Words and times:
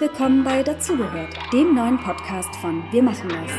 willkommen 0.00 0.44
bei 0.44 0.62
Dazugehört, 0.62 1.36
dem 1.52 1.74
neuen 1.74 1.98
Podcast 1.98 2.54
von 2.56 2.84
Wir 2.92 3.02
machen 3.02 3.28
das. 3.30 3.50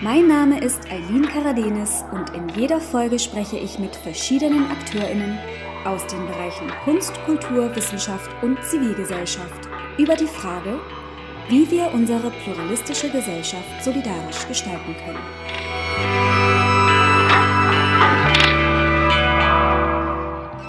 Mein 0.00 0.26
Name 0.26 0.58
ist 0.60 0.90
Eileen 0.90 1.28
Karadenis 1.28 2.02
und 2.12 2.30
in 2.30 2.48
jeder 2.58 2.80
Folge 2.80 3.18
spreche 3.18 3.58
ich 3.58 3.78
mit 3.78 3.94
verschiedenen 3.94 4.70
AkteurInnen 4.70 5.38
aus 5.84 6.06
den 6.06 6.26
Bereichen 6.26 6.70
Kunst, 6.84 7.12
Kultur, 7.26 7.74
Wissenschaft 7.76 8.30
und 8.42 8.56
Zivilgesellschaft 8.64 9.68
über 9.98 10.14
die 10.14 10.26
Frage, 10.26 10.78
wie 11.48 11.70
wir 11.70 11.92
unsere 11.92 12.30
pluralistische 12.30 13.10
Gesellschaft 13.10 13.84
solidarisch 13.84 14.48
gestalten 14.48 14.96
können. 15.04 16.31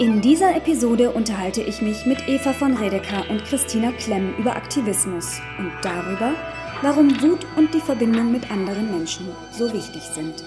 In 0.00 0.20
dieser 0.20 0.56
Episode 0.56 1.12
unterhalte 1.12 1.62
ich 1.62 1.80
mich 1.80 2.04
mit 2.04 2.26
Eva 2.26 2.52
von 2.52 2.76
Redeker 2.76 3.30
und 3.30 3.44
Christina 3.44 3.92
Klemm 3.92 4.34
über 4.38 4.56
Aktivismus 4.56 5.40
und 5.56 5.70
darüber, 5.82 6.34
warum 6.82 7.22
Wut 7.22 7.46
und 7.54 7.72
die 7.72 7.80
Verbindung 7.80 8.32
mit 8.32 8.50
anderen 8.50 8.90
Menschen 8.90 9.28
so 9.52 9.72
wichtig 9.72 10.02
sind. 10.02 10.42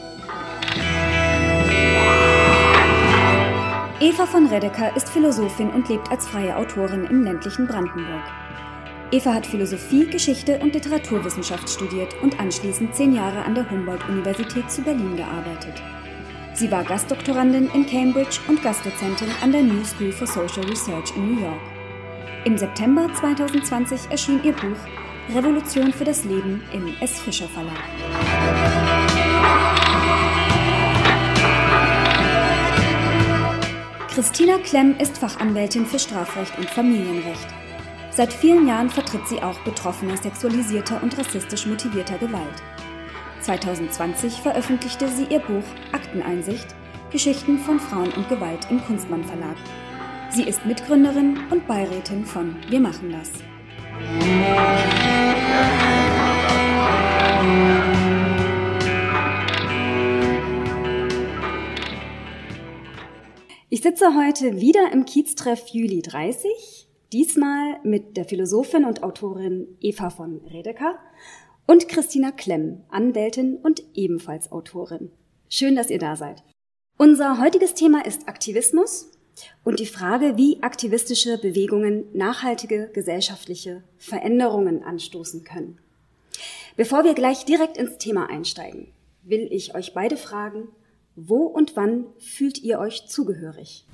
Eva 4.01 4.25
von 4.25 4.47
Redeker 4.47 4.93
ist 4.97 5.07
Philosophin 5.07 5.69
und 5.69 5.87
lebt 5.87 6.11
als 6.11 6.27
freie 6.27 6.57
Autorin 6.57 7.05
im 7.05 7.23
ländlichen 7.23 7.67
Brandenburg. 7.67 8.23
Eva 9.11 9.33
hat 9.33 9.47
Philosophie, 9.47 10.07
Geschichte 10.07 10.59
und 10.59 10.73
Literaturwissenschaft 10.73 11.69
studiert 11.69 12.13
und 12.21 12.37
anschließend 12.37 12.93
zehn 12.93 13.15
Jahre 13.15 13.45
an 13.45 13.55
der 13.55 13.69
Humboldt-Universität 13.71 14.69
zu 14.69 14.81
Berlin 14.81 15.15
gearbeitet. 15.15 15.81
Sie 16.57 16.71
war 16.71 16.83
Gastdoktorandin 16.83 17.69
in 17.75 17.85
Cambridge 17.85 18.39
und 18.47 18.63
Gastdozentin 18.63 19.27
an 19.43 19.51
der 19.51 19.61
New 19.61 19.85
School 19.85 20.11
for 20.11 20.25
Social 20.25 20.65
Research 20.67 21.15
in 21.15 21.35
New 21.35 21.39
York. 21.39 21.61
Im 22.45 22.57
September 22.57 23.07
2020 23.13 24.09
erschien 24.09 24.43
ihr 24.43 24.53
Buch 24.53 25.35
Revolution 25.35 25.93
für 25.93 26.03
das 26.03 26.23
Leben 26.23 26.63
im 26.73 26.95
S. 26.99 27.19
Fischer 27.19 27.47
Verlag. 27.47 27.77
Christina 34.09 34.57
Klemm 34.57 34.95
ist 34.97 35.19
Fachanwältin 35.19 35.85
für 35.85 35.99
Strafrecht 35.99 36.57
und 36.57 36.67
Familienrecht. 36.71 37.47
Seit 38.09 38.33
vielen 38.33 38.67
Jahren 38.67 38.89
vertritt 38.89 39.27
sie 39.27 39.43
auch 39.43 39.59
Betroffene 39.59 40.17
sexualisierter 40.17 41.03
und 41.03 41.15
rassistisch 41.19 41.67
motivierter 41.67 42.17
Gewalt. 42.17 42.63
2020 43.47 44.41
veröffentlichte 44.41 45.07
sie 45.07 45.23
ihr 45.23 45.39
Buch 45.39 45.63
Akteneinsicht 45.93 46.67
Geschichten 47.13 47.59
von 47.59 47.79
Frauen 47.79 48.11
und 48.11 48.27
Gewalt 48.27 48.69
im 48.69 48.83
Kunstmann 48.83 49.23
Verlag. 49.23 49.55
Sie 50.29 50.43
ist 50.43 50.65
Mitgründerin 50.65 51.39
und 51.49 51.65
Beirätin 51.65 52.25
von 52.25 52.57
Wir 52.67 52.81
machen 52.81 53.09
das. 53.09 53.31
Ich 63.69 63.81
sitze 63.81 64.07
heute 64.13 64.59
wieder 64.59 64.91
im 64.91 65.05
Kieztreff 65.05 65.67
Juli 65.69 66.01
30, 66.01 66.89
diesmal 67.13 67.79
mit 67.83 68.17
der 68.17 68.25
Philosophin 68.25 68.83
und 68.83 69.03
Autorin 69.03 69.77
Eva 69.79 70.09
von 70.09 70.41
Redeker 70.51 70.99
und 71.67 71.89
Christina 71.89 72.31
Klemm, 72.31 72.81
Anwältin 72.89 73.57
und 73.57 73.83
ebenfalls 73.93 74.51
Autorin. 74.51 75.11
Schön, 75.49 75.75
dass 75.75 75.89
ihr 75.89 75.99
da 75.99 76.15
seid. 76.15 76.41
Unser 76.97 77.39
heutiges 77.39 77.73
Thema 77.73 78.03
ist 78.05 78.27
Aktivismus 78.27 79.11
und 79.63 79.79
die 79.79 79.85
Frage, 79.85 80.37
wie 80.37 80.63
aktivistische 80.63 81.37
Bewegungen 81.37 82.05
nachhaltige 82.13 82.89
gesellschaftliche 82.93 83.83
Veränderungen 83.97 84.81
anstoßen 84.81 85.43
können. 85.43 85.77
Bevor 86.75 87.03
wir 87.03 87.13
gleich 87.13 87.45
direkt 87.45 87.77
ins 87.77 87.97
Thema 87.97 88.29
einsteigen, 88.29 88.87
will 89.23 89.47
ich 89.51 89.75
euch 89.75 89.93
beide 89.93 90.15
fragen, 90.15 90.69
wo 91.15 91.43
und 91.43 91.75
wann 91.75 92.05
fühlt 92.17 92.63
ihr 92.63 92.79
euch 92.79 93.07
zugehörig? 93.07 93.85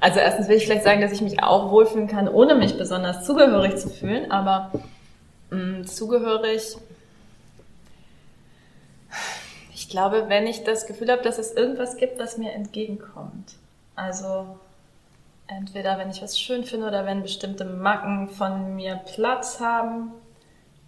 Also 0.00 0.18
erstens 0.18 0.48
will 0.48 0.56
ich 0.56 0.64
vielleicht 0.64 0.84
sagen, 0.84 1.00
dass 1.00 1.12
ich 1.12 1.20
mich 1.20 1.42
auch 1.42 1.70
wohlfühlen 1.70 2.08
kann, 2.08 2.28
ohne 2.28 2.54
mich 2.54 2.76
besonders 2.76 3.24
zugehörig 3.24 3.76
zu 3.76 3.88
fühlen, 3.88 4.30
aber 4.30 4.72
mh, 5.50 5.58
mm, 5.80 5.86
zugehörig 5.86 6.76
ich 9.74 9.79
glaube, 9.90 10.24
wenn 10.28 10.46
ich 10.46 10.64
das 10.64 10.86
Gefühl 10.86 11.10
habe, 11.10 11.22
dass 11.22 11.38
es 11.38 11.52
irgendwas 11.52 11.96
gibt, 11.96 12.18
was 12.18 12.38
mir 12.38 12.52
entgegenkommt. 12.52 13.56
Also 13.94 14.46
entweder 15.46 15.98
wenn 15.98 16.10
ich 16.10 16.22
was 16.22 16.38
schön 16.38 16.64
finde 16.64 16.86
oder 16.86 17.04
wenn 17.04 17.22
bestimmte 17.22 17.64
Macken 17.64 18.28
von 18.28 18.76
mir 18.76 19.00
Platz 19.14 19.60
haben 19.60 20.12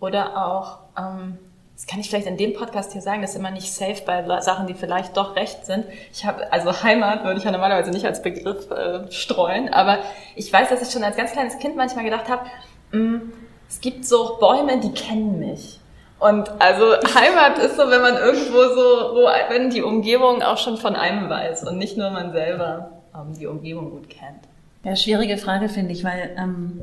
oder 0.01 0.47
auch, 0.47 0.79
ähm, 0.97 1.39
das 1.75 1.87
kann 1.87 2.01
ich 2.01 2.09
vielleicht 2.09 2.27
in 2.27 2.37
dem 2.37 2.55
Podcast 2.55 2.93
hier 2.93 3.03
sagen, 3.03 3.23
das 3.23 3.33
ist 3.33 3.37
immer 3.37 3.51
nicht 3.51 3.73
safe 3.73 4.03
bei 4.07 4.41
Sachen, 4.41 4.67
die 4.67 4.75
vielleicht 4.75 5.17
doch 5.17 5.37
recht 5.37 5.67
sind. 5.67 5.85
Ich 6.13 6.25
habe, 6.25 6.53
also 6.53 6.83
Heimat 6.83 7.25
würde 7.25 7.39
ich 7.39 7.45
ja 7.45 7.51
normalerweise 7.51 7.91
nicht 7.91 8.07
als 8.07 8.23
Begriff 8.23 8.71
äh, 8.71 9.11
streuen, 9.11 9.69
aber 9.69 9.99
ich 10.37 10.53
weiß, 10.53 10.69
dass 10.69 10.83
ich 10.83 10.93
schon 10.93 11.03
als 11.03 11.17
ganz 11.17 11.33
kleines 11.33 11.59
Kind 11.59 11.77
manchmal 11.77 12.05
gedacht 12.05 12.29
habe, 12.29 12.47
mm, 12.93 13.33
es 13.69 13.81
gibt 13.81 14.07
so 14.07 14.37
Bäume, 14.39 14.79
die 14.81 14.93
kennen 14.93 15.39
mich. 15.39 15.81
Und 16.23 16.49
also 16.61 16.93
Heimat 17.15 17.59
ist 17.59 17.77
so, 17.77 17.91
wenn 17.91 18.01
man 18.01 18.17
irgendwo 18.17 18.63
so, 18.75 19.15
wo, 19.15 19.29
wenn 19.49 19.71
die 19.71 19.83
Umgebung 19.83 20.43
auch 20.43 20.59
schon 20.59 20.77
von 20.77 20.95
einem 20.95 21.29
weiß 21.29 21.67
und 21.67 21.79
nicht 21.79 21.97
nur 21.97 22.11
man 22.11 22.31
selber 22.33 23.03
ähm, 23.15 23.35
die 23.39 23.47
Umgebung 23.47 23.91
gut 23.91 24.09
kennt. 24.09 24.45
Ja, 24.85 24.95
schwierige 24.95 25.37
Frage 25.37 25.69
finde 25.69 25.93
ich, 25.93 26.05
weil 26.05 26.31
ähm, 26.39 26.83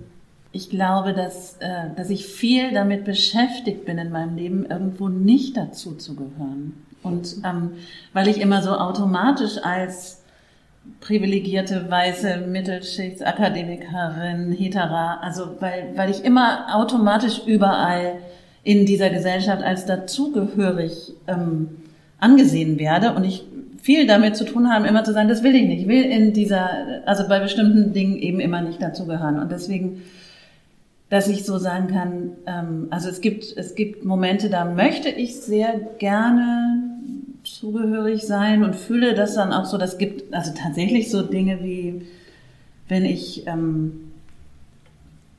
ich 0.51 0.69
glaube, 0.69 1.13
dass, 1.13 1.55
äh, 1.59 1.85
dass 1.95 2.09
ich 2.09 2.25
viel 2.25 2.73
damit 2.73 3.05
beschäftigt 3.05 3.85
bin 3.85 3.97
in 3.97 4.11
meinem 4.11 4.35
Leben, 4.35 4.65
irgendwo 4.65 5.07
nicht 5.07 5.55
dazu 5.55 5.95
zu 5.95 6.15
gehören. 6.15 6.85
Und 7.01 7.37
ähm, 7.45 7.77
weil 8.11 8.27
ich 8.27 8.41
immer 8.41 8.61
so 8.61 8.71
automatisch 8.71 9.53
als 9.63 10.21
privilegierte 10.99 11.89
weiße 11.89 12.39
Mittelschichtsakademikerin, 12.47 14.51
hetera, 14.51 15.19
also 15.21 15.55
weil, 15.61 15.93
weil 15.95 16.09
ich 16.09 16.25
immer 16.25 16.75
automatisch 16.75 17.39
überall 17.45 18.19
in 18.63 18.85
dieser 18.85 19.09
Gesellschaft 19.09 19.63
als 19.63 19.85
dazugehörig 19.85 21.13
ähm, 21.27 21.69
angesehen 22.19 22.79
werde. 22.79 23.13
Und 23.13 23.23
ich 23.23 23.45
viel 23.81 24.07
damit 24.07 24.35
zu 24.35 24.45
tun 24.45 24.69
haben, 24.69 24.85
immer 24.85 25.03
zu 25.03 25.13
sagen, 25.13 25.29
das 25.29 25.43
will 25.43 25.55
ich 25.55 25.67
nicht, 25.67 25.81
ich 25.81 25.87
will 25.87 26.03
in 26.03 26.33
dieser, 26.33 26.69
also 27.05 27.27
bei 27.27 27.39
bestimmten 27.39 27.93
Dingen 27.93 28.17
eben 28.17 28.39
immer 28.39 28.61
nicht 28.61 28.81
dazugehören. 28.81 29.39
Und 29.39 29.51
deswegen, 29.51 30.01
dass 31.09 31.27
ich 31.27 31.45
so 31.45 31.57
sagen 31.57 31.87
kann, 31.87 32.31
ähm, 32.45 32.87
also 32.89 33.09
es 33.09 33.21
gibt, 33.21 33.45
es 33.55 33.75
gibt 33.75 34.05
Momente, 34.05 34.49
da 34.49 34.65
möchte 34.65 35.09
ich 35.09 35.37
sehr 35.37 35.79
gerne 35.97 36.83
zugehörig 37.43 38.23
sein 38.23 38.63
und 38.63 38.75
fühle 38.75 39.13
das 39.13 39.35
dann 39.35 39.53
auch 39.53 39.65
so, 39.65 39.77
das 39.77 39.97
gibt 39.97 40.33
also 40.33 40.51
tatsächlich 40.53 41.09
so 41.09 41.21
Dinge 41.21 41.63
wie, 41.63 42.01
wenn 42.89 43.05
ich 43.05 43.47
ähm, 43.47 44.08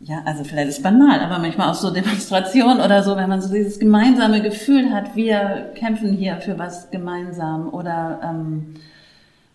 ja, 0.02 0.22
also 0.24 0.44
vielleicht 0.44 0.70
ist 0.70 0.82
banal, 0.82 1.20
aber 1.20 1.38
manchmal 1.38 1.70
auch 1.70 1.74
so 1.74 1.90
Demonstrationen 1.92 2.80
oder 2.80 3.02
so, 3.02 3.16
wenn 3.16 3.28
man 3.28 3.42
so 3.42 3.52
dieses 3.52 3.78
gemeinsame 3.78 4.40
Gefühl 4.40 4.90
hat, 4.92 5.14
wir 5.14 5.72
kämpfen 5.74 6.14
hier 6.14 6.36
für 6.36 6.58
was 6.58 6.90
gemeinsam 6.90 7.68
oder 7.68 8.20
ähm, 8.24 8.74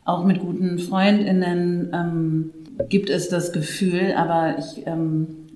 auch 0.04 0.24
mit 0.24 0.40
guten 0.40 0.78
Freundinnen 0.78 1.90
ähm, 1.94 2.52
gibt 2.90 3.10
es 3.10 3.28
das 3.28 3.54
Gefühl, 3.54 4.14
aber 4.16 4.60
ich 4.60 4.86
ähm, 4.86 5.48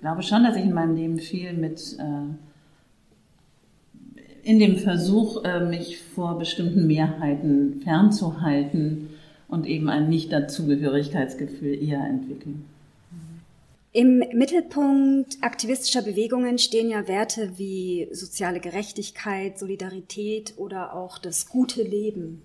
glaube 0.00 0.22
schon, 0.22 0.44
dass 0.44 0.56
ich 0.56 0.64
in 0.64 0.72
meinem 0.72 0.96
Leben 0.96 1.18
viel 1.18 1.52
mit 1.52 1.98
äh, 1.98 2.34
in 4.42 4.58
dem 4.58 4.76
Versuch, 4.76 5.44
äh, 5.44 5.60
mich 5.60 5.98
vor 5.98 6.38
bestimmten 6.38 6.86
Mehrheiten 6.86 7.80
fernzuhalten 7.82 9.08
und 9.48 9.66
eben 9.66 9.90
ein 9.90 10.08
Nicht-Dazugehörigkeitsgefühl 10.08 11.82
eher 11.82 12.06
entwickeln. 12.06 12.64
Im 13.96 14.24
Mittelpunkt 14.32 15.38
aktivistischer 15.40 16.02
Bewegungen 16.02 16.58
stehen 16.58 16.90
ja 16.90 17.06
Werte 17.06 17.52
wie 17.58 18.08
soziale 18.10 18.58
Gerechtigkeit, 18.58 19.56
Solidarität 19.56 20.54
oder 20.56 20.94
auch 20.94 21.16
das 21.16 21.48
gute 21.48 21.84
Leben 21.84 22.42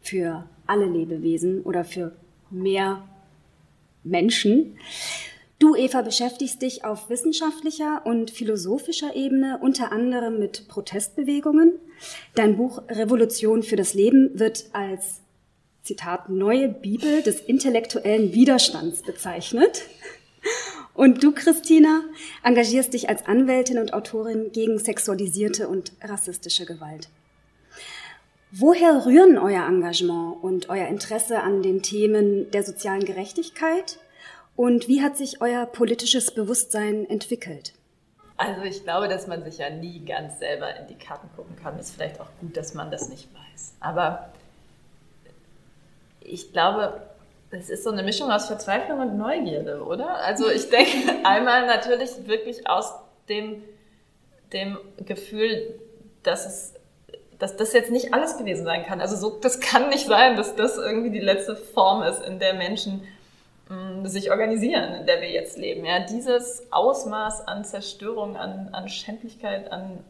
für 0.00 0.48
alle 0.68 0.86
Lebewesen 0.86 1.62
oder 1.62 1.84
für 1.84 2.12
mehr 2.50 3.08
Menschen. 4.04 4.78
Du, 5.58 5.74
Eva, 5.74 6.02
beschäftigst 6.02 6.62
dich 6.62 6.84
auf 6.84 7.10
wissenschaftlicher 7.10 8.02
und 8.04 8.30
philosophischer 8.30 9.16
Ebene 9.16 9.58
unter 9.60 9.90
anderem 9.90 10.38
mit 10.38 10.68
Protestbewegungen. 10.68 11.72
Dein 12.36 12.56
Buch 12.56 12.82
Revolution 12.88 13.64
für 13.64 13.76
das 13.76 13.94
Leben 13.94 14.38
wird 14.38 14.66
als 14.72 15.22
Zitat 15.82 16.28
neue 16.28 16.68
Bibel 16.68 17.22
des 17.22 17.40
intellektuellen 17.40 18.32
Widerstands 18.32 19.02
bezeichnet. 19.02 19.82
Und 20.94 21.22
du, 21.22 21.32
Christina, 21.32 22.02
engagierst 22.42 22.92
dich 22.92 23.08
als 23.08 23.26
Anwältin 23.26 23.78
und 23.78 23.94
Autorin 23.94 24.52
gegen 24.52 24.78
sexualisierte 24.78 25.68
und 25.68 25.92
rassistische 26.02 26.66
Gewalt. 26.66 27.08
Woher 28.50 29.06
rühren 29.06 29.38
euer 29.38 29.66
Engagement 29.66 30.42
und 30.42 30.68
euer 30.68 30.88
Interesse 30.88 31.40
an 31.42 31.62
den 31.62 31.82
Themen 31.82 32.50
der 32.50 32.62
sozialen 32.62 33.04
Gerechtigkeit 33.04 33.98
Und 34.56 34.88
wie 34.88 35.02
hat 35.02 35.16
sich 35.16 35.40
euer 35.40 35.66
politisches 35.66 36.30
Bewusstsein 36.30 37.08
entwickelt? 37.08 37.72
Also 38.36 38.62
ich 38.62 38.82
glaube, 38.82 39.08
dass 39.08 39.26
man 39.26 39.44
sich 39.44 39.58
ja 39.58 39.70
nie 39.70 40.04
ganz 40.04 40.38
selber 40.38 40.76
in 40.76 40.88
die 40.88 40.94
Karten 40.94 41.28
gucken 41.36 41.56
kann. 41.56 41.78
Ist 41.78 41.94
vielleicht 41.94 42.20
auch 42.20 42.28
gut, 42.40 42.56
dass 42.56 42.74
man 42.74 42.90
das 42.90 43.08
nicht 43.08 43.28
weiß. 43.32 43.74
Aber 43.80 44.32
ich 46.20 46.52
glaube, 46.52 47.02
es 47.52 47.70
ist 47.70 47.84
so 47.84 47.90
eine 47.90 48.02
Mischung 48.02 48.30
aus 48.30 48.46
Verzweiflung 48.46 49.00
und 49.00 49.18
Neugierde, 49.18 49.82
oder? 49.84 50.16
Also 50.16 50.50
ich 50.50 50.68
denke 50.70 50.92
einmal 51.24 51.66
natürlich 51.66 52.26
wirklich 52.26 52.68
aus 52.68 52.92
dem, 53.28 53.62
dem 54.52 54.78
Gefühl, 55.04 55.78
dass 56.22 56.46
es 56.46 56.74
dass 57.38 57.56
das 57.56 57.72
jetzt 57.72 57.90
nicht 57.90 58.14
alles 58.14 58.38
gewesen 58.38 58.64
sein 58.64 58.86
kann. 58.86 59.00
Also 59.00 59.16
so, 59.16 59.40
das 59.40 59.58
kann 59.58 59.88
nicht 59.88 60.06
sein, 60.06 60.36
dass 60.36 60.54
das 60.54 60.76
irgendwie 60.76 61.10
die 61.10 61.18
letzte 61.18 61.56
Form 61.56 62.04
ist, 62.04 62.22
in 62.22 62.38
der 62.38 62.54
Menschen 62.54 63.02
mh, 63.68 63.76
mm, 63.76 64.06
sich 64.06 64.30
organisieren, 64.30 64.94
in 64.94 65.06
der 65.06 65.20
wir 65.20 65.28
jetzt 65.28 65.58
leben. 65.58 65.84
Ja, 65.84 65.98
dieses 65.98 66.62
Ausmaß 66.70 67.48
an 67.48 67.64
Zerstörung, 67.64 68.36
an, 68.36 68.68
an 68.70 68.88
Schändlichkeit, 68.88 69.72
an 69.72 70.04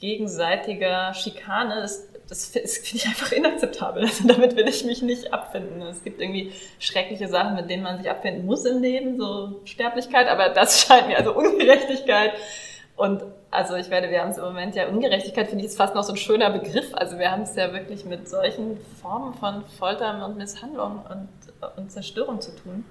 gegenseitiger 0.00 1.14
Schikane, 1.14 1.82
das, 1.82 2.08
das 2.28 2.46
finde 2.46 2.68
ich 2.68 3.06
einfach 3.06 3.32
inakzeptabel. 3.32 4.02
Also 4.02 4.26
damit 4.26 4.56
will 4.56 4.66
ich 4.68 4.84
mich 4.84 5.02
nicht 5.02 5.32
abfinden. 5.32 5.82
Es 5.82 6.02
gibt 6.02 6.20
irgendwie 6.20 6.52
schreckliche 6.78 7.28
Sachen, 7.28 7.54
mit 7.54 7.68
denen 7.68 7.82
man 7.82 7.98
sich 7.98 8.10
abfinden 8.10 8.46
muss 8.46 8.64
im 8.64 8.80
Leben, 8.80 9.18
so 9.18 9.60
Sterblichkeit, 9.64 10.28
aber 10.28 10.48
das 10.50 10.80
scheint 10.86 11.08
mir, 11.08 11.18
also 11.18 11.34
Ungerechtigkeit 11.34 12.32
und 12.96 13.24
also 13.50 13.74
ich 13.74 13.90
werde, 13.90 14.10
wir 14.10 14.20
haben 14.20 14.30
es 14.30 14.38
im 14.38 14.44
Moment 14.44 14.74
ja 14.74 14.88
Ungerechtigkeit, 14.88 15.48
finde 15.48 15.64
ich, 15.64 15.70
ist 15.70 15.76
fast 15.76 15.94
noch 15.94 16.02
so 16.02 16.12
ein 16.12 16.16
schöner 16.16 16.50
Begriff. 16.50 16.92
Also 16.94 17.18
wir 17.18 17.30
haben 17.30 17.42
es 17.42 17.54
ja 17.54 17.72
wirklich 17.72 18.04
mit 18.04 18.28
solchen 18.28 18.78
Formen 19.00 19.34
von 19.34 19.64
Folter 19.78 20.24
und 20.24 20.36
Misshandlung 20.36 21.04
und, 21.08 21.28
und 21.76 21.92
Zerstörung 21.92 22.40
zu 22.40 22.54
tun. 22.56 22.84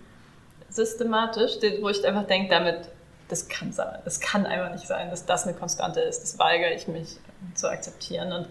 Systematisch, 0.69 1.53
wo 1.81 1.89
ich 1.89 2.05
einfach 2.05 2.25
denke, 2.25 2.49
damit, 2.49 2.89
das 3.29 3.47
kann 3.47 3.71
sein. 3.71 3.99
Das 4.05 4.19
kann 4.19 4.45
einfach 4.45 4.71
nicht 4.71 4.87
sein, 4.87 5.09
dass 5.09 5.25
das 5.25 5.45
eine 5.45 5.55
Konstante 5.55 5.99
ist. 6.01 6.21
Das 6.21 6.39
weigere 6.39 6.73
ich 6.73 6.87
mich 6.87 7.17
zu 7.55 7.69
akzeptieren. 7.69 8.31
Und 8.31 8.47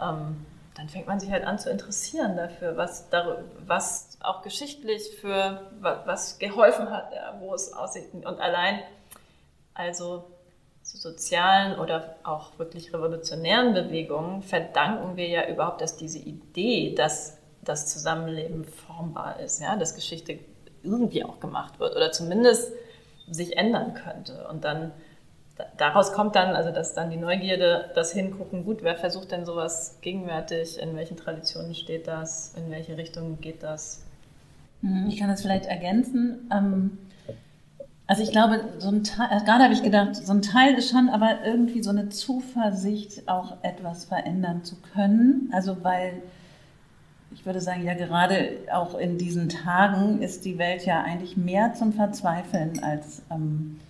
ähm, 0.00 0.46
dann 0.74 0.88
fängt 0.88 1.06
man 1.06 1.20
sich 1.20 1.30
halt 1.30 1.44
an 1.44 1.58
zu 1.58 1.70
interessieren 1.70 2.36
dafür, 2.36 2.76
was, 2.76 3.08
was 3.66 4.18
auch 4.20 4.42
geschichtlich 4.42 5.16
für 5.20 5.70
was 5.80 6.38
geholfen 6.38 6.90
hat, 6.90 7.12
wo 7.40 7.54
es 7.54 7.72
aussieht. 7.72 8.12
Und 8.14 8.40
allein, 8.40 8.80
also 9.74 10.24
zu 10.82 10.96
sozialen 10.96 11.78
oder 11.78 12.16
auch 12.24 12.58
wirklich 12.58 12.92
revolutionären 12.92 13.74
Bewegungen 13.74 14.42
verdanken 14.42 15.16
wir 15.16 15.28
ja 15.28 15.48
überhaupt, 15.48 15.80
dass 15.80 15.96
diese 15.96 16.18
Idee, 16.18 16.94
dass 16.94 17.38
das 17.62 17.92
Zusammenleben 17.92 18.64
formbar 18.64 19.40
ist, 19.40 19.60
ja, 19.60 19.76
dass 19.76 19.94
Geschichte 19.94 20.38
irgendwie 20.82 21.24
auch 21.24 21.38
gemacht 21.38 21.78
wird 21.78 21.94
oder 21.94 22.10
zumindest 22.10 22.72
sich 23.30 23.56
ändern 23.56 23.94
könnte. 23.94 24.48
Und 24.48 24.64
dann 24.64 24.92
daraus 25.76 26.12
kommt 26.12 26.34
dann, 26.34 26.54
also 26.54 26.70
dass 26.70 26.94
dann 26.94 27.10
die 27.10 27.16
Neugierde, 27.16 27.90
das 27.94 28.12
Hingucken, 28.12 28.64
gut, 28.64 28.82
wer 28.82 28.96
versucht 28.96 29.32
denn 29.32 29.44
sowas 29.44 29.98
gegenwärtig, 30.00 30.78
in 30.80 30.96
welchen 30.96 31.16
Traditionen 31.16 31.74
steht 31.74 32.06
das, 32.06 32.54
in 32.56 32.70
welche 32.70 32.96
Richtung 32.96 33.40
geht 33.40 33.62
das? 33.62 34.02
Hm, 34.80 35.06
ich 35.08 35.18
kann 35.18 35.28
das 35.28 35.42
vielleicht 35.42 35.66
ergänzen. 35.66 36.50
Ähm 36.52 36.98
also 38.06 38.22
ich 38.24 38.32
glaube, 38.32 38.60
so 38.78 38.88
ein 38.88 39.04
Teil, 39.04 39.28
also 39.28 39.44
gerade 39.44 39.64
habe 39.64 39.72
ich 39.72 39.82
gedacht, 39.82 40.16
so 40.16 40.32
ein 40.32 40.42
Teil 40.42 40.74
ist 40.74 40.90
schon 40.90 41.08
aber 41.08 41.46
irgendwie 41.46 41.82
so 41.82 41.90
eine 41.90 42.08
Zuversicht, 42.10 43.26
auch 43.28 43.56
etwas 43.62 44.04
verändern 44.04 44.64
zu 44.64 44.76
können. 44.92 45.48
Also 45.52 45.82
weil 45.82 46.20
ich 47.30 47.46
würde 47.46 47.60
sagen, 47.60 47.84
ja 47.84 47.94
gerade 47.94 48.58
auch 48.70 48.98
in 48.98 49.16
diesen 49.16 49.48
Tagen 49.48 50.20
ist 50.20 50.44
die 50.44 50.58
Welt 50.58 50.84
ja 50.84 51.02
eigentlich 51.02 51.36
mehr 51.36 51.72
zum 51.74 51.92
Verzweifeln 51.92 52.82
als 52.82 53.22
ähm, 53.30 53.80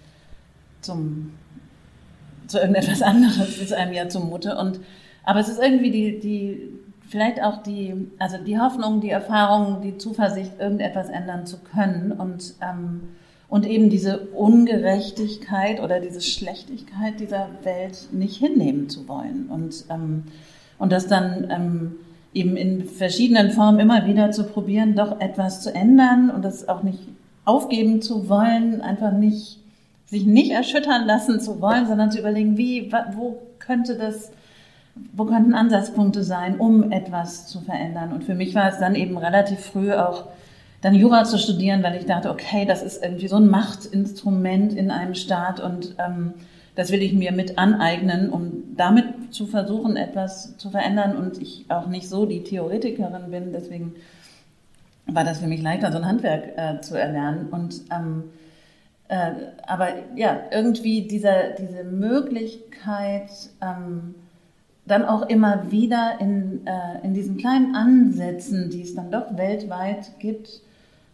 zum 0.82 1.32
zu 2.52 2.58
irgendetwas 2.58 3.02
anderes. 3.02 3.58
Ist 3.58 3.72
einem 3.72 3.93
ja 3.93 4.08
zumute. 4.08 4.56
Und 4.56 4.81
aber 5.25 5.40
es 5.40 5.49
ist 5.49 5.60
irgendwie 5.60 5.90
die, 5.90 6.20
die 6.20 6.69
vielleicht 7.08 7.43
auch 7.43 7.62
die, 7.62 8.08
also 8.19 8.38
die 8.38 8.58
Hoffnung, 8.58 9.00
die 9.00 9.10
Erfahrung, 9.10 9.82
die 9.82 9.99
Zuversicht, 9.99 10.52
irgendetwas 10.58 11.08
ändern 11.08 11.46
zu 11.46 11.58
können. 11.58 12.12
Und 12.12 12.54
ähm, 12.62 13.00
und 13.52 13.66
eben 13.66 13.90
diese 13.90 14.20
Ungerechtigkeit 14.28 15.82
oder 15.82 16.00
diese 16.00 16.22
Schlechtigkeit 16.22 17.20
dieser 17.20 17.49
Welt 17.64 18.08
nicht 18.10 18.37
hinnehmen 18.37 18.88
zu 18.88 19.06
wollen. 19.08 19.48
Und, 19.50 19.84
ähm, 19.90 20.22
und 20.78 20.90
das 20.90 21.06
dann 21.06 21.50
ähm, 21.50 21.96
eben 22.32 22.56
in 22.56 22.87
verschiedenen 22.87 23.50
Formen 23.50 23.78
immer 23.78 24.06
wieder 24.06 24.31
zu 24.31 24.44
probieren, 24.44 24.94
doch 24.94 25.20
etwas 25.20 25.60
zu 25.60 25.75
ändern 25.75 26.31
und 26.31 26.46
das 26.46 26.66
auch 26.66 26.82
nicht 26.82 27.00
aufgeben 27.44 28.00
zu 28.00 28.31
wollen, 28.31 28.81
einfach 28.81 29.12
nicht 29.12 29.58
sich 30.12 30.26
nicht 30.26 30.50
erschüttern 30.50 31.06
lassen 31.06 31.41
zu 31.41 31.62
wollen, 31.62 31.87
sondern 31.87 32.11
zu 32.11 32.19
überlegen, 32.19 32.59
wie, 32.59 32.93
wo 33.14 33.38
könnte 33.59 33.97
das, 33.97 34.31
wo 35.14 35.25
könnten 35.25 35.55
Ansatzpunkte 35.55 36.23
sein, 36.23 36.61
um 36.61 36.93
etwas 36.93 37.47
zu 37.47 37.62
verändern. 37.62 38.12
Und 38.12 38.23
für 38.23 38.35
mich 38.35 38.55
war 38.55 38.69
es 38.69 38.79
dann 38.79 38.94
eben 38.94 39.17
relativ 39.17 39.61
früh 39.61 39.94
auch 39.94 40.26
dann 40.82 40.94
Jura 40.94 41.25
zu 41.25 41.38
studieren, 41.38 41.82
weil 41.82 41.97
ich 41.97 42.05
dachte, 42.05 42.29
okay, 42.29 42.67
das 42.67 42.82
ist 42.82 43.03
irgendwie 43.03 43.26
so 43.26 43.37
ein 43.37 43.49
Machtinstrument 43.49 44.75
in 44.75 44.91
einem 44.91 45.14
Staat 45.14 45.61
und 45.61 45.94
ähm, 45.99 46.35
das 46.75 46.93
will 46.93 47.00
ich 47.00 47.15
mir 47.15 47.32
mit 47.32 47.56
aneignen, 47.56 48.29
um 48.29 48.65
damit 48.76 49.32
zu 49.32 49.47
versuchen, 49.47 49.97
etwas 49.97 50.58
zu 50.58 50.69
verändern 50.69 51.17
und 51.17 51.41
ich 51.41 51.65
auch 51.70 51.87
nicht 51.87 52.06
so 52.06 52.26
die 52.26 52.43
Theoretikerin 52.43 53.31
bin, 53.31 53.53
deswegen 53.53 53.94
war 55.06 55.25
das 55.25 55.38
für 55.38 55.47
mich 55.47 55.62
leichter, 55.62 55.91
so 55.91 55.97
ein 55.97 56.06
Handwerk 56.06 56.53
äh, 56.56 56.81
zu 56.82 56.99
erlernen 56.99 57.49
und 57.50 57.81
ähm, 57.91 58.25
äh, 59.12 59.32
aber 59.67 59.88
ja, 60.17 60.41
irgendwie 60.50 61.03
diese, 61.03 61.55
diese 61.59 61.85
Möglichkeit, 61.85 63.29
ähm, 63.61 64.14
dann 64.87 65.05
auch 65.05 65.29
immer 65.29 65.70
wieder 65.70 66.17
in, 66.19 66.67
äh, 66.67 67.05
in 67.05 67.12
diesen 67.12 67.37
kleinen 67.37 67.75
Ansätzen, 67.75 68.70
die 68.70 68.81
es 68.81 68.94
dann 68.94 69.11
doch 69.11 69.37
weltweit 69.37 70.19
gibt, 70.19 70.62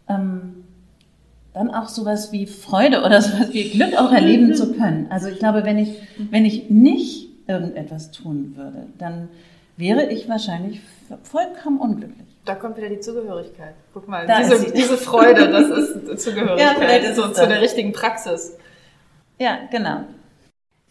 ähm, 0.08 0.62
dann 1.52 1.72
auch 1.72 1.88
sowas 1.88 2.30
wie 2.30 2.46
Freude 2.46 3.02
oder 3.02 3.20
sowas 3.20 3.52
wie 3.52 3.68
Glück 3.70 3.98
auch 3.98 4.12
erleben 4.12 4.54
zu 4.54 4.74
können. 4.74 5.08
Also 5.10 5.26
ich 5.26 5.40
glaube, 5.40 5.64
wenn 5.64 5.78
ich, 5.78 5.96
wenn 6.30 6.44
ich 6.44 6.70
nicht 6.70 7.30
irgendetwas 7.48 8.12
tun 8.12 8.52
würde, 8.54 8.86
dann 8.98 9.28
wäre 9.76 10.08
ich 10.08 10.28
wahrscheinlich 10.28 10.80
vollkommen 11.24 11.80
unglücklich. 11.80 12.27
Da 12.48 12.54
kommt 12.54 12.78
wieder 12.78 12.88
die 12.88 12.98
Zugehörigkeit. 12.98 13.74
Guck 13.92 14.08
mal, 14.08 14.26
diese, 14.26 14.72
diese 14.72 14.96
Freude, 14.96 15.50
das 15.50 15.68
ist 15.68 16.18
Zugehörigkeit 16.24 17.02
ja, 17.02 17.10
ist 17.10 17.16
so 17.16 17.28
zu 17.28 17.46
der 17.46 17.60
richtigen 17.60 17.92
Praxis. 17.92 18.56
Ja, 19.38 19.68
genau. 19.70 20.04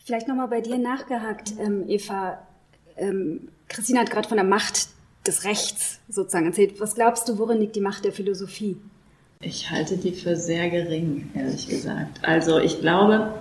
Vielleicht 0.06 0.28
nochmal 0.28 0.50
bei 0.50 0.62
dir 0.62 0.78
nachgehakt, 0.78 1.54
ähm, 1.60 1.84
Eva. 1.88 2.38
Ähm, 2.96 3.50
Christine 3.70 4.02
hat 4.02 4.12
gerade 4.12 4.28
von 4.28 4.38
der 4.38 4.46
Macht 4.46 4.90
des 5.26 5.46
Rechts 5.46 6.00
sozusagen 6.08 6.46
erzählt. 6.46 6.80
Was 6.80 6.94
glaubst 6.94 7.28
du, 7.28 7.40
worin 7.40 7.60
liegt 7.60 7.76
die 7.76 7.82
Macht 7.82 8.06
der 8.06 8.12
Philosophie? 8.12 8.78
Ich 9.42 9.72
halte 9.72 9.98
die 9.98 10.12
für 10.12 10.36
sehr 10.36 10.70
gering, 10.70 11.32
ehrlich 11.34 11.68
gesagt. 11.68 12.20
Also 12.22 12.60
ich 12.60 12.82
glaube, 12.82 13.34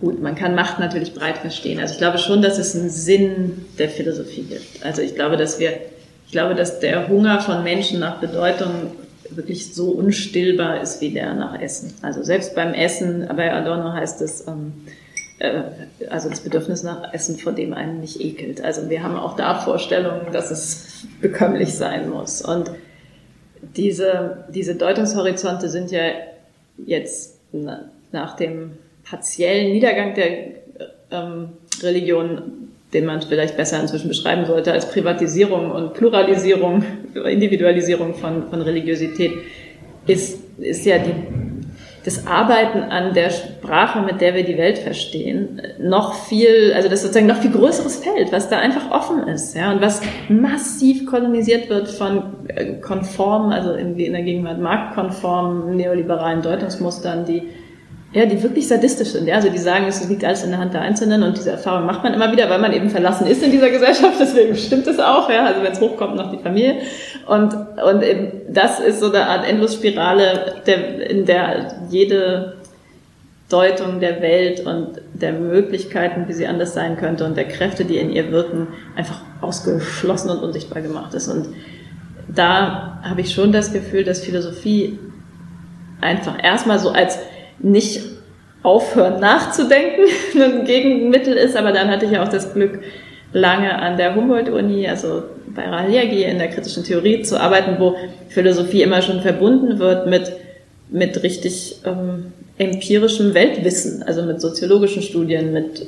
gut, 0.00 0.20
man 0.20 0.34
kann 0.34 0.54
Macht 0.54 0.78
natürlich 0.78 1.14
breit 1.14 1.38
verstehen. 1.38 1.78
Also 1.78 1.92
ich 1.92 1.98
glaube 1.98 2.18
schon, 2.18 2.42
dass 2.42 2.58
es 2.58 2.74
einen 2.74 2.90
Sinn 2.90 3.66
der 3.78 3.88
Philosophie 3.88 4.42
gibt. 4.42 4.84
Also 4.84 5.02
ich 5.02 5.14
glaube, 5.14 5.36
dass 5.36 5.58
wir, 5.58 5.72
ich 6.26 6.32
glaube, 6.32 6.54
dass 6.54 6.80
der 6.80 7.08
Hunger 7.08 7.40
von 7.40 7.62
Menschen 7.62 8.00
nach 8.00 8.18
Bedeutung 8.20 8.92
wirklich 9.30 9.74
so 9.74 9.90
unstillbar 9.90 10.80
ist 10.80 11.00
wie 11.00 11.10
der 11.10 11.34
nach 11.34 11.60
Essen. 11.60 11.94
Also 12.02 12.22
selbst 12.22 12.54
beim 12.54 12.74
Essen, 12.74 13.28
bei 13.36 13.52
Adorno 13.52 13.92
heißt 13.92 14.20
es, 14.22 14.46
ähm, 14.48 14.72
äh, 15.38 15.62
also 16.08 16.28
das 16.28 16.40
Bedürfnis 16.40 16.82
nach 16.82 17.12
Essen, 17.12 17.38
vor 17.38 17.52
dem 17.52 17.72
einen 17.72 18.00
nicht 18.00 18.20
ekelt. 18.20 18.62
Also 18.62 18.88
wir 18.88 19.02
haben 19.02 19.16
auch 19.16 19.36
da 19.36 19.60
Vorstellungen, 19.60 20.32
dass 20.32 20.50
es 20.50 21.06
bekömmlich 21.20 21.74
sein 21.74 22.10
muss. 22.10 22.42
Und 22.42 22.70
diese, 23.76 24.44
diese 24.48 24.74
Deutungshorizonte 24.74 25.68
sind 25.68 25.90
ja 25.90 26.02
jetzt 26.78 27.36
nach 28.12 28.36
dem 28.36 28.72
partiellen 29.10 29.72
Niedergang 29.72 30.14
der 30.14 30.30
ähm, 31.10 31.48
Religion, 31.82 32.42
den 32.92 33.06
man 33.06 33.20
vielleicht 33.22 33.56
besser 33.56 33.80
inzwischen 33.80 34.08
beschreiben 34.08 34.46
sollte, 34.46 34.72
als 34.72 34.88
Privatisierung 34.90 35.70
und 35.70 35.94
Pluralisierung, 35.94 36.84
Individualisierung 37.14 38.14
von, 38.14 38.48
von 38.48 38.62
Religiosität, 38.62 39.32
ist, 40.06 40.38
ist 40.58 40.86
ja 40.86 40.98
die 40.98 41.14
das 42.04 42.26
Arbeiten 42.26 42.78
an 42.78 43.12
der 43.12 43.30
Sprache, 43.30 44.00
mit 44.00 44.20
der 44.20 44.34
wir 44.34 44.44
die 44.44 44.56
Welt 44.56 44.78
verstehen, 44.78 45.60
noch 45.78 46.14
viel, 46.14 46.72
also 46.74 46.88
das 46.88 47.02
sozusagen 47.02 47.26
noch 47.26 47.36
viel 47.36 47.50
größeres 47.50 47.96
Feld, 47.96 48.32
was 48.32 48.48
da 48.48 48.58
einfach 48.58 48.90
offen 48.90 49.28
ist, 49.28 49.54
ja, 49.54 49.70
und 49.70 49.82
was 49.82 50.00
massiv 50.28 51.04
kolonisiert 51.06 51.68
wird 51.68 51.88
von 51.88 52.22
äh, 52.48 52.76
konformen, 52.76 53.52
also 53.52 53.74
irgendwie 53.74 54.06
in 54.06 54.14
der 54.14 54.22
Gegenwart 54.22 54.60
marktkonformen 54.60 55.76
neoliberalen 55.76 56.40
Deutungsmustern, 56.40 57.26
die 57.26 57.42
ja, 58.12 58.26
die 58.26 58.42
wirklich 58.42 58.66
sadistisch 58.66 59.08
sind. 59.08 59.28
Ja? 59.28 59.36
Also 59.36 59.50
die 59.50 59.58
sagen, 59.58 59.86
es 59.86 60.06
liegt 60.08 60.24
alles 60.24 60.42
in 60.42 60.50
der 60.50 60.58
Hand 60.58 60.74
der 60.74 60.80
Einzelnen 60.80 61.22
und 61.22 61.36
diese 61.36 61.52
Erfahrung 61.52 61.86
macht 61.86 62.02
man 62.02 62.12
immer 62.12 62.32
wieder, 62.32 62.50
weil 62.50 62.58
man 62.58 62.72
eben 62.72 62.90
verlassen 62.90 63.26
ist 63.26 63.42
in 63.42 63.52
dieser 63.52 63.70
Gesellschaft. 63.70 64.14
Deswegen 64.20 64.56
stimmt 64.56 64.86
es 64.88 64.98
auch. 64.98 65.30
Ja? 65.30 65.46
Also 65.46 65.62
wenn 65.62 65.72
es 65.72 65.80
hochkommt, 65.80 66.16
noch 66.16 66.32
die 66.32 66.38
Familie. 66.38 66.80
Und, 67.26 67.54
und 67.54 68.02
eben 68.02 68.32
das 68.48 68.80
ist 68.80 68.98
so 68.98 69.12
eine 69.12 69.26
Art 69.26 69.48
Endlosspirale, 69.48 70.56
der, 70.66 71.08
in 71.10 71.24
der 71.24 71.74
jede 71.88 72.56
Deutung 73.48 74.00
der 74.00 74.20
Welt 74.22 74.66
und 74.66 75.00
der 75.12 75.32
Möglichkeiten, 75.32 76.26
wie 76.26 76.32
sie 76.32 76.46
anders 76.46 76.74
sein 76.74 76.96
könnte 76.96 77.24
und 77.24 77.36
der 77.36 77.46
Kräfte, 77.46 77.84
die 77.84 77.98
in 77.98 78.10
ihr 78.10 78.32
wirken, 78.32 78.68
einfach 78.96 79.20
ausgeschlossen 79.40 80.30
und 80.30 80.38
unsichtbar 80.38 80.82
gemacht 80.82 81.14
ist. 81.14 81.28
Und 81.28 81.48
da 82.28 83.00
habe 83.02 83.20
ich 83.20 83.32
schon 83.32 83.52
das 83.52 83.72
Gefühl, 83.72 84.02
dass 84.02 84.20
Philosophie 84.20 84.98
einfach 86.00 86.42
erstmal 86.42 86.78
so 86.78 86.90
als 86.90 87.18
nicht 87.62 88.02
aufhören 88.62 89.20
nachzudenken 89.20 90.04
ein 90.34 90.64
Gegenmittel 90.64 91.34
ist, 91.34 91.56
aber 91.56 91.72
dann 91.72 91.88
hatte 91.88 92.06
ich 92.06 92.12
ja 92.12 92.22
auch 92.22 92.28
das 92.28 92.52
Glück, 92.52 92.80
lange 93.32 93.78
an 93.78 93.96
der 93.96 94.14
Humboldt-Uni, 94.14 94.88
also 94.88 95.22
bei 95.54 95.64
Raheliagi 95.64 96.24
in 96.24 96.38
der 96.38 96.48
kritischen 96.48 96.84
Theorie 96.84 97.22
zu 97.22 97.40
arbeiten, 97.40 97.76
wo 97.78 97.96
Philosophie 98.28 98.82
immer 98.82 99.02
schon 99.02 99.20
verbunden 99.20 99.78
wird 99.78 100.08
mit, 100.08 100.32
mit 100.90 101.22
richtig 101.22 101.76
ähm, 101.84 102.32
empirischem 102.58 103.34
Weltwissen, 103.34 104.02
also 104.02 104.22
mit 104.22 104.40
soziologischen 104.40 105.02
Studien, 105.02 105.52
mit, 105.52 105.86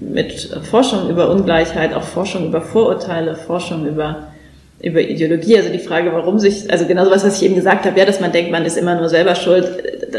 mit 0.00 0.48
Forschung 0.70 1.10
über 1.10 1.30
Ungleichheit, 1.30 1.92
auch 1.92 2.04
Forschung 2.04 2.46
über 2.46 2.60
Vorurteile, 2.60 3.34
Forschung 3.34 3.86
über 3.86 4.28
über 4.82 5.00
Ideologie, 5.00 5.56
also 5.56 5.70
die 5.70 5.78
Frage, 5.78 6.12
warum 6.12 6.38
sich, 6.38 6.70
also 6.70 6.84
genau 6.86 7.04
so 7.06 7.10
was, 7.10 7.24
was 7.24 7.40
ich 7.40 7.46
eben 7.46 7.54
gesagt 7.54 7.86
habe, 7.86 7.98
ja, 7.98 8.04
dass 8.04 8.20
man 8.20 8.30
denkt, 8.30 8.50
man 8.50 8.64
ist 8.66 8.76
immer 8.76 8.94
nur 8.94 9.08
selber 9.08 9.34
schuld, 9.34 9.66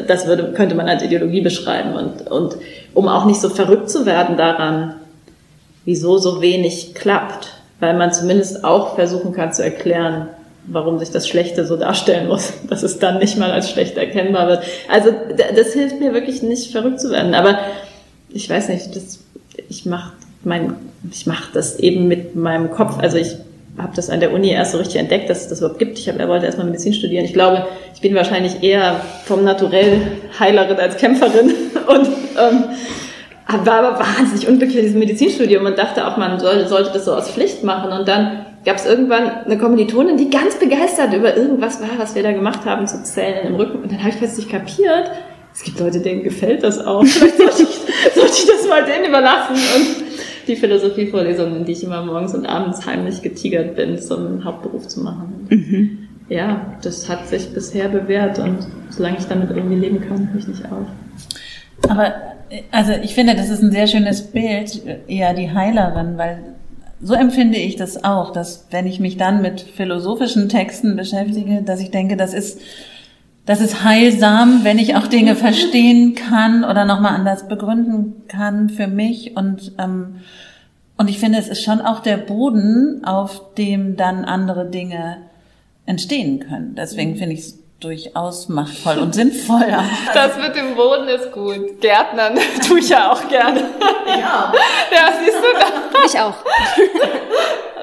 das 0.07 0.27
würde, 0.27 0.53
könnte 0.53 0.75
man 0.75 0.87
als 0.87 1.03
Ideologie 1.03 1.41
beschreiben. 1.41 1.93
Und, 1.93 2.29
und 2.29 2.57
um 2.93 3.07
auch 3.07 3.25
nicht 3.25 3.39
so 3.39 3.49
verrückt 3.49 3.89
zu 3.89 4.05
werden 4.05 4.37
daran, 4.37 4.95
wieso 5.85 6.17
so 6.17 6.41
wenig 6.41 6.93
klappt, 6.95 7.49
weil 7.79 7.97
man 7.97 8.11
zumindest 8.11 8.63
auch 8.63 8.95
versuchen 8.95 9.33
kann 9.33 9.53
zu 9.53 9.63
erklären, 9.63 10.27
warum 10.65 10.99
sich 10.99 11.11
das 11.11 11.27
Schlechte 11.27 11.65
so 11.65 11.77
darstellen 11.77 12.27
muss, 12.27 12.53
dass 12.69 12.83
es 12.83 12.99
dann 12.99 13.19
nicht 13.19 13.37
mal 13.37 13.51
als 13.51 13.69
schlecht 13.69 13.97
erkennbar 13.97 14.47
wird. 14.47 14.63
Also 14.91 15.11
das 15.55 15.73
hilft 15.73 15.99
mir 15.99 16.13
wirklich 16.13 16.43
nicht 16.43 16.71
verrückt 16.71 16.99
zu 16.99 17.11
werden. 17.11 17.33
Aber 17.33 17.59
ich 18.29 18.49
weiß 18.49 18.69
nicht, 18.69 18.95
das, 18.95 19.19
ich 19.69 19.85
mache 19.85 20.13
mein, 20.43 20.75
ich 21.11 21.25
mache 21.25 21.51
das 21.53 21.79
eben 21.79 22.07
mit 22.07 22.35
meinem 22.35 22.71
Kopf. 22.71 22.97
Also 22.99 23.17
ich 23.17 23.35
habe 23.77 23.95
das 23.95 24.09
an 24.09 24.19
der 24.19 24.33
Uni 24.33 24.49
erst 24.49 24.71
so 24.71 24.77
richtig 24.77 24.97
entdeckt, 24.97 25.29
dass 25.29 25.41
es 25.41 25.47
das 25.49 25.59
überhaupt 25.59 25.79
gibt. 25.79 25.99
Ich 25.99 26.09
hab, 26.09 26.19
er 26.19 26.27
wollte 26.27 26.45
erstmal 26.45 26.65
Medizin 26.65 26.93
studieren. 26.93 27.25
Ich 27.25 27.33
glaube, 27.33 27.67
ich 27.93 28.01
bin 28.01 28.15
wahrscheinlich 28.15 28.63
eher 28.63 28.99
vom 29.25 29.43
Naturell 29.43 30.01
Heilerin 30.39 30.77
als 30.77 30.97
Kämpferin 30.97 31.53
und 31.87 32.07
ähm, 32.39 32.63
war 33.65 33.83
aber 33.83 33.99
wahnsinnig 33.99 34.47
unglücklich 34.47 34.77
in 34.77 34.83
diesem 34.85 34.99
Medizinstudium 34.99 35.65
und 35.65 35.77
dachte 35.77 36.05
auch, 36.07 36.17
man 36.17 36.39
soll, 36.39 36.67
sollte 36.67 36.91
das 36.93 37.05
so 37.05 37.13
aus 37.13 37.29
Pflicht 37.29 37.63
machen. 37.63 37.91
Und 37.91 38.07
dann 38.07 38.45
gab 38.65 38.75
es 38.77 38.85
irgendwann 38.85 39.29
eine 39.45 39.57
Kommilitonin, 39.57 40.17
die 40.17 40.29
ganz 40.29 40.55
begeistert 40.55 41.13
über 41.13 41.35
irgendwas 41.37 41.79
war, 41.81 41.89
was 41.97 42.15
wir 42.15 42.23
da 42.23 42.31
gemacht 42.31 42.65
haben, 42.65 42.87
zu 42.87 43.03
Zellen 43.03 43.47
im 43.47 43.55
Rücken. 43.55 43.83
Und 43.83 43.91
dann 43.91 43.99
habe 43.99 44.09
ich 44.09 44.17
plötzlich 44.17 44.49
kapiert, 44.49 45.11
es 45.53 45.63
gibt 45.63 45.79
Leute, 45.79 45.99
denen 45.99 46.23
gefällt 46.23 46.63
das 46.63 46.77
auch. 46.85 47.03
Vielleicht 47.03 47.37
sollte 47.37 47.63
ich, 47.63 47.69
sollte 48.15 48.33
ich 48.33 48.45
das 48.45 48.67
mal 48.67 48.83
denen 48.83 49.05
überlassen. 49.05 49.55
Und 49.55 50.06
die 50.47 50.55
Philosophievorlesungen, 50.55 51.65
die 51.65 51.73
ich 51.73 51.83
immer 51.83 52.03
morgens 52.03 52.33
und 52.33 52.45
abends 52.45 52.85
heimlich 52.85 53.21
getigert 53.21 53.75
bin, 53.75 53.97
zum 53.99 54.43
Hauptberuf 54.43 54.87
zu 54.87 55.01
machen. 55.01 55.47
Mhm. 55.49 56.07
Ja, 56.29 56.77
das 56.81 57.07
hat 57.07 57.27
sich 57.27 57.53
bisher 57.53 57.87
bewährt 57.87 58.39
und 58.39 58.59
solange 58.89 59.17
ich 59.17 59.25
damit 59.25 59.49
irgendwie 59.49 59.77
leben 59.77 60.01
kann, 60.01 60.29
höre 60.31 60.39
ich 60.39 60.47
nicht 60.47 60.65
auf. 60.65 60.87
Aber 61.89 62.13
also 62.71 62.93
ich 63.03 63.13
finde, 63.13 63.35
das 63.35 63.49
ist 63.49 63.61
ein 63.61 63.71
sehr 63.71 63.87
schönes 63.87 64.21
Bild, 64.23 64.81
eher 65.07 65.33
die 65.33 65.51
Heilerin, 65.51 66.17
weil 66.17 66.39
so 67.01 67.13
empfinde 67.13 67.57
ich 67.57 67.75
das 67.75 68.03
auch, 68.03 68.31
dass 68.31 68.67
wenn 68.71 68.87
ich 68.87 68.99
mich 68.99 69.17
dann 69.17 69.41
mit 69.41 69.61
philosophischen 69.61 70.49
Texten 70.49 70.95
beschäftige, 70.95 71.61
dass 71.61 71.79
ich 71.79 71.91
denke, 71.91 72.17
das 72.17 72.33
ist 72.33 72.59
das 73.47 73.61
ist 73.61 73.83
heilsam, 73.83 74.63
wenn 74.63 74.77
ich 74.77 74.97
auch 74.97 75.07
Dinge 75.07 75.35
verstehen 75.35 76.15
kann 76.15 76.65
oder 76.65 76.83
nochmal 76.83 77.15
anders 77.15 77.47
begründen 77.47 78.27
kann 78.27 78.69
für 78.69 78.87
mich. 78.87 79.37
Und, 79.37 79.71
ähm, 79.79 80.19
und 80.97 81.09
ich 81.09 81.17
finde, 81.17 81.39
es 81.39 81.47
ist 81.47 81.63
schon 81.63 81.79
auch 81.79 82.01
der 82.01 82.17
Boden, 82.17 83.05
auf 83.05 83.53
dem 83.55 83.95
dann 83.95 84.25
andere 84.25 84.69
Dinge 84.69 85.17
entstehen 85.85 86.41
können. 86.41 86.75
Deswegen 86.75 87.15
finde 87.15 87.35
ich 87.35 87.39
es 87.39 87.59
durchaus 87.79 88.49
machtvoll 88.49 88.97
und 88.97 89.15
sinnvoll. 89.15 89.65
Das 90.13 90.37
mit 90.37 90.53
dem 90.53 90.75
Boden 90.75 91.07
ist 91.07 91.31
gut. 91.31 91.79
Gärtnern 91.79 92.37
tue 92.67 92.79
ich 92.79 92.89
ja 92.89 93.13
auch 93.13 93.29
gerne. 93.29 93.61
Ja. 94.07 94.51
Ja, 94.91 95.13
siehst 95.23 95.37
du 95.37 95.57
da? 95.57 96.05
Ich 96.05 96.19
auch. 96.19 96.35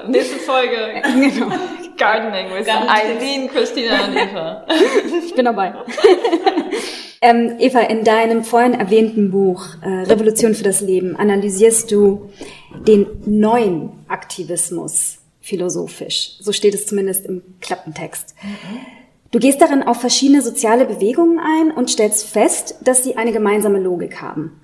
Nächste 0.08 0.36
Folge. 0.40 1.00
Genau. 1.02 1.52
Gardening 1.96 2.50
with 2.50 2.68
Eileen, 2.68 3.48
Christina 3.48 4.06
und 4.06 4.16
Eva. 4.16 4.66
Ich 5.24 5.34
bin 5.34 5.44
dabei. 5.44 5.74
ähm, 7.20 7.56
Eva, 7.58 7.80
in 7.80 8.04
deinem 8.04 8.44
vorhin 8.44 8.74
erwähnten 8.74 9.30
Buch 9.30 9.66
äh, 9.82 9.88
Revolution 9.88 10.54
für 10.54 10.64
das 10.64 10.80
Leben 10.80 11.16
analysierst 11.16 11.90
du 11.90 12.30
den 12.86 13.06
neuen 13.26 14.04
Aktivismus 14.08 15.18
philosophisch. 15.40 16.36
So 16.40 16.52
steht 16.52 16.74
es 16.74 16.86
zumindest 16.86 17.26
im 17.26 17.42
Klappentext. 17.60 18.34
Du 19.30 19.38
gehst 19.38 19.60
darin 19.60 19.82
auf 19.82 20.00
verschiedene 20.00 20.42
soziale 20.42 20.86
Bewegungen 20.86 21.38
ein 21.38 21.70
und 21.70 21.90
stellst 21.90 22.26
fest, 22.26 22.76
dass 22.82 23.04
sie 23.04 23.16
eine 23.16 23.32
gemeinsame 23.32 23.78
Logik 23.80 24.22
haben. 24.22 24.60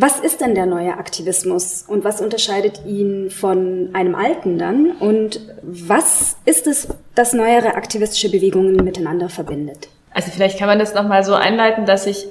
Was 0.00 0.20
ist 0.20 0.40
denn 0.40 0.54
der 0.54 0.66
neue 0.66 0.96
Aktivismus 0.96 1.84
und 1.88 2.04
was 2.04 2.20
unterscheidet 2.20 2.82
ihn 2.86 3.30
von 3.30 3.90
einem 3.94 4.14
alten 4.14 4.56
dann? 4.56 4.92
Und 4.92 5.40
was 5.60 6.36
ist 6.44 6.68
es, 6.68 6.86
das 7.16 7.32
neuere 7.32 7.74
aktivistische 7.74 8.30
Bewegungen 8.30 8.76
miteinander 8.76 9.28
verbindet? 9.28 9.88
Also 10.14 10.30
vielleicht 10.30 10.56
kann 10.56 10.68
man 10.68 10.78
das 10.78 10.94
nochmal 10.94 11.24
so 11.24 11.34
einleiten, 11.34 11.84
dass 11.84 12.06
ich 12.06 12.28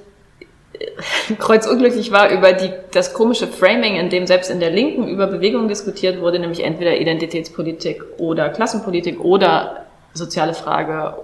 äh, 0.79 1.33
kreuzunglücklich 1.37 2.13
war 2.13 2.29
über 2.29 2.53
die, 2.53 2.71
das 2.93 3.13
komische 3.13 3.47
Framing, 3.47 3.97
in 3.97 4.09
dem 4.09 4.27
selbst 4.27 4.49
in 4.49 4.61
der 4.61 4.69
Linken 4.69 5.05
über 5.09 5.27
Bewegungen 5.27 5.67
diskutiert 5.67 6.21
wurde, 6.21 6.39
nämlich 6.39 6.63
entweder 6.63 6.95
Identitätspolitik 6.95 8.01
oder 8.17 8.47
Klassenpolitik 8.47 9.19
oder 9.19 9.83
soziale 10.13 10.53
Frage 10.53 11.17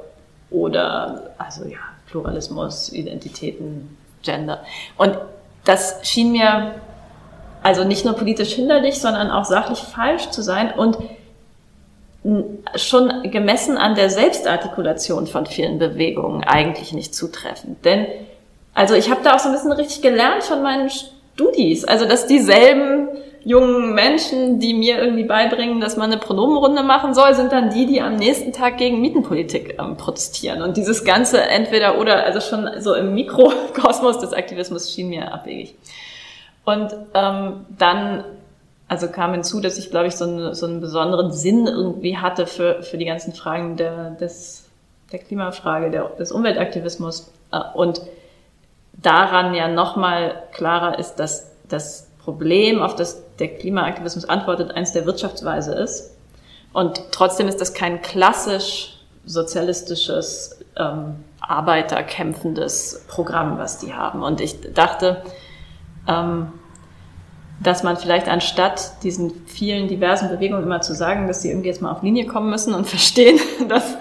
oder, 0.49 1.31
also 1.37 1.63
ja, 1.63 1.79
Pluralismus, 2.09 2.91
Identitäten, 2.91 3.97
Gender. 4.23 4.61
Und 4.97 5.17
das 5.65 5.99
schien 6.03 6.31
mir 6.31 6.75
also 7.61 7.83
nicht 7.85 8.03
nur 8.03 8.15
politisch 8.15 8.53
hinderlich, 8.53 8.99
sondern 8.99 9.31
auch 9.31 9.45
sachlich 9.45 9.79
falsch 9.79 10.29
zu 10.29 10.41
sein 10.41 10.71
und 10.71 10.97
schon 12.75 13.31
gemessen 13.31 13.77
an 13.77 13.95
der 13.95 14.09
Selbstartikulation 14.09 15.27
von 15.27 15.45
vielen 15.45 15.77
Bewegungen 15.77 16.43
eigentlich 16.43 16.93
nicht 16.93 17.13
zutreffend. 17.15 17.83
Denn 17.83 18.05
also 18.73 18.95
ich 18.95 19.09
habe 19.09 19.21
da 19.23 19.35
auch 19.35 19.39
so 19.39 19.49
ein 19.49 19.53
bisschen 19.53 19.71
richtig 19.71 20.01
gelernt 20.01 20.43
von 20.43 20.61
meinen 20.61 20.89
Studis, 20.89 21.83
also 21.85 22.05
dass 22.05 22.27
dieselben 22.27 23.09
jungen 23.45 23.93
Menschen, 23.93 24.59
die 24.59 24.73
mir 24.73 24.99
irgendwie 24.99 25.23
beibringen, 25.23 25.81
dass 25.81 25.97
man 25.97 26.11
eine 26.11 26.19
Pronomenrunde 26.19 26.83
machen 26.83 27.13
soll, 27.13 27.33
sind 27.33 27.51
dann 27.51 27.69
die, 27.69 27.85
die 27.85 28.01
am 28.01 28.15
nächsten 28.15 28.53
Tag 28.53 28.77
gegen 28.77 29.01
Mietenpolitik 29.01 29.77
ähm, 29.79 29.97
protestieren. 29.97 30.61
Und 30.61 30.77
dieses 30.77 31.03
ganze 31.03 31.41
entweder 31.41 31.99
oder, 31.99 32.23
also 32.23 32.39
schon 32.39 32.69
so 32.79 32.93
im 32.93 33.13
Mikrokosmos 33.13 34.19
des 34.19 34.33
Aktivismus 34.33 34.91
schien 34.93 35.09
mir 35.09 35.33
abwegig. 35.33 35.75
Und 36.63 36.95
ähm, 37.13 37.65
dann 37.77 38.23
also 38.87 39.07
kam 39.07 39.33
hinzu, 39.33 39.59
dass 39.59 39.77
ich, 39.77 39.89
glaube 39.89 40.07
ich, 40.07 40.15
so, 40.15 40.25
eine, 40.25 40.55
so 40.55 40.65
einen 40.65 40.79
besonderen 40.79 41.31
Sinn 41.31 41.67
irgendwie 41.67 42.17
hatte 42.17 42.45
für, 42.45 42.83
für 42.83 42.97
die 42.97 43.05
ganzen 43.05 43.33
Fragen 43.33 43.75
der, 43.75 44.11
des, 44.11 44.65
der 45.11 45.19
Klimafrage, 45.19 45.89
der, 45.89 46.09
des 46.19 46.31
Umweltaktivismus. 46.31 47.31
Äh, 47.51 47.59
und 47.73 48.01
daran 48.93 49.53
ja 49.53 49.67
nochmal 49.67 50.43
klarer 50.51 50.99
ist, 50.99 51.15
dass 51.15 51.51
das 51.67 52.07
Problem, 52.23 52.81
auf 52.81 52.95
das 52.95 53.23
der 53.37 53.49
Klimaaktivismus 53.49 54.25
antwortet, 54.25 54.71
eins 54.71 54.93
der 54.93 55.05
Wirtschaftsweise 55.05 55.73
ist. 55.73 56.15
Und 56.71 57.01
trotzdem 57.11 57.47
ist 57.47 57.59
das 57.59 57.73
kein 57.73 58.01
klassisch 58.01 58.97
sozialistisches, 59.25 60.59
ähm, 60.77 61.23
arbeiterkämpfendes 61.39 63.05
Programm, 63.07 63.57
was 63.57 63.79
die 63.79 63.93
haben. 63.93 64.23
Und 64.23 64.41
ich 64.41 64.73
dachte, 64.73 65.23
ähm, 66.07 66.51
dass 67.61 67.83
man 67.83 67.97
vielleicht 67.97 68.27
anstatt 68.27 69.03
diesen 69.03 69.45
vielen 69.45 69.87
diversen 69.87 70.29
Bewegungen 70.29 70.63
immer 70.63 70.81
zu 70.81 70.93
sagen, 70.93 71.27
dass 71.27 71.41
sie 71.41 71.49
irgendwie 71.49 71.69
jetzt 71.69 71.81
mal 71.81 71.91
auf 71.91 72.01
Linie 72.01 72.25
kommen 72.25 72.49
müssen 72.49 72.73
und 72.73 72.87
verstehen, 72.87 73.39
dass, 73.69 73.95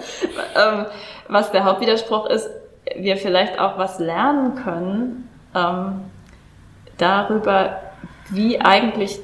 ähm, 0.55 0.85
was 1.27 1.51
der 1.51 1.63
Hauptwiderspruch 1.65 2.25
ist, 2.27 2.49
wir 2.95 3.17
vielleicht 3.17 3.59
auch 3.59 3.77
was 3.77 3.99
lernen 3.99 4.55
können 4.55 5.29
ähm, 5.55 6.01
darüber, 6.97 7.79
wie 8.33 8.59
eigentlich 8.59 9.19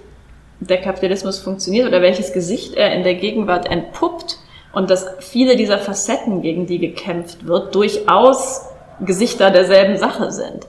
der 0.60 0.82
Kapitalismus 0.82 1.40
funktioniert 1.40 1.88
oder 1.88 2.02
welches 2.02 2.34
Gesicht 2.34 2.76
er 2.76 2.94
in 2.94 3.04
der 3.04 3.16
Gegenwart 3.16 3.70
entpuppt 3.70 4.38
und 4.74 4.90
dass 4.90 5.08
viele 5.20 5.56
dieser 5.56 5.78
Facetten, 5.78 6.42
gegen 6.42 6.66
die 6.66 6.80
gekämpft 6.80 7.48
wird, 7.48 7.74
durchaus 7.74 8.66
Gesichter 9.00 9.52
derselben 9.52 9.98
Sache 9.98 10.32
sind. 10.32 10.68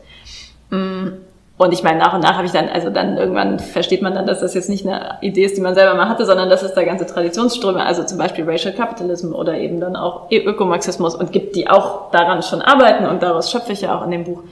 Mm, 0.71 1.19
und 1.59 1.73
ich 1.75 1.83
meine, 1.83 1.99
nach 1.99 2.15
und 2.15 2.23
nach 2.23 2.37
habe 2.37 2.47
ich 2.47 2.53
dann, 2.53 2.71
also 2.71 2.89
dann 2.89 3.19
irgendwann 3.19 3.59
versteht 3.59 4.01
man 4.01 4.15
dann, 4.15 4.27
dass 4.27 4.41
das 4.41 4.55
jetzt 4.55 4.71
nicht 4.71 4.87
eine 4.87 5.19
Idee 5.21 5.45
ist, 5.45 5.59
die 5.59 5.61
man 5.61 5.75
selber 5.75 5.95
mal 5.95 6.09
hatte, 6.09 6.25
sondern 6.25 6.49
dass 6.49 6.63
es 6.63 6.73
da 6.73 6.85
ganze 6.85 7.05
Traditionsströme, 7.05 7.85
also 7.85 8.05
zum 8.05 8.17
Beispiel 8.17 8.49
Racial 8.49 8.73
Capitalism 8.73 9.35
oder 9.35 9.59
eben 9.59 9.79
dann 9.79 9.95
auch 9.95 10.31
Ökomarxismus 10.31 11.15
und 11.15 11.33
gibt, 11.33 11.57
die 11.57 11.69
auch 11.69 12.11
daran 12.13 12.43
schon 12.43 12.63
arbeiten 12.63 13.05
und 13.05 13.23
daraus 13.23 13.51
schöpfe 13.51 13.73
ich 13.73 13.83
ja 13.83 13.99
auch 13.99 14.05
in 14.05 14.11
dem 14.13 14.25
Buch. 14.25 14.43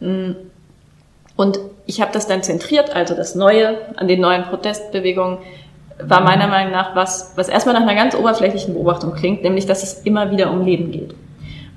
Mm. 0.00 0.32
Und 1.36 1.60
ich 1.86 2.00
habe 2.00 2.12
das 2.12 2.26
dann 2.26 2.42
zentriert, 2.42 2.94
also 2.94 3.14
das 3.14 3.34
Neue 3.34 3.76
an 3.96 4.08
den 4.08 4.20
neuen 4.20 4.44
Protestbewegungen 4.44 5.38
war 6.02 6.22
meiner 6.22 6.48
Meinung 6.48 6.72
nach 6.72 6.96
was, 6.96 7.32
was 7.36 7.48
erstmal 7.48 7.74
nach 7.74 7.82
einer 7.82 7.94
ganz 7.94 8.14
oberflächlichen 8.14 8.74
Beobachtung 8.74 9.14
klingt, 9.14 9.42
nämlich 9.42 9.66
dass 9.66 9.82
es 9.82 10.00
immer 10.02 10.30
wieder 10.30 10.50
um 10.50 10.64
Leben 10.64 10.90
geht. 10.90 11.14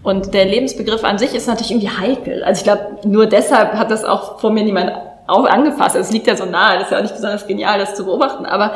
Und 0.04 0.34
der 0.34 0.46
Lebensbegriff 0.46 1.04
an 1.04 1.18
sich 1.18 1.36
ist 1.36 1.48
natürlich 1.48 1.72
irgendwie 1.72 1.90
heikel. 1.90 2.44
Also 2.44 2.60
ich 2.60 2.64
glaube, 2.64 3.08
nur 3.08 3.26
deshalb 3.26 3.74
hat 3.74 3.92
das 3.92 4.06
auch 4.06 4.40
vor 4.40 4.52
mir 4.52 4.64
niemand 4.64 4.92
auch 5.28 5.46
angefasst. 5.46 5.96
Also 5.96 6.08
es 6.08 6.12
liegt 6.12 6.28
ja 6.28 6.36
so 6.36 6.46
nahe, 6.46 6.76
das 6.76 6.86
ist 6.86 6.92
ja 6.92 6.98
auch 6.98 7.02
nicht 7.02 7.16
besonders 7.16 7.46
genial, 7.46 7.78
das 7.78 7.96
zu 7.96 8.06
beobachten. 8.06 8.46
Aber 8.46 8.74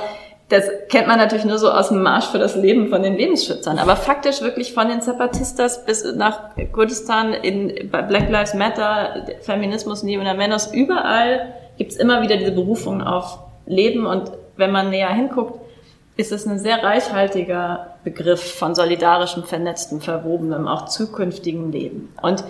das 0.51 0.69
kennt 0.89 1.07
man 1.07 1.17
natürlich 1.17 1.45
nur 1.45 1.57
so 1.57 1.71
aus 1.71 1.89
dem 1.89 2.03
Marsch 2.03 2.25
für 2.25 2.37
das 2.37 2.57
Leben 2.57 2.89
von 2.89 3.01
den 3.01 3.15
Lebensschützern. 3.15 3.79
Aber 3.79 3.95
faktisch 3.95 4.41
wirklich 4.41 4.73
von 4.73 4.89
den 4.89 5.01
Zapatistas 5.01 5.85
bis 5.85 6.03
nach 6.03 6.49
Kurdistan, 6.73 7.33
in 7.33 7.89
Black 7.89 8.29
Lives 8.29 8.53
Matter, 8.53 9.25
Feminismus, 9.39 10.03
Neo 10.03 10.21
Menos, 10.21 10.73
überall 10.73 11.53
gibt's 11.77 11.95
immer 11.95 12.21
wieder 12.21 12.35
diese 12.35 12.51
Berufung 12.51 13.01
auf 13.01 13.39
Leben. 13.65 14.05
Und 14.05 14.33
wenn 14.57 14.71
man 14.71 14.89
näher 14.89 15.13
hinguckt, 15.13 15.57
ist 16.17 16.33
es 16.33 16.45
ein 16.45 16.59
sehr 16.59 16.83
reichhaltiger 16.83 17.95
Begriff 18.03 18.41
von 18.55 18.75
solidarischem, 18.75 19.45
vernetztem, 19.45 20.01
verwobenem, 20.01 20.67
auch 20.67 20.87
zukünftigen 20.87 21.71
Leben. 21.71 22.13
Und 22.21 22.43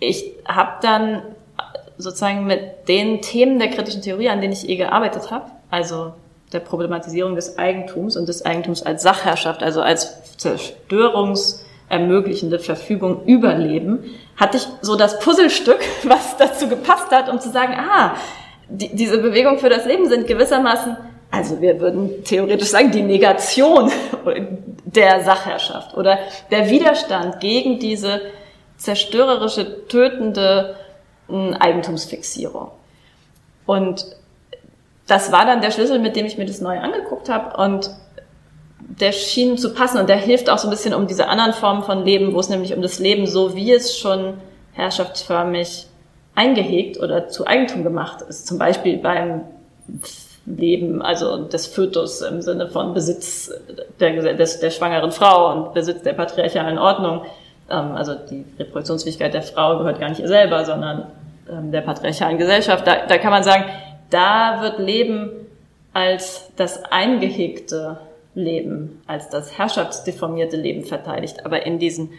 ich 0.00 0.32
habe 0.44 0.72
dann 0.82 1.22
sozusagen 1.98 2.48
mit 2.48 2.88
den 2.88 3.22
Themen 3.22 3.60
der 3.60 3.68
kritischen 3.68 4.02
Theorie, 4.02 4.28
an 4.28 4.40
denen 4.40 4.52
ich 4.52 4.68
eh 4.68 4.74
gearbeitet 4.74 5.30
habe, 5.30 5.52
also 5.70 6.12
der 6.52 6.60
Problematisierung 6.60 7.34
des 7.34 7.58
Eigentums 7.58 8.16
und 8.16 8.28
des 8.28 8.46
Eigentums 8.46 8.82
als 8.82 9.02
Sachherrschaft, 9.02 9.62
also 9.62 9.82
als 9.82 10.36
zerstörungsermöglichende 10.36 12.58
Verfügung 12.58 13.24
über 13.26 13.54
Leben, 13.54 14.04
hatte 14.36 14.56
ich 14.58 14.66
so 14.80 14.96
das 14.96 15.18
Puzzlestück, 15.18 15.80
was 16.04 16.36
dazu 16.36 16.68
gepasst 16.68 17.10
hat, 17.10 17.28
um 17.28 17.40
zu 17.40 17.50
sagen, 17.50 17.74
ah, 17.74 18.14
die, 18.68 18.94
diese 18.94 19.18
Bewegung 19.18 19.58
für 19.58 19.68
das 19.68 19.86
Leben 19.86 20.08
sind 20.08 20.26
gewissermaßen 20.26 20.96
also 21.30 21.60
wir 21.60 21.80
würden 21.80 22.24
theoretisch 22.24 22.68
sagen, 22.68 22.90
die 22.90 23.02
Negation 23.02 23.90
der 24.84 25.24
Sachherrschaft 25.24 25.96
oder 25.96 26.18
der 26.50 26.70
Widerstand 26.70 27.40
gegen 27.40 27.78
diese 27.78 28.20
zerstörerische, 28.76 29.86
tötende 29.88 30.76
Eigentumsfixierung. 31.28 32.70
Und 33.64 34.06
das 35.06 35.32
war 35.32 35.46
dann 35.46 35.60
der 35.60 35.70
Schlüssel, 35.70 35.98
mit 35.98 36.16
dem 36.16 36.26
ich 36.26 36.38
mir 36.38 36.46
das 36.46 36.60
neu 36.60 36.78
angeguckt 36.78 37.28
habe 37.28 37.56
und 37.62 37.90
der 39.00 39.12
schien 39.12 39.58
zu 39.58 39.74
passen 39.74 39.98
und 39.98 40.08
der 40.08 40.16
hilft 40.16 40.48
auch 40.48 40.58
so 40.58 40.68
ein 40.68 40.70
bisschen 40.70 40.94
um 40.94 41.06
diese 41.06 41.28
anderen 41.28 41.52
Formen 41.52 41.82
von 41.82 42.04
Leben, 42.04 42.34
wo 42.34 42.40
es 42.40 42.48
nämlich 42.48 42.74
um 42.74 42.82
das 42.82 42.98
Leben 42.98 43.26
so, 43.26 43.54
wie 43.54 43.72
es 43.72 43.98
schon 43.98 44.34
herrschaftsförmig 44.72 45.86
eingehegt 46.34 47.00
oder 47.00 47.28
zu 47.28 47.46
Eigentum 47.46 47.82
gemacht 47.82 48.22
ist. 48.22 48.46
Zum 48.46 48.58
Beispiel 48.58 48.98
beim 48.98 49.42
Leben, 50.44 51.02
also 51.02 51.44
des 51.44 51.66
Fötus 51.66 52.20
im 52.22 52.40
Sinne 52.40 52.68
von 52.68 52.94
Besitz 52.94 53.50
der, 53.98 54.34
des, 54.34 54.60
der 54.60 54.70
schwangeren 54.70 55.10
Frau 55.10 55.52
und 55.52 55.74
Besitz 55.74 56.02
der 56.02 56.12
patriarchalen 56.12 56.78
Ordnung. 56.78 57.22
Ähm, 57.68 57.92
also 57.94 58.14
die 58.14 58.44
Reproduktionsfähigkeit 58.58 59.34
der 59.34 59.42
Frau 59.42 59.78
gehört 59.78 59.98
gar 59.98 60.08
nicht 60.08 60.20
ihr 60.20 60.28
selber, 60.28 60.64
sondern 60.64 61.06
ähm, 61.50 61.72
der 61.72 61.80
patriarchalen 61.80 62.38
Gesellschaft. 62.38 62.86
Da, 62.86 63.06
da 63.08 63.18
kann 63.18 63.30
man 63.30 63.42
sagen, 63.42 63.64
da 64.10 64.62
wird 64.62 64.78
Leben 64.78 65.30
als 65.92 66.50
das 66.56 66.82
eingehegte 66.84 67.98
Leben, 68.34 69.02
als 69.06 69.30
das 69.30 69.56
herrschaftsdeformierte 69.56 70.56
Leben 70.56 70.84
verteidigt. 70.84 71.46
Aber 71.46 71.64
in 71.64 71.78
diesen, 71.78 72.10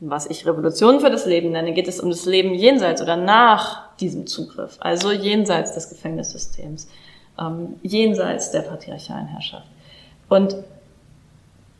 was 0.00 0.26
ich 0.26 0.46
Revolution 0.46 1.00
für 1.00 1.10
das 1.10 1.26
Leben 1.26 1.52
nenne, 1.52 1.72
geht 1.72 1.86
es 1.86 2.00
um 2.00 2.10
das 2.10 2.26
Leben 2.26 2.54
jenseits 2.54 3.00
oder 3.00 3.16
nach 3.16 3.94
diesem 3.96 4.26
Zugriff, 4.26 4.76
also 4.80 5.12
jenseits 5.12 5.74
des 5.74 5.88
Gefängnissystems 5.88 6.88
ähm, 7.40 7.76
jenseits 7.82 8.50
der 8.50 8.62
patriarchalen 8.62 9.26
Herrschaft. 9.26 9.66
Und 10.28 10.56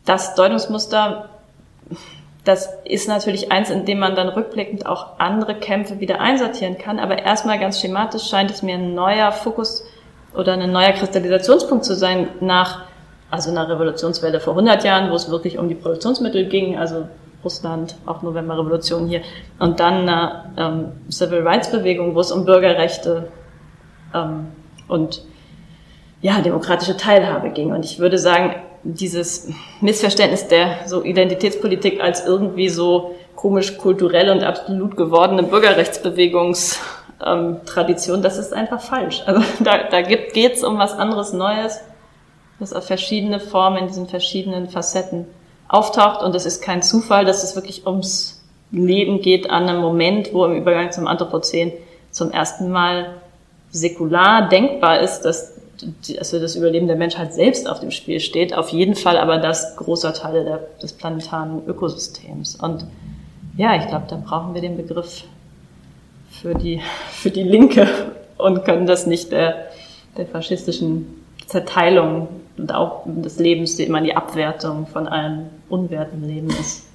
das 0.05 0.35
Deutungsmuster, 0.35 1.29
das 2.45 2.71
ist 2.85 3.09
natürlich 3.09 3.53
eins, 3.53 3.71
in 3.71 3.85
dem 3.85 3.99
man 3.99 4.15
dann 4.15 4.29
rückblickend 4.29 4.87
auch 4.87 5.19
andere 5.19 5.55
Kämpfe 5.55 6.01
wieder 6.01 6.21
einsortieren 6.21 6.79
kann. 6.79 6.99
Aber 6.99 7.19
erstmal 7.19 7.59
ganz 7.59 7.81
schematisch 7.81 8.29
scheint 8.29 8.51
es 8.51 8.63
mir 8.63 8.77
ein 8.77 8.95
neuer 8.95 9.31
Fokus 9.31 9.85
oder 10.35 10.55
ein 10.55 10.73
neuer 10.73 10.93
Kristallisationspunkt 10.93 11.85
zu 11.85 11.95
sein 11.95 12.29
nach, 12.41 12.85
also 13.31 13.51
einer 13.51 13.69
Revolutionswelle 13.69 14.41
vor 14.41 14.55
100 14.55 14.85
Jahren, 14.85 15.11
wo 15.11 15.15
es 15.15 15.31
wirklich 15.31 15.59
um 15.59 15.69
die 15.69 15.75
Produktionsmittel 15.75 16.47
ging, 16.47 16.79
also 16.79 17.09
Russland, 17.45 17.97
auch 18.07 18.23
Novemberrevolution 18.23 19.07
hier, 19.07 19.23
und 19.59 19.81
dann 19.81 20.09
eine 20.09 20.45
ähm, 20.57 20.93
Civil 21.11 21.47
Rights 21.47 21.71
Bewegung, 21.71 22.15
wo 22.15 22.21
es 22.21 22.33
um 22.33 22.45
Bürgerrechte 22.45 23.29
ähm, 24.15 24.49
und 24.89 25.23
ja, 26.23 26.41
demokratische 26.41 26.97
Teilhabe 26.97 27.51
ging. 27.51 27.73
Und 27.73 27.85
ich 27.85 27.99
würde 27.99 28.19
sagen, 28.19 28.55
dieses 28.83 29.49
Missverständnis 29.81 30.49
der 30.49 30.87
so 30.87 31.03
Identitätspolitik 31.03 32.01
als 32.01 32.27
irgendwie 32.27 32.69
so 32.69 33.15
komisch 33.37 33.79
kulturell 33.79 34.31
und 34.31 34.43
absolut 34.43 34.97
gewordene 34.97 35.43
Bürgerrechtsbewegungstradition, 35.43 38.17
ähm, 38.17 38.23
das 38.23 38.39
ist 38.39 38.53
einfach 38.53 38.81
falsch. 38.81 39.23
Also 39.27 39.43
da, 39.61 39.85
da 39.91 40.03
geht 40.03 40.37
es 40.37 40.63
um 40.63 40.79
was 40.79 40.93
anderes 40.93 41.33
Neues, 41.33 41.81
das 42.59 42.73
auf 42.73 42.87
verschiedene 42.87 43.41
Formen 43.41 43.79
in 43.79 43.87
diesen 43.87 44.09
verschiedenen 44.09 44.69
Facetten 44.69 45.27
auftaucht. 45.69 46.23
Und 46.23 46.35
es 46.35 46.47
ist 46.47 46.63
kein 46.63 46.83
Zufall, 46.83 47.25
dass 47.25 47.43
es 47.43 47.57
wirklich 47.57 47.87
ums 47.87 48.43
Leben 48.73 49.21
geht 49.21 49.49
an 49.49 49.69
einem 49.69 49.81
Moment, 49.81 50.35
wo 50.35 50.45
im 50.45 50.57
Übergang 50.57 50.93
zum 50.93 51.07
Anthropozän 51.07 51.73
zum 52.11 52.31
ersten 52.31 52.71
Mal 52.71 53.15
säkular 53.71 54.49
denkbar 54.49 55.01
ist, 55.01 55.23
dass 55.23 55.60
also 56.19 56.39
das 56.39 56.57
Überleben 56.57 56.87
der 56.87 56.97
Menschheit 56.97 57.33
selbst 57.35 57.69
auf 57.69 57.81
dem 57.81 57.91
Spiel 57.91 58.21
steht, 58.21 58.55
auf 58.55 58.71
jeden 58.71 58.95
Fall 58.95 59.17
aber 59.17 59.39
das 59.39 59.77
großer 59.77 60.13
Teile 60.15 60.45
der, 60.45 60.59
des 60.83 60.93
planetaren 60.93 61.67
Ökosystems. 61.67 62.57
Und 62.57 62.87
ja, 63.57 63.77
ich 63.77 63.87
glaube, 63.89 64.07
da 64.09 64.17
brauchen 64.17 64.55
wir 64.55 64.61
den 64.61 64.77
Begriff 64.77 65.25
für 66.31 66.55
die, 66.55 66.81
für 67.11 67.31
die 67.31 67.43
Linke 67.43 67.89
und 68.39 68.65
können 68.65 68.87
das 68.87 69.07
nicht 69.07 69.33
der, 69.33 69.69
der 70.17 70.27
faschistischen 70.27 71.23
Zerteilung 71.47 72.29
und 72.57 72.75
auch 72.75 73.03
des 73.07 73.39
Lebens, 73.39 73.77
die 73.77 73.85
immer 73.85 74.01
die 74.01 74.15
Abwertung 74.15 74.87
von 74.87 75.09
allen 75.09 75.51
unwerten 75.69 76.23
Leben 76.27 76.51
ist, 76.51 76.87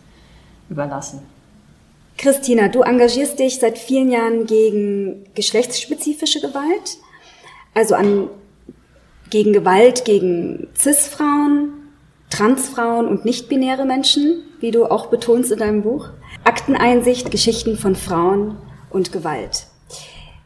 überlassen. 0.69 1.21
Christina, 2.17 2.69
du 2.69 2.81
engagierst 2.81 3.39
dich 3.39 3.59
seit 3.59 3.77
vielen 3.77 4.09
Jahren 4.09 4.45
gegen 4.45 5.25
geschlechtsspezifische 5.35 6.39
Gewalt, 6.39 6.97
also 7.73 7.95
an 7.95 8.29
gegen 9.35 9.51
Gewalt 9.51 10.05
gegen 10.05 10.69
CIS-Frauen, 10.77 11.73
Transfrauen 12.29 13.05
und 13.05 13.25
nicht-binäre 13.25 13.83
Menschen, 13.83 14.43
wie 14.61 14.71
du 14.71 14.85
auch 14.85 15.07
betonst 15.07 15.51
in 15.51 15.59
deinem 15.59 15.81
Buch. 15.81 16.07
Akteneinsicht, 16.45 17.31
Geschichten 17.31 17.75
von 17.75 17.95
Frauen 17.95 18.55
und 18.89 19.11
Gewalt. 19.11 19.67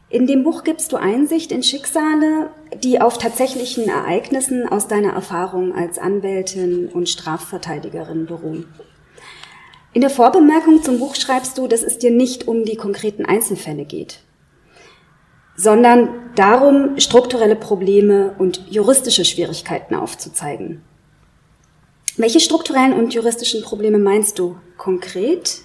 In 0.08 0.26
dem 0.26 0.42
Buch 0.42 0.64
gibst 0.64 0.90
du 0.90 0.96
Einsicht 0.96 1.52
in 1.52 1.62
Schicksale, 1.62 2.50
die 2.82 3.00
auf 3.00 3.16
tatsächlichen 3.16 3.88
Ereignissen 3.88 4.68
aus 4.68 4.88
deiner 4.88 5.12
Erfahrung 5.12 5.72
als 5.72 6.00
Anwältin 6.00 6.88
und 6.88 7.08
Strafverteidigerin 7.08 8.26
beruhen. 8.26 8.66
In 9.92 10.00
der 10.00 10.10
Vorbemerkung 10.10 10.82
zum 10.82 10.98
Buch 10.98 11.14
schreibst 11.14 11.56
du, 11.58 11.68
dass 11.68 11.84
es 11.84 11.98
dir 11.98 12.10
nicht 12.10 12.48
um 12.48 12.64
die 12.64 12.74
konkreten 12.74 13.24
Einzelfälle 13.24 13.84
geht 13.84 14.18
sondern 15.60 16.08
darum, 16.36 16.98
strukturelle 16.98 17.56
Probleme 17.56 18.34
und 18.38 18.62
juristische 18.70 19.26
Schwierigkeiten 19.26 19.94
aufzuzeigen. 19.94 20.80
Welche 22.16 22.40
strukturellen 22.40 22.94
und 22.94 23.12
juristischen 23.12 23.62
Probleme 23.62 23.98
meinst 23.98 24.38
du 24.38 24.56
konkret? 24.78 25.58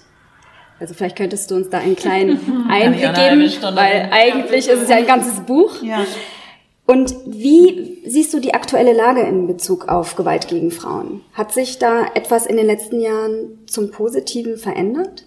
Also 0.78 0.92
vielleicht 0.92 1.16
könntest 1.16 1.50
du 1.50 1.54
uns 1.54 1.70
da 1.70 1.78
einen 1.78 1.96
kleinen 1.96 2.66
Einblick 2.68 3.14
geben, 3.14 3.74
weil 3.74 4.10
eigentlich 4.12 4.68
ist 4.68 4.82
es 4.82 4.88
ja 4.90 4.96
ein 4.96 5.06
ganzes 5.06 5.40
Buch. 5.40 5.82
Ja. 5.82 6.04
Und 6.84 7.14
wie 7.26 8.02
siehst 8.06 8.34
du 8.34 8.38
die 8.38 8.54
aktuelle 8.54 8.92
Lage 8.92 9.22
in 9.22 9.46
Bezug 9.46 9.88
auf 9.88 10.14
Gewalt 10.14 10.46
gegen 10.46 10.70
Frauen? 10.70 11.22
Hat 11.32 11.52
sich 11.52 11.78
da 11.78 12.06
etwas 12.14 12.46
in 12.46 12.58
den 12.58 12.66
letzten 12.66 13.00
Jahren 13.00 13.66
zum 13.66 13.90
Positiven 13.90 14.58
verändert? 14.58 15.25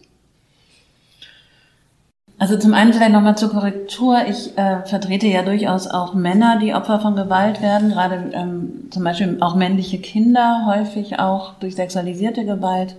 Also 2.40 2.58
zum 2.58 2.74
einen 2.74 2.94
vielleicht 2.94 3.12
nochmal 3.12 3.38
zur 3.38 3.50
Korrektur. 3.50 4.20
Ich 4.30 4.58
äh, 4.58 4.86
vertrete 4.86 5.28
ja 5.28 5.44
durchaus 5.44 5.88
auch 5.88 6.14
Männer, 6.14 6.58
die 6.58 6.74
Opfer 6.74 7.02
von 7.02 7.18
Gewalt 7.18 7.62
werden, 7.62 7.90
gerade 7.90 8.32
ähm, 8.32 8.88
zum 8.92 9.04
Beispiel 9.04 9.38
auch 9.42 9.56
männliche 9.56 10.00
Kinder, 10.00 10.66
häufig 10.66 11.20
auch 11.20 11.56
durch 11.56 11.76
sexualisierte 11.76 12.46
Gewalt. 12.46 12.96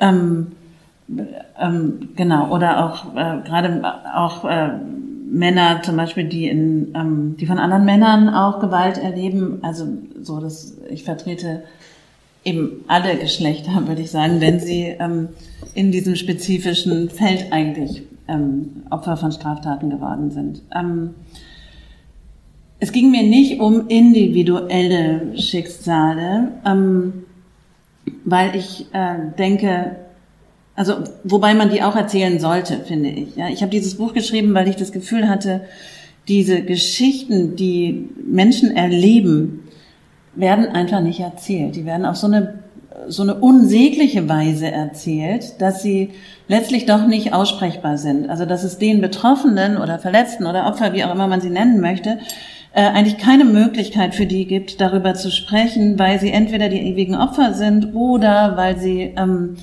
Ähm, 0.00 0.48
ähm, 1.60 2.08
genau, 2.16 2.52
oder 2.52 2.86
auch 2.86 3.14
äh, 3.14 3.40
gerade 3.46 3.82
auch 4.16 4.44
äh, 4.44 4.70
Männer 5.30 5.82
zum 5.82 5.96
Beispiel, 5.96 6.24
die 6.24 6.48
in, 6.48 6.92
ähm, 6.96 7.36
die 7.38 7.46
von 7.46 7.58
anderen 7.58 7.84
Männern 7.84 8.28
auch 8.28 8.58
Gewalt 8.58 8.98
erleben. 8.98 9.60
Also 9.62 9.86
so, 10.22 10.40
dass 10.40 10.76
ich 10.90 11.04
vertrete 11.04 11.62
eben 12.42 12.84
alle 12.88 13.16
Geschlechter, 13.16 13.70
würde 13.86 14.02
ich 14.02 14.10
sagen, 14.10 14.40
wenn 14.40 14.58
sie 14.58 14.96
ähm, 14.98 15.28
in 15.74 15.92
diesem 15.92 16.16
spezifischen 16.16 17.10
Feld 17.10 17.52
eigentlich 17.52 18.02
ähm, 18.30 18.84
Opfer 18.90 19.16
von 19.16 19.32
Straftaten 19.32 19.90
geworden 19.90 20.30
sind. 20.30 20.62
Ähm, 20.74 21.10
es 22.78 22.92
ging 22.92 23.10
mir 23.10 23.22
nicht 23.22 23.60
um 23.60 23.88
individuelle 23.88 25.36
Schicksale, 25.38 26.52
ähm, 26.64 27.24
weil 28.24 28.56
ich 28.56 28.86
äh, 28.92 29.16
denke, 29.38 29.96
also 30.74 30.94
wobei 31.24 31.52
man 31.52 31.70
die 31.70 31.82
auch 31.82 31.94
erzählen 31.94 32.38
sollte, 32.40 32.78
finde 32.78 33.10
ich. 33.10 33.36
Ja, 33.36 33.48
ich 33.48 33.60
habe 33.60 33.70
dieses 33.70 33.96
Buch 33.96 34.14
geschrieben, 34.14 34.54
weil 34.54 34.68
ich 34.68 34.76
das 34.76 34.92
Gefühl 34.92 35.28
hatte, 35.28 35.62
diese 36.26 36.62
Geschichten, 36.62 37.56
die 37.56 38.08
Menschen 38.24 38.74
erleben, 38.74 39.68
werden 40.34 40.66
einfach 40.66 41.00
nicht 41.02 41.20
erzählt. 41.20 41.76
Die 41.76 41.84
werden 41.84 42.06
auf 42.06 42.16
so 42.16 42.28
eine 42.28 42.59
so 43.08 43.22
eine 43.22 43.34
unsägliche 43.34 44.28
Weise 44.28 44.70
erzählt, 44.70 45.60
dass 45.60 45.82
sie 45.82 46.10
letztlich 46.48 46.86
doch 46.86 47.06
nicht 47.06 47.32
aussprechbar 47.32 47.98
sind. 47.98 48.28
Also 48.28 48.44
dass 48.44 48.64
es 48.64 48.78
den 48.78 49.00
Betroffenen 49.00 49.78
oder 49.78 49.98
Verletzten 49.98 50.46
oder 50.46 50.66
Opfer, 50.66 50.92
wie 50.92 51.04
auch 51.04 51.14
immer 51.14 51.26
man 51.26 51.40
sie 51.40 51.50
nennen 51.50 51.80
möchte, 51.80 52.18
äh, 52.72 52.82
eigentlich 52.82 53.18
keine 53.18 53.44
Möglichkeit 53.44 54.14
für 54.14 54.26
die 54.26 54.46
gibt, 54.46 54.80
darüber 54.80 55.14
zu 55.14 55.30
sprechen, 55.30 55.98
weil 55.98 56.20
sie 56.20 56.30
entweder 56.30 56.68
die 56.68 56.80
ewigen 56.80 57.14
Opfer 57.14 57.54
sind 57.54 57.94
oder 57.94 58.56
weil 58.56 58.78
sie 58.78 59.12
ähm, 59.16 59.56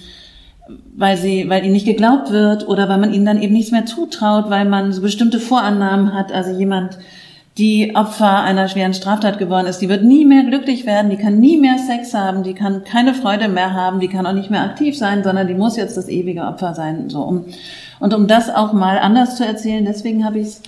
weil 0.96 1.18
sie, 1.18 1.50
weil 1.50 1.64
ihnen 1.64 1.74
nicht 1.74 1.86
geglaubt 1.86 2.32
wird 2.32 2.68
oder 2.68 2.90
weil 2.90 2.98
man 2.98 3.14
ihnen 3.14 3.26
dann 3.26 3.42
eben 3.42 3.54
nichts 3.54 3.72
mehr 3.72 3.86
zutraut, 3.86 4.50
weil 4.50 4.66
man 4.66 4.92
so 4.92 5.02
bestimmte 5.02 5.40
Vorannahmen 5.40 6.14
hat. 6.14 6.32
Also 6.32 6.52
jemand, 6.52 6.98
die 7.58 7.96
Opfer 7.96 8.42
einer 8.42 8.68
schweren 8.68 8.94
Straftat 8.94 9.40
geworden 9.40 9.66
ist, 9.66 9.80
die 9.80 9.90
wird 9.90 10.04
nie 10.04 10.26
mehr 10.26 10.44
glücklich 10.44 10.86
werden, 10.86 11.10
die 11.10 11.18
kann 11.18 11.40
nie 11.40 11.58
mehr 11.58 11.80
Sex 11.80 12.14
haben, 12.14 12.44
die 12.44 12.54
kann 12.54 12.84
keine 12.84 13.16
Freude 13.16 13.48
mehr 13.48 13.74
haben, 13.74 14.00
die 14.00 14.10
kann 14.10 14.28
auch 14.28 14.34
nicht 14.34 14.52
mehr 14.52 14.64
aktiv 14.64 14.96
sein, 14.96 15.24
sondern 15.24 15.48
die 15.48 15.56
muss 15.56 15.76
jetzt 15.76 15.98
das 15.98 16.08
ewige 16.08 16.44
Opfer 16.44 16.76
sein. 16.76 17.10
So 17.10 17.22
um, 17.22 17.46
und 18.00 18.14
um 18.14 18.28
das 18.28 18.54
auch 18.54 18.74
mal 18.74 19.00
anders 19.00 19.38
zu 19.38 19.46
erzählen, 19.46 19.86
deswegen 19.86 20.24
habe 20.24 20.40
ich 20.40 20.48
es 20.48 20.62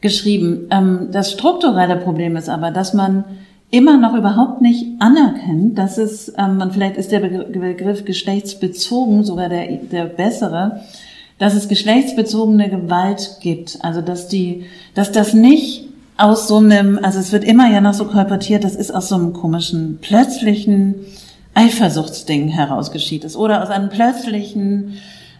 geschrieben. 0.00 0.66
Ähm, 0.70 1.08
das 1.12 1.30
strukturelle 1.30 1.96
Problem 1.96 2.36
ist 2.36 2.48
aber, 2.48 2.72
dass 2.72 2.92
man 2.92 3.24
immer 3.70 3.96
noch 3.96 4.14
überhaupt 4.14 4.60
nicht 4.60 5.00
anerkennt, 5.00 5.78
dass 5.78 5.96
es, 5.96 6.32
ähm, 6.36 6.60
und 6.60 6.72
vielleicht 6.72 6.96
ist 6.96 7.12
der 7.12 7.20
Begriff 7.20 8.04
geschlechtsbezogen 8.04 9.22
sogar 9.22 9.48
der, 9.48 9.76
der 9.76 10.06
bessere, 10.06 10.80
dass 11.38 11.54
es 11.54 11.68
geschlechtsbezogene 11.68 12.68
Gewalt 12.68 13.38
gibt. 13.40 13.78
Also 13.82 14.00
dass 14.00 14.26
die, 14.26 14.66
dass 14.94 15.12
das 15.12 15.34
nicht 15.34 15.91
aus 16.22 16.46
so 16.46 16.58
einem, 16.58 17.00
also 17.02 17.18
es 17.18 17.32
wird 17.32 17.42
immer 17.42 17.68
ja 17.68 17.80
noch 17.80 17.94
so 17.94 18.04
kolportiert, 18.04 18.62
das 18.62 18.76
ist 18.76 18.94
aus 18.94 19.08
so 19.08 19.16
einem 19.16 19.32
komischen, 19.32 19.98
plötzlichen 20.00 20.94
Eifersuchtsding 21.54 22.46
herausgeschieht 22.48 23.24
ist 23.24 23.36
oder 23.36 23.60
aus 23.60 23.70
einem 23.70 23.88
plötzlichen 23.88 24.94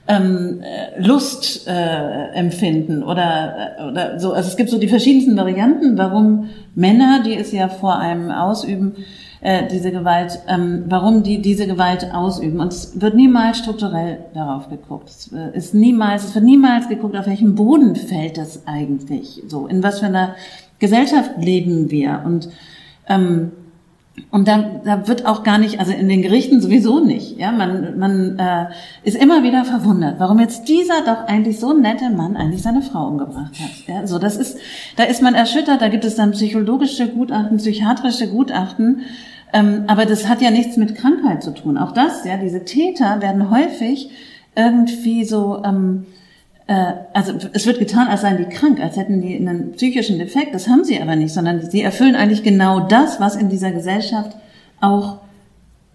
ähm, 0.09 0.61
äh, 0.61 1.01
Lust 1.01 1.69
äh, 1.69 2.33
empfinden 2.35 3.05
oder 3.05 3.77
äh, 3.79 3.85
oder 3.85 4.19
so. 4.19 4.33
Also 4.33 4.49
es 4.49 4.57
gibt 4.57 4.71
so 4.71 4.79
die 4.79 4.89
verschiedensten 4.89 5.37
Varianten, 5.37 5.97
warum 5.97 6.49
Männer, 6.75 7.23
die 7.25 7.37
es 7.37 7.53
ja 7.53 7.69
vor 7.69 8.01
einem 8.01 8.33
ausüben, 8.33 8.97
äh, 9.41 9.69
diese 9.69 9.93
Gewalt, 9.93 10.41
ähm, 10.49 10.85
warum 10.89 11.23
die 11.23 11.41
diese 11.41 11.67
Gewalt 11.67 12.13
ausüben. 12.13 12.61
Und 12.61 12.73
es 12.73 13.01
wird 13.01 13.15
niemals 13.15 13.59
strukturell 13.59 14.19
darauf 14.35 14.69
geguckt. 14.69 15.09
Es 15.09 15.33
äh, 15.33 15.57
ist 15.57 15.75
niemals, 15.75 16.25
es 16.25 16.35
wird 16.35 16.45
niemals 16.45 16.89
geguckt, 16.89 17.17
auf 17.17 17.27
welchem 17.27 17.55
Boden 17.55 17.95
fällt 17.95 18.39
das 18.39 18.67
eigentlich 18.67 19.43
so, 19.47 19.67
in 19.67 19.83
was 19.83 20.01
für 20.01 20.07
einer 20.07 20.35
Gesellschaft 20.83 21.31
leben 21.39 21.93
wir 21.93 22.23
und 22.27 22.49
ähm, 23.09 23.53
und 24.31 24.47
da, 24.47 24.63
da 24.85 25.09
wird 25.09 25.25
auch 25.25 25.43
gar 25.43 25.57
nicht, 25.57 25.79
also 25.81 25.91
in 25.93 26.09
den 26.09 26.21
Gerichten 26.21 26.61
sowieso 26.61 27.03
nicht. 27.03 27.39
Ja, 27.39 27.51
man, 27.51 27.99
man 27.99 28.39
äh, 28.39 28.67
ist 29.05 29.17
immer 29.17 29.43
wieder 29.43 29.65
verwundert, 29.65 30.21
warum 30.21 30.39
jetzt 30.39 30.69
dieser 30.69 31.03
doch 31.07 31.27
eigentlich 31.29 31.59
so 31.59 31.73
nette 31.73 32.11
Mann 32.11 32.37
eigentlich 32.37 32.63
seine 32.63 32.83
Frau 32.83 33.07
umgebracht 33.07 33.55
hat. 33.59 33.71
Ja, 33.87 34.07
so 34.07 34.19
das 34.19 34.37
ist, 34.37 34.59
da 34.97 35.05
ist 35.05 35.23
man 35.23 35.35
erschüttert. 35.35 35.81
Da 35.81 35.89
gibt 35.89 36.05
es 36.05 36.17
dann 36.17 36.33
psychologische 36.33 37.09
Gutachten, 37.09 37.57
psychiatrische 37.57 38.29
Gutachten, 38.29 39.03
ähm, 39.55 39.85
aber 39.87 40.05
das 40.05 40.29
hat 40.29 40.43
ja 40.43 40.51
nichts 40.51 40.77
mit 40.77 40.95
Krankheit 40.95 41.43
zu 41.43 41.55
tun. 41.55 41.79
Auch 41.79 41.93
das, 41.93 42.25
ja, 42.27 42.37
diese 42.37 42.65
Täter 42.65 43.23
werden 43.23 43.51
häufig 43.51 44.11
irgendwie 44.55 45.25
so 45.25 45.63
ähm, 45.65 46.05
äh, 46.05 46.22
also 46.67 47.33
es 47.53 47.67
wird 47.67 47.79
getan, 47.79 48.09
als 48.09 48.21
seien 48.23 48.39
die 48.39 48.45
krank, 48.45 48.81
als 48.81 48.97
hätten 48.97 49.21
die 49.21 49.37
einen 49.37 49.73
psychischen 49.73 50.19
Defekt. 50.19 50.55
Das 50.55 50.69
haben 50.69 50.85
sie 50.85 51.01
aber 51.01 51.17
nicht, 51.17 51.35
sondern 51.35 51.69
sie 51.71 51.83
erfüllen 51.83 52.15
eigentlich 52.15 52.43
genau 52.43 52.81
das, 52.81 53.21
was 53.21 53.37
in 53.37 53.49
dieser 53.49 53.73
Gesellschaft 53.73 54.37
auch, 54.81 55.19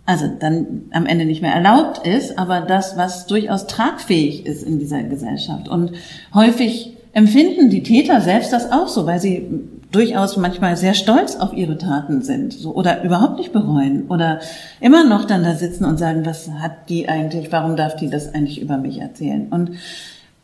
also 0.06 0.28
dann 0.40 0.84
am 0.92 1.06
Ende 1.06 1.26
nicht 1.26 1.42
mehr 1.42 1.54
erlaubt 1.54 2.06
ist, 2.06 2.38
aber 2.38 2.62
das, 2.62 2.98
was 2.98 3.28
durchaus 3.28 3.68
tragfähig 3.68 4.46
ist 4.46 4.64
in 4.64 4.78
dieser 4.80 5.04
Gesellschaft. 5.04 5.68
Und 5.70 5.94
häufig 6.34 6.94
empfinden 7.14 7.70
die 7.70 7.84
Täter 7.84 8.22
selbst 8.22 8.54
das 8.54 8.72
auch 8.72 8.88
so, 8.88 9.06
weil 9.06 9.20
sie 9.20 9.48
durchaus 9.92 10.38
manchmal 10.38 10.76
sehr 10.76 10.94
stolz 10.94 11.38
auf 11.38 11.54
ihre 11.54 11.78
Taten 11.78 12.22
sind 12.22 12.54
so, 12.54 12.76
oder 12.76 13.04
überhaupt 13.04 13.38
nicht 13.38 13.54
bereuen 13.54 14.08
oder 14.10 14.42
immer 14.82 15.06
noch 15.06 15.26
dann 15.26 15.44
da 15.44 15.56
sitzen 15.56 15.86
und 15.86 15.98
sagen, 15.98 16.26
was 16.26 16.50
hat 16.50 16.90
die 16.90 17.08
eigentlich, 17.08 17.52
warum 17.52 17.76
darf 17.78 17.96
die 17.96 18.10
das 18.10 18.34
eigentlich 18.34 18.62
über 18.62 18.78
mich 18.78 19.00
erzählen? 19.00 19.48
Und 19.50 19.72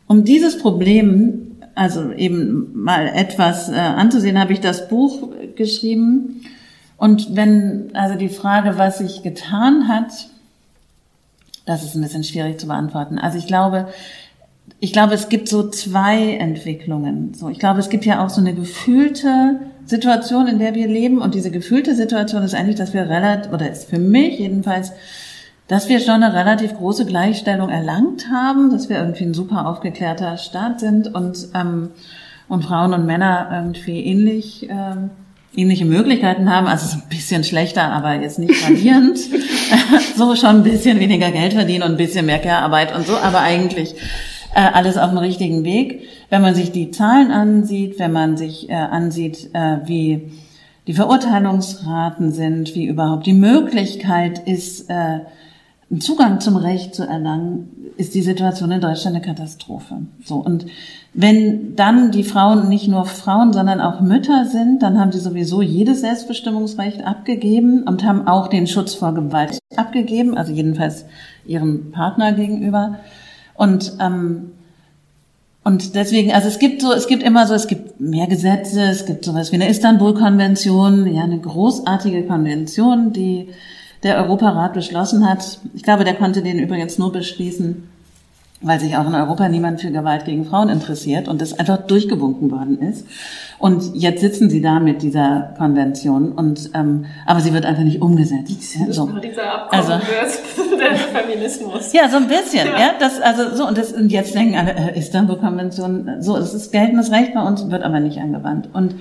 um 0.06 0.24
dieses 0.24 0.58
Problem, 0.58 1.56
also 1.74 2.12
eben 2.12 2.70
mal 2.74 3.08
etwas 3.08 3.68
äh, 3.68 3.74
anzusehen, 3.74 4.38
habe 4.38 4.52
ich 4.52 4.60
das 4.60 4.88
Buch 4.88 5.28
geschrieben. 5.56 6.42
Und 6.96 7.34
wenn, 7.36 7.90
also 7.94 8.16
die 8.16 8.28
Frage, 8.28 8.78
was 8.78 8.98
sich 8.98 9.22
getan 9.22 9.88
hat, 9.88 10.28
das 11.66 11.82
ist 11.82 11.94
ein 11.94 12.02
bisschen 12.02 12.24
schwierig 12.24 12.60
zu 12.60 12.66
beantworten. 12.66 13.18
Also 13.18 13.38
ich 13.38 13.46
glaube, 13.46 13.88
ich 14.80 14.92
glaube, 14.92 15.14
es 15.14 15.28
gibt 15.28 15.48
so 15.48 15.68
zwei 15.70 16.36
Entwicklungen. 16.36 17.34
So, 17.34 17.48
ich 17.48 17.58
glaube, 17.58 17.80
es 17.80 17.88
gibt 17.88 18.04
ja 18.04 18.24
auch 18.24 18.30
so 18.30 18.40
eine 18.40 18.54
gefühlte 18.54 19.60
Situation, 19.86 20.46
in 20.46 20.58
der 20.58 20.74
wir 20.74 20.86
leben. 20.86 21.20
Und 21.20 21.34
diese 21.34 21.50
gefühlte 21.50 21.94
Situation 21.94 22.42
ist 22.42 22.54
eigentlich, 22.54 22.76
dass 22.76 22.92
wir 22.92 23.08
relativ, 23.08 23.52
oder 23.52 23.70
ist 23.70 23.88
für 23.88 23.98
mich 23.98 24.38
jedenfalls 24.38 24.92
dass 25.68 25.88
wir 25.88 26.00
schon 26.00 26.22
eine 26.22 26.34
relativ 26.34 26.74
große 26.74 27.06
Gleichstellung 27.06 27.70
erlangt 27.70 28.26
haben, 28.30 28.70
dass 28.70 28.88
wir 28.88 28.98
irgendwie 28.98 29.24
ein 29.24 29.34
super 29.34 29.66
aufgeklärter 29.66 30.36
Staat 30.36 30.80
sind 30.80 31.14
und, 31.14 31.48
ähm, 31.54 31.90
und 32.48 32.64
Frauen 32.64 32.92
und 32.92 33.06
Männer 33.06 33.48
irgendwie 33.50 34.04
ähnlich, 34.04 34.68
ähm, 34.68 35.10
ähnliche 35.56 35.86
Möglichkeiten 35.86 36.50
haben. 36.50 36.66
Also 36.66 36.84
es 36.84 36.94
ist 36.94 37.02
ein 37.02 37.08
bisschen 37.08 37.44
schlechter, 37.44 37.90
aber 37.90 38.14
jetzt 38.14 38.38
nicht 38.38 38.60
gravierend. 38.60 39.18
so 40.16 40.36
schon 40.36 40.56
ein 40.56 40.62
bisschen 40.62 41.00
weniger 41.00 41.30
Geld 41.30 41.54
verdienen 41.54 41.84
und 41.84 41.92
ein 41.92 41.96
bisschen 41.96 42.26
mehr 42.26 42.38
Care-Arbeit 42.38 42.94
und 42.94 43.06
so, 43.06 43.16
aber 43.16 43.40
eigentlich 43.40 43.94
äh, 44.54 44.60
alles 44.60 44.98
auf 44.98 45.10
dem 45.10 45.18
richtigen 45.18 45.64
Weg. 45.64 46.02
Wenn 46.30 46.42
man 46.42 46.54
sich 46.54 46.72
die 46.72 46.90
Zahlen 46.90 47.30
ansieht, 47.30 47.98
wenn 47.98 48.12
man 48.12 48.36
sich 48.36 48.68
äh, 48.68 48.74
ansieht, 48.74 49.50
äh, 49.52 49.78
wie 49.86 50.32
die 50.86 50.94
Verurteilungsraten 50.94 52.32
sind, 52.32 52.74
wie 52.74 52.84
überhaupt 52.84 53.26
die 53.26 53.32
Möglichkeit 53.32 54.46
ist, 54.46 54.90
äh, 54.90 55.20
Zugang 55.98 56.40
zum 56.40 56.56
Recht 56.56 56.94
zu 56.94 57.06
erlangen, 57.06 57.68
ist 57.96 58.14
die 58.14 58.22
Situation 58.22 58.70
in 58.70 58.80
Deutschland 58.80 59.16
eine 59.16 59.24
Katastrophe. 59.24 59.98
So. 60.24 60.36
Und 60.36 60.66
wenn 61.12 61.76
dann 61.76 62.10
die 62.10 62.24
Frauen 62.24 62.68
nicht 62.68 62.88
nur 62.88 63.06
Frauen, 63.06 63.52
sondern 63.52 63.80
auch 63.80 64.00
Mütter 64.00 64.46
sind, 64.46 64.82
dann 64.82 64.98
haben 64.98 65.12
sie 65.12 65.20
sowieso 65.20 65.62
jedes 65.62 66.00
Selbstbestimmungsrecht 66.00 67.06
abgegeben 67.06 67.84
und 67.84 68.02
haben 68.04 68.26
auch 68.26 68.48
den 68.48 68.66
Schutz 68.66 68.94
vor 68.94 69.14
Gewalt 69.14 69.58
abgegeben, 69.76 70.36
also 70.36 70.52
jedenfalls 70.52 71.04
ihrem 71.46 71.92
Partner 71.92 72.32
gegenüber. 72.32 72.96
Und, 73.54 73.92
ähm, 74.00 74.50
und 75.62 75.94
deswegen, 75.94 76.32
also 76.32 76.48
es 76.48 76.58
gibt 76.58 76.82
so, 76.82 76.92
es 76.92 77.06
gibt 77.06 77.22
immer 77.22 77.46
so, 77.46 77.54
es 77.54 77.68
gibt 77.68 78.00
mehr 78.00 78.26
Gesetze, 78.26 78.82
es 78.82 79.06
gibt 79.06 79.24
sowas 79.24 79.52
wie 79.52 79.56
eine 79.56 79.68
Istanbul-Konvention, 79.68 81.06
ja, 81.14 81.22
eine 81.22 81.38
großartige 81.38 82.24
Konvention, 82.24 83.12
die 83.12 83.50
der 84.04 84.18
Europarat 84.18 84.74
beschlossen 84.74 85.28
hat. 85.28 85.58
Ich 85.74 85.82
glaube, 85.82 86.04
der 86.04 86.14
konnte 86.14 86.42
den 86.42 86.58
übrigens 86.58 86.98
nur 86.98 87.10
beschließen, 87.10 87.88
weil 88.60 88.78
sich 88.78 88.96
auch 88.96 89.06
in 89.06 89.14
Europa 89.14 89.48
niemand 89.48 89.80
für 89.80 89.90
Gewalt 89.90 90.26
gegen 90.26 90.44
Frauen 90.44 90.68
interessiert 90.68 91.26
und 91.26 91.40
das 91.40 91.58
einfach 91.58 91.78
durchgewunken 91.78 92.50
worden 92.50 92.80
ist. 92.80 93.06
Und 93.58 93.94
jetzt 93.94 94.20
sitzen 94.20 94.50
sie 94.50 94.60
da 94.60 94.78
mit 94.78 95.02
dieser 95.02 95.54
Konvention 95.56 96.32
und 96.32 96.70
ähm, 96.74 97.06
aber 97.26 97.40
sie 97.40 97.52
wird 97.52 97.64
einfach 97.64 97.82
nicht 97.82 98.02
umgesetzt. 98.02 98.76
Ja, 98.78 98.92
so. 98.92 99.06
Dieser 99.06 99.54
Abkommen 99.54 99.82
also, 99.82 100.06
wird 100.06 100.80
der 100.80 100.96
Feminismus. 100.96 101.92
Ja, 101.92 102.08
so 102.08 102.18
ein 102.18 102.28
bisschen. 102.28 102.66
Ja, 102.66 102.78
ja 102.78 102.94
das 102.98 103.20
also 103.20 103.54
so 103.56 103.66
und 103.66 103.78
das 103.78 103.92
und 103.92 104.12
jetzt 104.12 104.34
denken 104.34 104.56
alle 104.56 104.74
äh, 104.74 104.98
Istanbul-Konvention. 104.98 106.16
So, 106.20 106.36
es 106.36 106.52
ist 106.52 106.72
geltendes 106.72 107.10
Recht 107.10 107.32
bei 107.32 107.42
uns, 107.42 107.70
wird 107.70 107.82
aber 107.82 108.00
nicht 108.00 108.18
angewandt. 108.18 108.68
Und 108.72 108.96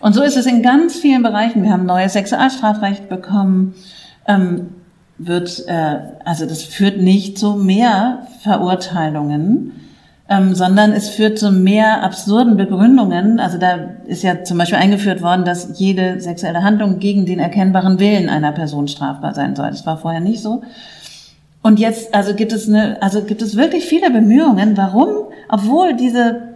und 0.00 0.14
so 0.14 0.22
ist 0.22 0.36
es 0.36 0.46
in 0.46 0.62
ganz 0.62 0.96
vielen 0.96 1.22
Bereichen. 1.22 1.62
Wir 1.62 1.70
haben 1.70 1.86
neues 1.86 2.14
Sexualstrafrecht 2.14 3.08
bekommen. 3.08 3.74
Ähm, 4.26 4.68
wird, 5.26 5.64
äh, 5.66 5.98
also 6.24 6.46
das 6.46 6.62
führt 6.62 7.00
nicht 7.00 7.38
zu 7.38 7.54
mehr 7.54 8.26
Verurteilungen, 8.42 9.72
ähm, 10.28 10.54
sondern 10.54 10.92
es 10.92 11.10
führt 11.10 11.38
zu 11.38 11.50
mehr 11.50 12.02
absurden 12.02 12.56
Begründungen. 12.56 13.38
Also 13.38 13.58
da 13.58 13.78
ist 14.06 14.22
ja 14.22 14.44
zum 14.44 14.58
Beispiel 14.58 14.78
eingeführt 14.78 15.22
worden, 15.22 15.44
dass 15.44 15.78
jede 15.78 16.20
sexuelle 16.20 16.62
Handlung 16.62 16.98
gegen 16.98 17.26
den 17.26 17.38
erkennbaren 17.38 17.98
Willen 17.98 18.28
einer 18.28 18.52
Person 18.52 18.88
strafbar 18.88 19.34
sein 19.34 19.54
soll. 19.56 19.68
Das 19.68 19.86
war 19.86 19.98
vorher 19.98 20.20
nicht 20.20 20.42
so. 20.42 20.62
Und 21.62 21.78
jetzt, 21.78 22.14
also 22.14 22.34
gibt 22.34 22.52
es 22.52 22.68
eine, 22.68 23.00
also 23.02 23.22
gibt 23.22 23.42
es 23.42 23.56
wirklich 23.56 23.84
viele 23.84 24.10
Bemühungen, 24.10 24.76
warum, 24.76 25.10
obwohl 25.48 25.94
diese 25.94 26.54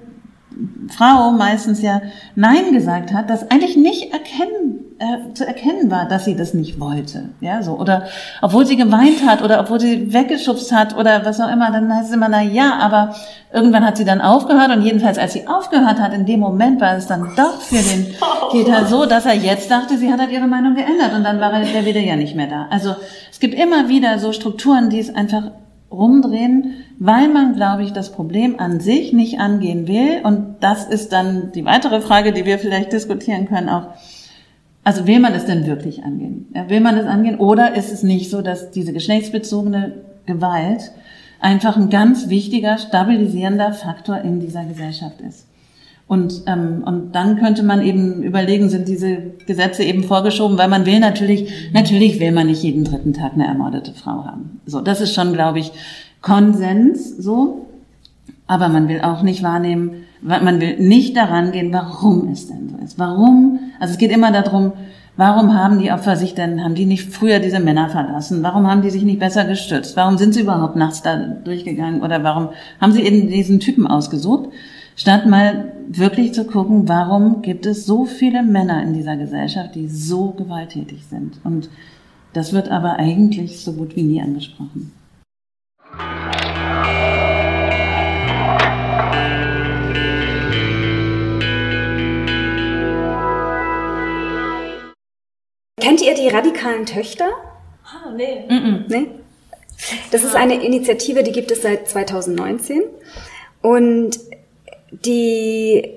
Frau 0.89 1.31
meistens 1.33 1.83
ja 1.83 2.01
Nein 2.35 2.73
gesagt 2.73 3.13
hat, 3.13 3.31
das 3.31 3.51
eigentlich 3.51 3.77
nicht 3.77 4.13
erkennen, 4.13 4.86
äh, 4.99 5.35
zu 5.35 5.47
erkennen 5.47 5.91
war, 5.91 6.07
dass 6.09 6.25
sie 6.25 6.37
das 6.37 6.55
nicht 6.55 6.81
wollte. 6.81 7.31
Ja, 7.41 7.63
so. 7.63 7.73
Oder 7.73 8.05
obwohl 8.41 8.65
sie 8.65 8.77
geweint 8.77 9.27
hat 9.27 9.43
oder 9.43 9.61
obwohl 9.61 9.79
sie 9.79 10.13
weggeschubst 10.13 10.73
hat 10.73 10.97
oder 10.97 11.25
was 11.25 11.41
auch 11.41 11.51
immer, 11.51 11.71
dann 11.71 11.95
heißt 11.95 12.09
es 12.09 12.15
immer, 12.15 12.29
na 12.29 12.43
ja, 12.43 12.79
aber 12.81 13.15
irgendwann 13.53 13.85
hat 13.85 13.97
sie 13.97 14.05
dann 14.05 14.21
aufgehört 14.21 14.75
und 14.75 14.83
jedenfalls 14.83 15.19
als 15.19 15.35
sie 15.35 15.47
aufgehört 15.47 16.01
hat, 16.01 16.15
in 16.15 16.25
dem 16.25 16.41
Moment 16.41 16.81
war 16.81 16.97
es 16.97 17.07
dann 17.07 17.33
doch 17.37 17.61
für 17.61 17.83
den 17.83 18.15
Täter 18.53 18.87
so, 18.87 19.07
dass 19.07 19.27
er 19.27 19.35
jetzt 19.35 19.71
dachte, 19.71 19.99
sie 19.99 20.13
hat 20.13 20.21
halt 20.21 20.31
ihre 20.31 20.47
Meinung 20.47 20.75
geändert 20.75 21.13
und 21.15 21.25
dann 21.25 21.41
war 21.41 21.53
er 21.53 21.65
der 21.65 21.85
wieder 21.85 22.01
ja 22.01 22.17
nicht 22.17 22.35
mehr 22.35 22.49
da. 22.49 22.67
Also 22.71 22.97
es 23.31 23.39
gibt 23.39 23.55
immer 23.55 23.89
wieder 23.89 24.19
so 24.19 24.33
Strukturen, 24.33 24.89
die 24.89 24.99
es 24.99 25.15
einfach 25.15 25.51
rumdrehen, 25.91 26.75
weil 26.99 27.29
man, 27.29 27.55
glaube 27.55 27.83
ich, 27.83 27.93
das 27.93 28.13
Problem 28.13 28.59
an 28.59 28.81
sich 28.81 29.13
nicht 29.13 29.41
angehen 29.41 29.87
will. 29.87 30.21
Und 30.25 30.57
das 30.61 30.87
ist 30.87 31.13
dann 31.13 31.53
die 31.53 31.65
weitere 31.65 32.01
Frage, 32.01 32.33
die 32.33 32.45
wir 32.45 32.59
vielleicht 32.59 32.93
diskutieren 32.93 33.47
können 33.47 33.69
auch. 33.69 33.89
Also 34.87 35.09
will 35.09 35.19
man 35.19 35.35
es 35.35 35.47
denn 35.47 35.67
wirklich 35.67 36.05
angehen? 36.05 36.47
Will 36.69 36.79
man 36.79 36.97
es 36.97 37.07
angehen? 37.07 37.41
Oder 37.41 37.75
ist 37.75 37.93
es 37.93 38.05
nicht 38.05 38.31
so, 38.31 38.41
dass 38.41 38.71
diese 38.71 38.93
geschlechtsbezogene 38.93 39.95
Gewalt 40.27 40.93
einfach 41.41 41.77
ein 41.77 41.91
ganz 41.91 42.29
wichtiger, 42.29 42.79
stabilisierender 42.79 43.73
Faktor 43.73 44.19
in 44.19 44.39
dieser 44.39 44.65
Gesellschaft 44.65 45.21
ist? 45.29 45.49
Und, 46.07 46.45
ähm, 46.47 46.85
und 46.87 47.17
dann 47.17 47.37
könnte 47.37 47.65
man 47.65 47.83
eben 47.83 48.23
überlegen, 48.23 48.69
sind 48.69 48.87
diese 48.87 49.17
Gesetze 49.45 49.83
eben 49.83 50.05
vorgeschoben, 50.05 50.57
weil 50.57 50.69
man 50.69 50.87
will 50.87 51.01
natürlich, 51.01 51.51
natürlich 51.73 52.21
will 52.21 52.31
man 52.31 52.47
nicht 52.47 52.63
jeden 52.63 52.85
dritten 52.85 53.13
Tag 53.13 53.33
eine 53.33 53.49
ermordete 53.49 53.93
Frau 53.93 54.25
haben. 54.25 54.61
So, 54.67 54.81
das 54.83 55.01
ist 55.01 55.15
schon, 55.15 55.33
glaube 55.33 55.59
ich, 55.59 55.73
Konsens, 56.23 57.17
so. 57.17 57.67
Aber 58.47 58.69
man 58.69 58.87
will 58.87 59.01
auch 59.01 59.23
nicht 59.23 59.43
wahrnehmen, 59.43 60.06
man 60.27 60.61
will 60.61 60.79
nicht 60.79 61.17
daran 61.17 61.53
gehen, 61.53 61.73
warum 61.73 62.29
es 62.29 62.49
denn 62.49 62.69
so 62.69 62.77
ist. 62.85 62.99
Warum? 62.99 63.61
Also 63.79 63.93
es 63.93 63.99
geht 63.99 64.11
immer 64.11 64.33
darum, 64.33 64.73
warum 65.17 65.55
haben 65.55 65.79
die 65.79 65.93
Opfer 65.93 66.17
sich 66.17 66.35
denn, 66.35 66.63
haben 66.65 66.75
die 66.75 66.85
nicht 66.85 67.13
früher 67.13 67.39
diese 67.39 67.61
Männer 67.61 67.89
verlassen? 67.89 68.43
Warum 68.43 68.67
haben 68.67 68.83
die 68.83 68.91
sich 68.91 69.05
nicht 69.05 69.21
besser 69.21 69.45
gestützt? 69.45 69.97
Warum 69.97 70.19
sind 70.19 70.35
sie 70.35 70.41
überhaupt 70.41 70.77
nachts 70.77 71.03
da 71.03 71.17
durchgegangen? 71.17 72.03
Oder 72.03 72.25
warum 72.25 72.51
haben 72.81 72.93
sie 72.93 73.03
eben 73.03 73.29
diesen 73.29 73.61
Typen 73.61 73.87
ausgesucht? 73.87 74.51
Statt 74.97 75.27
mal 75.27 75.73
wirklich 75.89 76.35
zu 76.35 76.45
gucken, 76.45 76.89
warum 76.89 77.43
gibt 77.43 77.67
es 77.67 77.87
so 77.87 78.07
viele 78.07 78.43
Männer 78.43 78.83
in 78.83 78.95
dieser 78.95 79.17
Gesellschaft, 79.17 79.75
die 79.75 79.89
so 79.89 80.31
gewalttätig 80.31 81.05
sind. 81.07 81.39
Und 81.45 81.69
das 82.33 82.53
wird 82.53 82.71
aber 82.71 82.97
eigentlich 82.97 83.61
so 83.61 83.75
gut 83.75 83.95
wie 83.95 84.03
nie 84.03 84.21
angesprochen. 84.21 84.93
Kennt 95.87 96.03
ihr 96.03 96.15
die 96.15 96.27
radikalen 96.27 96.85
Töchter? 96.85 97.29
Ah, 97.85 98.11
nee. 98.11 98.45
Mm 98.49 98.53
-mm. 98.53 98.85
nee? 98.89 99.07
Das 100.11 100.25
ist 100.25 100.35
eine 100.35 100.65
Initiative, 100.65 101.23
die 101.23 101.31
gibt 101.31 101.53
es 101.53 101.63
seit 101.63 101.89
2019. 101.89 102.83
Und 103.63 104.19
die 104.91 105.89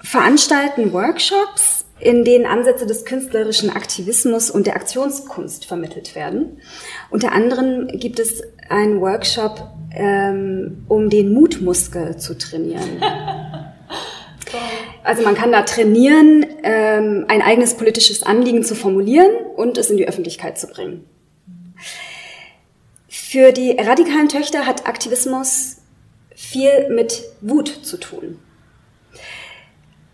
veranstalten 0.00 0.92
Workshops, 0.92 1.84
in 1.98 2.24
denen 2.24 2.46
Ansätze 2.46 2.86
des 2.86 3.04
künstlerischen 3.04 3.70
Aktivismus 3.70 4.52
und 4.52 4.68
der 4.68 4.76
Aktionskunst 4.76 5.64
vermittelt 5.64 6.14
werden. 6.14 6.60
Unter 7.10 7.32
anderem 7.32 7.88
gibt 7.88 8.20
es 8.20 8.44
einen 8.68 9.00
Workshop, 9.00 9.68
ähm, 9.96 10.84
um 10.86 11.10
den 11.10 11.32
Mutmuskel 11.32 12.18
zu 12.18 12.38
trainieren. 12.38 13.02
Also 15.08 15.22
man 15.22 15.34
kann 15.34 15.52
da 15.52 15.62
trainieren, 15.62 16.44
ähm, 16.62 17.24
ein 17.28 17.40
eigenes 17.40 17.78
politisches 17.78 18.22
Anliegen 18.24 18.62
zu 18.62 18.74
formulieren 18.74 19.30
und 19.56 19.78
es 19.78 19.88
in 19.88 19.96
die 19.96 20.06
Öffentlichkeit 20.06 20.58
zu 20.58 20.66
bringen. 20.66 21.08
Für 23.08 23.52
die 23.52 23.70
radikalen 23.70 24.28
Töchter 24.28 24.66
hat 24.66 24.86
Aktivismus 24.86 25.78
viel 26.34 26.90
mit 26.90 27.22
Wut 27.40 27.68
zu 27.68 27.96
tun. 27.96 28.38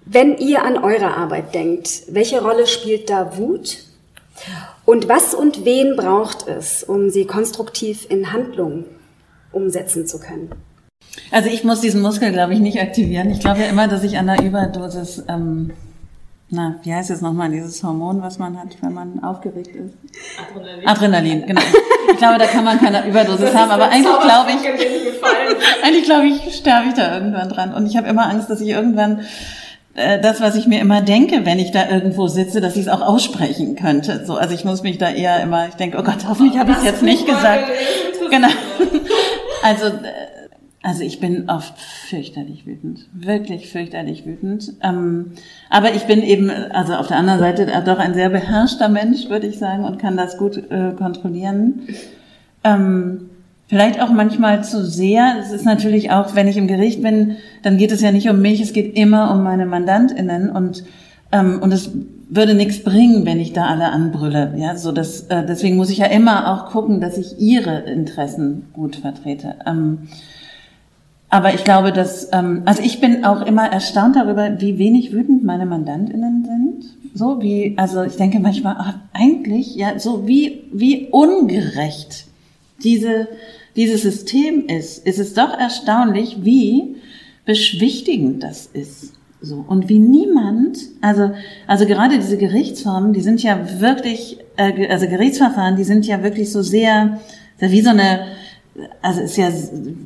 Wenn 0.05 0.39
ihr 0.39 0.63
an 0.63 0.79
eure 0.79 1.17
Arbeit 1.17 1.57
denkt, 1.57 2.03
welche 2.11 2.41
Rolle 2.41 2.69
spielt 2.69 3.11
da 3.11 3.37
Wut? 3.37 3.79
Und 4.85 5.09
was 5.09 5.35
und 5.35 5.65
wen 5.65 5.97
braucht 5.97 6.47
es, 6.47 6.85
um 6.85 7.11
sie 7.11 7.25
konstruktiv 7.25 8.07
in 8.09 8.33
Handlung 8.33 8.85
umsetzen 9.51 10.07
zu 10.07 10.21
können? 10.21 10.53
Also 11.31 11.49
ich 11.49 11.65
muss 11.65 11.81
diesen 11.81 12.03
Muskel, 12.03 12.33
glaube 12.33 12.55
ich, 12.55 12.61
nicht 12.61 12.81
aktivieren. 12.81 13.31
Ich 13.31 13.41
glaube 13.41 13.61
ja 13.61 13.67
immer, 13.67 13.89
dass 13.89 14.03
ich 14.05 14.19
an 14.19 14.27
der 14.27 14.43
Überdosis 14.43 15.25
ähm, 15.29 15.71
na, 16.51 16.77
wie 16.83 16.95
heißt 16.95 17.11
es 17.11 17.21
nochmal, 17.21 17.51
dieses 17.51 17.83
Hormon, 17.83 18.23
was 18.23 18.39
man 18.39 18.59
hat, 18.59 18.77
wenn 18.81 18.93
man 18.93 19.25
aufgeregt 19.25 19.75
ist? 19.75 19.95
Adrenalin. 20.39 20.89
Adrenalin, 20.89 21.47
genau. 21.47 21.61
Ich 22.13 22.19
glaube, 22.19 22.39
da 22.39 22.47
kann 22.47 22.65
man 22.65 22.79
keine 22.79 23.07
Überdosis 23.09 23.55
haben, 23.55 23.71
aber 23.71 23.89
eigentlich 23.89 24.21
glaube 24.21 24.51
ich, 24.51 24.59
eigentlich 25.85 26.05
glaube 26.05 26.27
ich, 26.27 26.55
sterbe 26.55 26.89
ich 26.89 26.95
da 26.95 27.17
irgendwann 27.17 27.49
dran. 27.49 27.75
Und 27.75 27.87
ich 27.87 27.97
habe 27.97 28.09
immer 28.09 28.29
Angst, 28.29 28.51
dass 28.51 28.61
ich 28.61 28.69
irgendwann 28.69 29.23
äh, 29.95 30.21
das, 30.21 30.41
was 30.41 30.55
ich 30.55 30.67
mir 30.67 30.81
immer 30.81 31.01
denke, 31.01 31.45
wenn 31.45 31.59
ich 31.59 31.73
da 31.73 31.89
irgendwo 31.89 32.29
sitze, 32.29 32.61
dass 32.61 32.77
ich 32.77 32.83
es 32.83 32.89
auch 32.89 33.01
aussprechen 33.01 33.75
könnte. 33.75 34.25
So, 34.27 34.37
also 34.37 34.55
ich 34.55 34.65
muss 34.65 34.83
mich 34.83 34.99
da 34.99 35.11
eher 35.11 35.43
immer, 35.43 35.69
ich 35.69 35.75
denke, 35.75 35.99
oh 35.99 36.03
Gott, 36.03 36.29
hoffentlich 36.29 36.59
habe 36.59 36.73
ich 36.73 36.79
es 36.79 36.85
jetzt 36.85 37.03
nicht 37.03 37.27
gesagt. 37.27 37.69
Genau. 38.31 38.49
Also 39.63 39.87
äh, 39.87 40.44
also 40.85 41.03
ich 41.03 41.19
bin 41.19 41.49
oft 41.49 41.79
fürchterlich 41.79 42.67
wütend, 42.67 43.09
wirklich 43.15 43.71
fürchterlich 43.73 44.27
wütend. 44.27 44.75
Ähm, 44.83 45.33
aber 45.71 45.95
ich 45.95 46.03
bin 46.03 46.23
eben, 46.23 46.51
also 46.51 46.93
auf 46.93 47.07
der 47.07 47.17
anderen 47.17 47.41
Seite 47.41 47.67
doch 47.87 47.99
ein 47.99 48.13
sehr 48.13 48.29
beherrschter 48.29 48.91
Mensch, 48.91 49.31
würde 49.31 49.47
ich 49.47 49.59
sagen, 49.59 49.85
und 49.85 49.99
kann 49.99 50.19
das 50.19 50.37
gut 50.37 50.59
äh, 50.71 50.93
kontrollieren. 50.93 51.89
Ähm, 52.65 53.31
vielleicht 53.67 53.99
auch 54.03 54.11
manchmal 54.11 54.63
zu 54.63 54.85
sehr. 54.85 55.37
Es 55.41 55.53
ist 55.53 55.65
natürlich 55.65 56.11
auch, 56.11 56.35
wenn 56.35 56.49
ich 56.49 56.59
im 56.59 56.69
Gericht 56.69 57.03
bin, 57.03 57.37
dann 57.63 57.79
geht 57.79 57.91
es 57.91 58.03
ja 58.03 58.13
nicht 58.13 58.29
um 58.29 58.43
mich, 58.43 58.61
es 58.61 58.75
geht 58.75 58.95
immer 58.95 59.31
um 59.31 59.43
meine 59.43 59.65
MandantInnen 59.65 60.51
und 60.51 60.85
ähm, 61.33 61.61
und 61.63 61.73
es 61.73 61.93
würde 62.29 62.55
nichts 62.55 62.85
bringen, 62.85 63.25
wenn 63.25 63.41
ich 63.41 63.55
da 63.55 63.69
alle 63.69 63.91
anbrülle. 63.91 64.53
Ja, 64.59 64.77
so 64.77 64.93
das, 64.93 65.23
äh, 65.29 65.47
deswegen 65.47 65.77
muss 65.77 65.89
ich 65.89 65.99
ja 65.99 66.07
immer 66.07 66.53
auch 66.53 66.71
gucken, 66.71 67.01
dass 67.01 67.17
ich 67.17 67.39
ihre 67.39 67.81
Interessen 67.81 68.67
gut 68.75 68.97
vertrete. 68.97 69.57
Aber 71.35 71.53
ich 71.53 71.65
glaube, 71.65 71.91
dass, 71.91 72.29
ähm, 72.31 72.63
also 72.65 72.81
ich 72.81 73.01
bin 73.01 73.25
auch 73.25 73.45
immer 73.45 73.67
erstaunt 73.67 74.15
darüber, 74.15 74.61
wie 74.61 74.79
wenig 74.79 75.13
wütend 75.13 75.43
meine 75.43 75.67
MandantInnen 75.67 76.45
sind. 76.45 76.85
So 77.13 77.43
wie, 77.43 77.75
also 77.77 78.05
ich 78.05 78.15
denke 78.15 78.39
manchmal, 78.39 78.77
ach, 78.79 78.95
eigentlich, 79.13 79.75
ja, 79.75 79.99
so 79.99 80.29
wie, 80.29 80.63
wie 80.73 81.09
ungerecht 81.11 82.27
diese, 82.85 83.27
dieses 83.75 84.03
System 84.03 84.69
ist, 84.69 85.05
ist 85.05 85.19
es 85.19 85.35
doch 85.35 85.59
erstaunlich, 85.59 86.45
wie 86.45 86.99
beschwichtigend 87.45 88.45
das 88.45 88.67
ist. 88.67 89.15
So. 89.41 89.65
Und 89.67 89.89
wie 89.89 89.99
niemand, 89.99 90.79
also, 91.01 91.33
also 91.67 91.85
gerade 91.85 92.15
diese 92.15 92.39
Gerichtsformen, 92.39 93.13
die 93.13 93.23
sind 93.23 93.43
ja 93.43 93.81
wirklich, 93.81 94.39
äh, 94.57 94.87
also 94.87 95.09
Gerichtsverfahren, 95.09 95.75
die 95.75 95.83
sind 95.83 96.07
ja 96.07 96.23
wirklich 96.23 96.53
so 96.53 96.63
sehr, 96.63 97.19
wie 97.59 97.81
so 97.81 97.91
eine, 97.91 98.21
also 99.03 99.21
ist 99.21 99.37
ja 99.37 99.49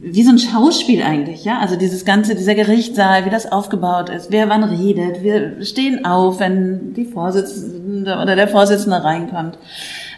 wie 0.02 0.22
so 0.22 0.30
ein 0.30 0.38
Schauspiel 0.38 1.02
eigentlich, 1.02 1.44
ja. 1.44 1.58
Also 1.58 1.76
dieses 1.76 2.04
ganze, 2.04 2.34
dieser 2.34 2.54
Gerichtssaal, 2.54 3.24
wie 3.24 3.30
das 3.30 3.50
aufgebaut 3.50 4.10
ist, 4.10 4.30
wer 4.30 4.48
wann 4.48 4.64
redet, 4.64 5.22
wir 5.22 5.64
stehen 5.64 6.04
auf, 6.04 6.40
wenn 6.40 6.92
die 6.92 7.06
Vorsitzende 7.06 8.18
oder 8.20 8.36
der 8.36 8.48
Vorsitzende 8.48 9.02
reinkommt. 9.02 9.58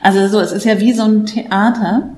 Also 0.03 0.27
so, 0.29 0.41
es 0.41 0.53
ist 0.53 0.65
ja 0.65 0.81
wie 0.81 0.93
so 0.93 1.05
ein 1.05 1.27
Theater. 1.27 2.11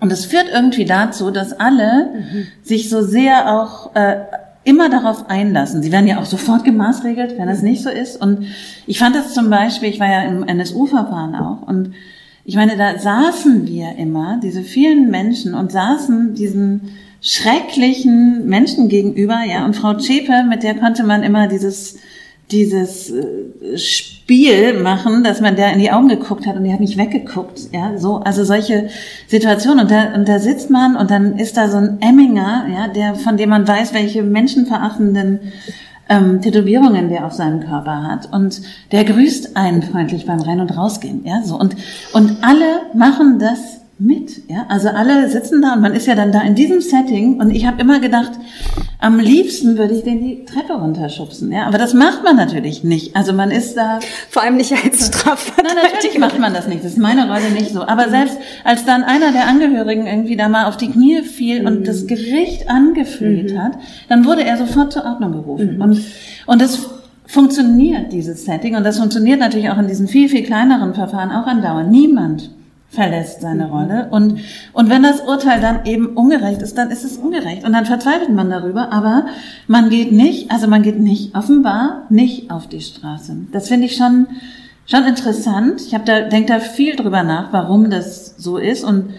Und 0.00 0.12
es 0.12 0.26
führt 0.26 0.48
irgendwie 0.52 0.84
dazu, 0.84 1.30
dass 1.30 1.58
alle 1.58 2.10
mhm. 2.12 2.46
sich 2.62 2.90
so 2.90 3.02
sehr 3.02 3.54
auch 3.54 3.94
äh, 3.94 4.16
immer 4.64 4.90
darauf 4.90 5.30
einlassen. 5.30 5.82
Sie 5.82 5.92
werden 5.92 6.08
ja 6.08 6.18
auch 6.18 6.24
sofort 6.24 6.64
gemaßregelt, 6.64 7.38
wenn 7.38 7.48
es 7.48 7.62
nicht 7.62 7.82
so 7.82 7.90
ist. 7.90 8.20
Und 8.20 8.46
ich 8.86 8.98
fand 8.98 9.14
das 9.14 9.32
zum 9.32 9.50
Beispiel, 9.50 9.88
ich 9.88 10.00
war 10.00 10.08
ja 10.08 10.22
im 10.22 10.42
NSU-Verfahren 10.42 11.34
auch 11.36 11.62
und 11.62 11.94
ich 12.44 12.56
meine, 12.56 12.76
da 12.76 12.98
saßen 12.98 13.66
wir 13.66 13.96
immer, 13.96 14.38
diese 14.42 14.62
vielen 14.62 15.10
Menschen, 15.10 15.54
und 15.54 15.72
saßen 15.72 16.34
diesen 16.34 16.92
schrecklichen 17.20 18.46
Menschen 18.46 18.88
gegenüber, 18.88 19.38
ja, 19.48 19.64
und 19.64 19.74
Frau 19.74 19.94
Zschäpe, 19.94 20.44
mit 20.48 20.62
der 20.62 20.74
konnte 20.74 21.04
man 21.04 21.22
immer 21.22 21.48
dieses 21.48 21.98
dieses 22.50 23.10
äh, 23.10 23.78
Spiel 23.78 24.80
machen, 24.80 25.24
dass 25.24 25.40
man 25.40 25.56
der 25.56 25.72
in 25.72 25.80
die 25.80 25.90
Augen 25.90 26.08
geguckt 26.08 26.46
hat 26.46 26.56
und 26.56 26.64
die 26.64 26.72
hat 26.72 26.80
nicht 26.80 26.98
weggeguckt, 26.98 27.72
ja, 27.72 27.96
so, 27.98 28.16
also 28.16 28.44
solche 28.44 28.88
Situationen. 29.26 29.80
Und 29.80 29.90
da, 29.90 30.14
und 30.14 30.28
da 30.28 30.38
sitzt 30.38 30.70
man 30.70 30.96
und 30.96 31.10
dann 31.10 31.38
ist 31.38 31.56
da 31.56 31.68
so 31.68 31.78
ein 31.78 31.98
Emminger, 32.00 32.66
ja, 32.72 32.88
der, 32.88 33.14
von 33.14 33.36
dem 33.36 33.50
man 33.50 33.66
weiß, 33.66 33.94
welche 33.94 34.22
menschenverachtenden 34.22 35.52
ähm, 36.08 36.40
Tätowierungen 36.40 37.08
der 37.08 37.26
auf 37.26 37.32
seinem 37.32 37.60
Körper 37.60 38.02
hat. 38.02 38.32
Und 38.32 38.62
der 38.92 39.04
grüßt 39.04 39.56
einen 39.56 39.82
freundlich 39.82 40.26
beim 40.26 40.40
Rein- 40.40 40.60
und 40.60 40.76
Rausgehen, 40.76 41.24
ja, 41.24 41.42
so. 41.42 41.58
Und, 41.58 41.76
und 42.12 42.38
alle 42.42 42.82
machen 42.94 43.38
das 43.38 43.83
mit. 43.98 44.48
Ja? 44.48 44.66
Also 44.68 44.88
alle 44.88 45.28
sitzen 45.28 45.62
da 45.62 45.74
und 45.74 45.80
man 45.80 45.94
ist 45.94 46.06
ja 46.06 46.14
dann 46.14 46.32
da 46.32 46.40
in 46.42 46.54
diesem 46.54 46.80
Setting 46.80 47.40
und 47.40 47.50
ich 47.50 47.66
habe 47.66 47.80
immer 47.80 48.00
gedacht, 48.00 48.32
am 48.98 49.18
liebsten 49.18 49.78
würde 49.78 49.94
ich 49.94 50.02
den 50.02 50.20
die 50.20 50.44
Treppe 50.44 50.74
runterschubsen. 50.74 51.52
Ja? 51.52 51.66
Aber 51.66 51.78
das 51.78 51.94
macht 51.94 52.24
man 52.24 52.36
natürlich 52.36 52.84
nicht. 52.84 53.14
Also 53.14 53.32
man 53.32 53.50
ist 53.50 53.76
da... 53.76 54.00
Vor 54.30 54.42
allem 54.42 54.56
nicht 54.56 54.72
als 54.72 55.06
Strafverteidiger. 55.06 55.74
Nein, 55.74 55.92
natürlich 55.94 56.18
macht 56.18 56.38
man 56.38 56.54
das 56.54 56.66
nicht. 56.66 56.84
Das 56.84 56.92
ist 56.92 56.98
meine 56.98 57.28
Rolle 57.28 57.50
nicht 57.52 57.72
so. 57.72 57.82
Aber 57.86 58.08
selbst 58.08 58.38
als 58.64 58.84
dann 58.84 59.04
einer 59.04 59.32
der 59.32 59.46
Angehörigen 59.46 60.06
irgendwie 60.06 60.36
da 60.36 60.48
mal 60.48 60.66
auf 60.66 60.76
die 60.76 60.90
Knie 60.90 61.22
fiel 61.22 61.60
mhm. 61.60 61.66
und 61.66 61.88
das 61.88 62.06
Gericht 62.06 62.68
angefleht 62.68 63.52
mhm. 63.52 63.62
hat, 63.62 63.72
dann 64.08 64.24
wurde 64.24 64.44
er 64.44 64.56
sofort 64.56 64.92
zur 64.92 65.04
Ordnung 65.04 65.32
gerufen. 65.32 65.76
Mhm. 65.76 65.82
Und, 65.82 66.00
und 66.46 66.60
das 66.60 66.88
funktioniert, 67.26 68.12
dieses 68.12 68.44
Setting. 68.44 68.76
Und 68.76 68.84
das 68.84 68.98
funktioniert 68.98 69.40
natürlich 69.40 69.70
auch 69.70 69.78
in 69.78 69.86
diesen 69.86 70.08
viel, 70.08 70.28
viel 70.28 70.42
kleineren 70.42 70.94
Verfahren 70.94 71.30
auch 71.30 71.46
andauernd. 71.46 71.90
Niemand 71.90 72.50
verlässt 72.94 73.40
seine 73.40 73.68
Rolle. 73.68 74.08
Und, 74.10 74.40
und 74.72 74.90
wenn 74.90 75.02
das 75.02 75.20
Urteil 75.20 75.60
dann 75.60 75.84
eben 75.84 76.16
ungerecht 76.16 76.62
ist, 76.62 76.78
dann 76.78 76.90
ist 76.90 77.04
es 77.04 77.16
ungerecht. 77.16 77.64
Und 77.64 77.72
dann 77.72 77.86
verzweifelt 77.86 78.30
man 78.30 78.50
darüber, 78.50 78.92
aber 78.92 79.26
man 79.66 79.90
geht 79.90 80.12
nicht, 80.12 80.50
also 80.50 80.66
man 80.66 80.82
geht 80.82 81.00
nicht, 81.00 81.34
offenbar 81.34 82.06
nicht 82.08 82.50
auf 82.50 82.68
die 82.68 82.80
Straße. 82.80 83.36
Das 83.52 83.68
finde 83.68 83.86
ich 83.86 83.96
schon, 83.96 84.26
schon 84.86 85.04
interessant. 85.04 85.82
Ich 85.86 85.94
habe 85.94 86.04
da, 86.04 86.22
denke 86.22 86.52
da 86.52 86.60
viel 86.60 86.96
drüber 86.96 87.22
nach, 87.22 87.52
warum 87.52 87.90
das 87.90 88.36
so 88.38 88.56
ist 88.56 88.84
und 88.84 89.10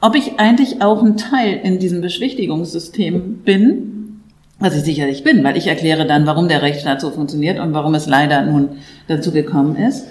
ob 0.00 0.14
ich 0.16 0.38
eigentlich 0.38 0.82
auch 0.82 1.02
ein 1.02 1.16
Teil 1.16 1.60
in 1.62 1.78
diesem 1.78 2.02
Beschwichtigungssystem 2.02 3.38
bin, 3.38 4.20
was 4.58 4.76
ich 4.76 4.82
sicherlich 4.82 5.24
bin, 5.24 5.42
weil 5.44 5.56
ich 5.56 5.66
erkläre 5.66 6.06
dann, 6.06 6.26
warum 6.26 6.46
der 6.46 6.60
Rechtsstaat 6.60 7.00
so 7.00 7.10
funktioniert 7.10 7.58
und 7.58 7.72
warum 7.72 7.94
es 7.94 8.06
leider 8.06 8.42
nun 8.42 8.68
dazu 9.08 9.32
gekommen 9.32 9.76
ist. 9.76 10.06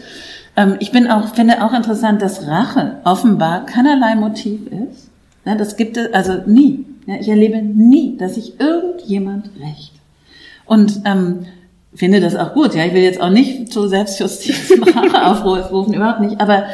Ähm, 0.56 0.76
ich 0.80 0.92
bin 0.92 1.08
auch, 1.08 1.34
finde 1.36 1.64
auch 1.64 1.74
interessant, 1.74 2.22
dass 2.22 2.48
Rache 2.48 2.98
offenbar 3.04 3.66
keinerlei 3.66 4.16
Motiv 4.16 4.62
ist. 4.68 5.10
Ja, 5.46 5.56
das 5.56 5.76
gibt 5.76 5.98
es 5.98 6.14
also 6.14 6.42
nie. 6.46 6.86
Ja, 7.06 7.16
ich 7.20 7.28
erlebe 7.28 7.62
nie, 7.62 8.18
dass 8.18 8.36
sich 8.36 8.60
irgendjemand 8.60 9.50
rächt. 9.60 9.92
Und 10.66 11.02
ähm, 11.06 11.46
finde 11.94 12.22
das 12.22 12.36
auch 12.36 12.54
gut. 12.54 12.76
Ja, 12.76 12.86
ich 12.86 12.94
will 12.94 13.02
jetzt 13.02 13.20
auch 13.20 13.30
nicht 13.30 13.72
zu 13.72 13.88
Selbstjustiz 13.88 14.72
Rache 14.96 15.26
aufrufen, 15.28 15.94
überhaupt 15.94 16.22
nicht. 16.22 16.40
Aber 16.40 16.66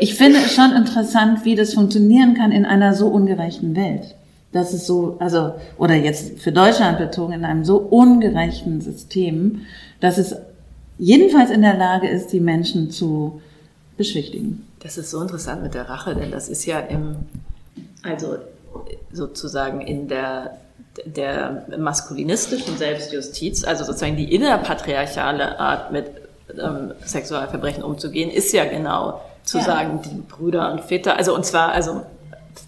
ich 0.00 0.14
finde 0.14 0.38
es 0.38 0.54
schon 0.54 0.72
interessant, 0.72 1.44
wie 1.44 1.54
das 1.54 1.74
funktionieren 1.74 2.34
kann 2.34 2.52
in 2.52 2.66
einer 2.66 2.94
so 2.94 3.08
ungerechten 3.08 3.74
Welt. 3.74 4.14
Das 4.52 4.72
ist 4.72 4.86
so, 4.86 5.16
also, 5.18 5.52
oder 5.76 5.94
jetzt 5.94 6.40
für 6.40 6.52
Deutschland 6.52 6.98
bezogen, 6.98 7.34
in 7.34 7.44
einem 7.44 7.64
so 7.64 7.78
ungerechten 7.78 8.80
System, 8.80 9.62
dass 10.00 10.16
es 10.16 10.36
jedenfalls 10.98 11.50
in 11.50 11.62
der 11.62 11.76
Lage 11.76 12.08
ist, 12.08 12.32
die 12.32 12.40
Menschen 12.40 12.90
zu 12.90 13.40
beschwichtigen. 13.96 14.66
Das 14.80 14.98
ist 14.98 15.10
so 15.10 15.20
interessant 15.20 15.62
mit 15.62 15.74
der 15.74 15.88
Rache, 15.88 16.14
denn 16.14 16.30
das 16.30 16.48
ist 16.48 16.64
ja 16.64 16.78
im, 16.78 17.16
also 18.02 18.36
sozusagen 19.12 19.80
in 19.80 20.08
der, 20.08 20.58
der 21.04 21.66
maskulinistischen 21.78 22.76
Selbstjustiz, 22.76 23.64
also 23.64 23.84
sozusagen 23.84 24.16
die 24.16 24.32
innerpatriarchale 24.34 25.58
Art 25.58 25.92
mit 25.92 26.06
ähm, 26.56 26.92
Sexualverbrechen 27.04 27.82
umzugehen, 27.82 28.30
ist 28.30 28.52
ja 28.52 28.64
genau 28.64 29.20
zu 29.44 29.58
ja. 29.58 29.64
sagen, 29.64 30.00
die 30.04 30.20
Brüder 30.20 30.72
und 30.72 30.82
Väter, 30.82 31.16
also 31.16 31.34
und 31.34 31.44
zwar, 31.44 31.72
also 31.72 32.02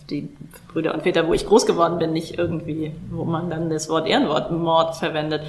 die 0.09 0.29
Brüder 0.69 0.95
und 0.95 1.03
Väter, 1.03 1.27
wo 1.29 1.35
ich 1.35 1.47
groß 1.47 1.67
geworden 1.67 1.99
bin, 1.99 2.13
nicht 2.13 2.39
irgendwie, 2.39 2.93
wo 3.11 3.25
man 3.25 3.51
dann 3.51 3.71
das 3.71 3.89
Wort 3.89 4.09
Ehrenwort 4.09 4.51
Mord 4.51 4.97
verwendet, 4.97 5.43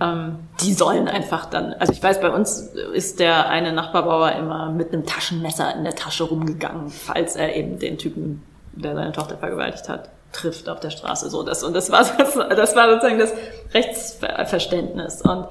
ähm, 0.00 0.38
die 0.60 0.72
sollen 0.72 1.08
einfach 1.08 1.46
dann, 1.46 1.74
also 1.74 1.92
ich 1.92 2.02
weiß, 2.02 2.20
bei 2.20 2.30
uns 2.30 2.72
ist 2.94 3.20
der 3.20 3.48
eine 3.48 3.72
Nachbarbauer 3.72 4.32
immer 4.32 4.70
mit 4.70 4.92
einem 4.92 5.06
Taschenmesser 5.06 5.74
in 5.76 5.84
der 5.84 5.94
Tasche 5.94 6.24
rumgegangen, 6.24 6.88
falls 6.88 7.36
er 7.36 7.54
eben 7.54 7.78
den 7.78 7.98
Typen, 7.98 8.42
der 8.72 8.94
seine 8.94 9.12
Tochter 9.12 9.36
vergewaltigt 9.36 9.88
hat, 9.88 10.08
trifft 10.32 10.68
auf 10.68 10.80
der 10.80 10.90
Straße. 10.90 11.28
So 11.28 11.42
das 11.42 11.62
und 11.62 11.74
das 11.74 11.90
war 11.90 12.00
das, 12.18 12.34
das 12.34 12.76
war 12.76 12.90
sozusagen 12.90 13.18
das 13.18 13.32
Rechtsverständnis. 13.74 15.22
Und 15.22 15.46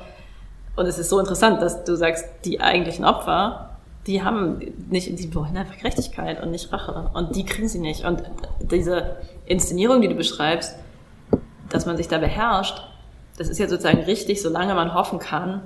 und 0.80 0.86
es 0.86 0.98
ist 0.98 1.10
so 1.10 1.20
interessant, 1.20 1.62
dass 1.62 1.84
du 1.84 1.98
sagst, 1.98 2.26
die 2.46 2.62
eigentlichen 2.62 3.04
Opfer, 3.04 3.72
die 4.08 4.24
haben 4.24 4.60
nicht, 4.90 5.20
die 5.20 5.36
wollen 5.36 5.58
einfach 5.58 5.76
Gerechtigkeit 5.76 6.42
und 6.42 6.52
nicht 6.52 6.72
Rache. 6.72 7.12
Und 7.14 7.36
die 7.36 7.44
kriegen 7.44 7.68
sie 7.68 7.80
nicht. 7.80 8.06
Und 8.06 8.24
diese 8.62 9.18
Inszenierung, 9.46 10.00
die 10.02 10.08
du 10.08 10.16
beschreibst, 10.16 10.76
dass 11.68 11.86
man 11.86 11.98
sich 11.98 12.08
da 12.08 12.18
beherrscht, 12.18 12.82
das 13.40 13.48
ist 13.48 13.58
ja 13.58 13.70
sozusagen 13.70 14.04
richtig, 14.04 14.42
solange 14.42 14.76
man 14.76 14.94
hoffen 14.94 15.18
kann, 15.18 15.62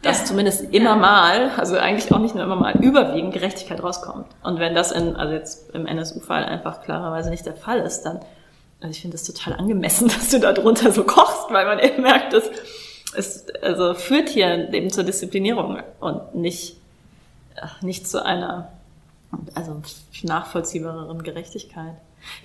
dass 0.00 0.20
ja. 0.20 0.24
zumindest 0.26 0.72
immer 0.72 0.94
mal, 0.94 1.50
also 1.56 1.76
eigentlich 1.76 2.12
auch 2.12 2.20
nicht 2.20 2.36
nur 2.36 2.44
immer 2.44 2.54
mal, 2.54 2.76
überwiegend 2.80 3.34
Gerechtigkeit 3.34 3.82
rauskommt. 3.82 4.26
Und 4.44 4.60
wenn 4.60 4.76
das 4.76 4.92
in, 4.92 5.16
also 5.16 5.34
jetzt 5.34 5.74
im 5.74 5.86
NSU-Fall 5.86 6.44
einfach 6.44 6.82
klarerweise 6.82 7.30
nicht 7.30 7.44
der 7.44 7.56
Fall 7.56 7.80
ist, 7.80 8.02
dann, 8.02 8.20
also 8.80 8.90
ich 8.92 9.00
finde 9.00 9.16
es 9.16 9.24
total 9.24 9.54
angemessen, 9.54 10.06
dass 10.16 10.30
du 10.30 10.38
da 10.38 10.52
drunter 10.52 10.92
so 10.92 11.02
kochst, 11.02 11.50
weil 11.50 11.66
man 11.66 11.80
eben 11.80 12.02
merkt, 12.02 12.32
dass 12.32 12.44
es 13.16 13.46
also 13.60 13.94
führt 13.94 14.28
hier 14.28 14.72
eben 14.72 14.90
zur 14.90 15.02
Disziplinierung 15.02 15.80
und 15.98 16.34
nicht, 16.36 16.76
nicht 17.80 18.08
zu 18.08 18.24
einer 18.24 18.70
also 19.54 19.82
nachvollziehbareren 20.22 21.24
Gerechtigkeit. 21.24 21.94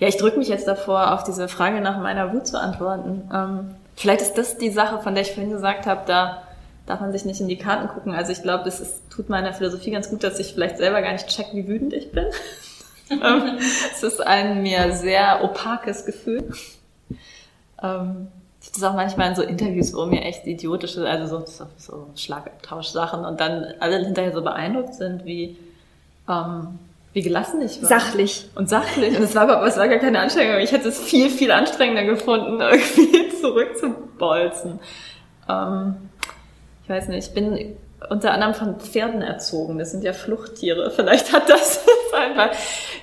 Ja, 0.00 0.08
ich 0.08 0.16
drücke 0.16 0.38
mich 0.38 0.48
jetzt 0.48 0.66
davor, 0.66 1.12
auf 1.12 1.22
diese 1.22 1.46
Frage 1.46 1.80
nach 1.80 2.00
meiner 2.00 2.32
Wut 2.32 2.48
zu 2.48 2.60
antworten. 2.60 3.30
Ähm, 3.32 3.74
Vielleicht 4.02 4.22
ist 4.22 4.34
das 4.34 4.58
die 4.58 4.70
Sache, 4.70 5.00
von 5.00 5.14
der 5.14 5.22
ich 5.22 5.30
vorhin 5.30 5.52
gesagt 5.52 5.86
habe, 5.86 6.02
da 6.06 6.42
darf 6.86 7.00
man 7.00 7.12
sich 7.12 7.24
nicht 7.24 7.40
in 7.40 7.46
die 7.46 7.56
Karten 7.56 7.86
gucken. 7.86 8.12
Also 8.12 8.32
ich 8.32 8.42
glaube, 8.42 8.68
es 8.68 9.00
tut 9.10 9.28
meiner 9.28 9.54
Philosophie 9.54 9.92
ganz 9.92 10.10
gut, 10.10 10.24
dass 10.24 10.40
ich 10.40 10.54
vielleicht 10.54 10.78
selber 10.78 11.00
gar 11.02 11.12
nicht 11.12 11.28
check, 11.28 11.46
wie 11.52 11.68
wütend 11.68 11.92
ich 11.92 12.10
bin. 12.10 12.26
Ähm, 13.10 13.58
es 13.58 14.02
ist 14.02 14.26
ein 14.26 14.62
mir 14.62 14.92
sehr 14.92 15.44
opakes 15.44 16.06
Gefühl. 16.06 16.50
Ähm, 17.82 18.28
ich 18.62 18.72
das 18.72 18.82
auch 18.84 18.94
manchmal 18.94 19.28
in 19.28 19.34
so 19.34 19.42
Interviews, 19.42 19.92
wo 19.92 20.06
mir 20.06 20.22
echt 20.22 20.46
idiotische, 20.46 21.06
also 21.06 21.44
so, 21.44 21.66
so 21.76 22.06
Schlagabtausch-Sachen 22.16 23.26
und 23.26 23.38
dann 23.38 23.66
alle 23.80 23.98
hinterher 23.98 24.32
so 24.32 24.40
beeindruckt 24.40 24.94
sind, 24.94 25.26
wie, 25.26 25.58
ähm, 26.26 26.78
wie 27.12 27.22
gelassen 27.22 27.60
ich 27.62 27.82
war. 27.82 27.88
Sachlich. 27.88 28.48
Und 28.54 28.68
sachlich. 28.68 29.16
Und 29.16 29.22
es 29.22 29.34
war 29.34 29.42
aber, 29.42 29.66
es 29.66 29.76
war 29.76 29.88
gar 29.88 29.98
keine 29.98 30.18
Anstrengung. 30.20 30.60
Ich 30.60 30.72
hätte 30.72 30.88
es 30.88 30.98
viel, 30.98 31.28
viel 31.28 31.50
anstrengender 31.50 32.04
gefunden, 32.04 32.60
irgendwie 32.60 33.28
zurückzubolzen. 33.40 34.80
Ähm, 35.48 35.96
ich 36.82 36.88
weiß 36.88 37.08
nicht, 37.08 37.28
ich 37.28 37.34
bin 37.34 37.76
unter 38.08 38.32
anderem 38.32 38.54
von 38.54 38.80
Pferden 38.80 39.22
erzogen. 39.22 39.78
Das 39.78 39.90
sind 39.90 40.04
ja 40.04 40.12
Fluchttiere. 40.12 40.90
Vielleicht 40.90 41.32
hat 41.32 41.48
das 41.48 41.84
einfach. 42.14 42.50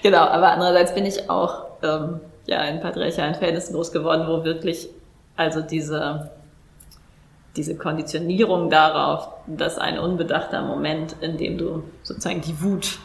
Genau, 0.01 0.21
aber 0.21 0.51
andererseits 0.51 0.93
bin 0.93 1.05
ich 1.05 1.29
auch 1.29 1.65
ähm, 1.83 2.19
ja 2.47 2.63
in 2.63 2.81
patriarchalen 2.81 3.35
Verhältnissen 3.35 3.73
groß 3.73 3.91
geworden, 3.91 4.25
wo 4.27 4.43
wirklich 4.43 4.89
also 5.35 5.61
diese 5.61 6.31
diese 7.55 7.75
Konditionierung 7.75 8.69
darauf, 8.69 9.29
dass 9.47 9.77
ein 9.77 9.99
unbedachter 9.99 10.61
Moment, 10.61 11.15
in 11.21 11.37
dem 11.37 11.57
du 11.57 11.83
sozusagen 12.03 12.41
die 12.41 12.61
Wut 12.61 12.99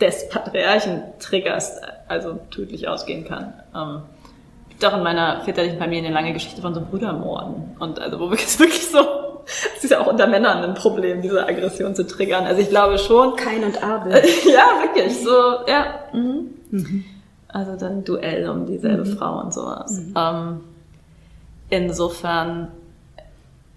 des 0.00 0.28
Patriarchen 0.28 1.02
triggerst, 1.18 1.82
also 2.08 2.38
tödlich 2.50 2.88
ausgehen 2.88 3.24
kann. 3.24 3.54
Ähm, 3.74 4.02
gibt 4.68 4.84
auch 4.84 4.96
in 4.96 5.02
meiner 5.02 5.42
väterlichen 5.42 5.78
Familie 5.78 6.06
eine 6.06 6.14
lange 6.14 6.32
Geschichte 6.32 6.60
von 6.60 6.74
so 6.74 6.80
Brüdermorden. 6.80 7.76
Und 7.78 7.98
also 8.00 8.18
wo 8.18 8.30
wirklich, 8.30 8.58
wirklich 8.58 8.86
so, 8.86 8.98
es 9.46 9.84
ist 9.84 9.90
ja 9.90 10.00
auch 10.00 10.06
unter 10.06 10.26
Männern 10.26 10.64
ein 10.64 10.74
Problem, 10.74 11.22
diese 11.22 11.46
Aggression 11.46 11.94
zu 11.94 12.06
triggern. 12.06 12.44
Also 12.44 12.60
ich 12.60 12.70
glaube 12.70 12.98
schon. 12.98 13.36
Kein 13.36 13.64
und 13.64 13.82
Abel. 13.82 14.12
ja, 14.44 14.82
wirklich. 14.82 15.22
So, 15.22 15.66
ja. 15.68 16.00
Mhm. 16.12 16.50
Mhm. 16.70 17.04
Also 17.48 17.76
dann 17.76 18.04
Duell 18.04 18.48
um 18.48 18.66
dieselbe 18.66 19.04
mhm. 19.04 19.16
Frau 19.16 19.40
und 19.40 19.54
sowas. 19.54 19.92
Mhm. 19.92 20.14
Ähm, 20.16 20.60
insofern 21.70 22.68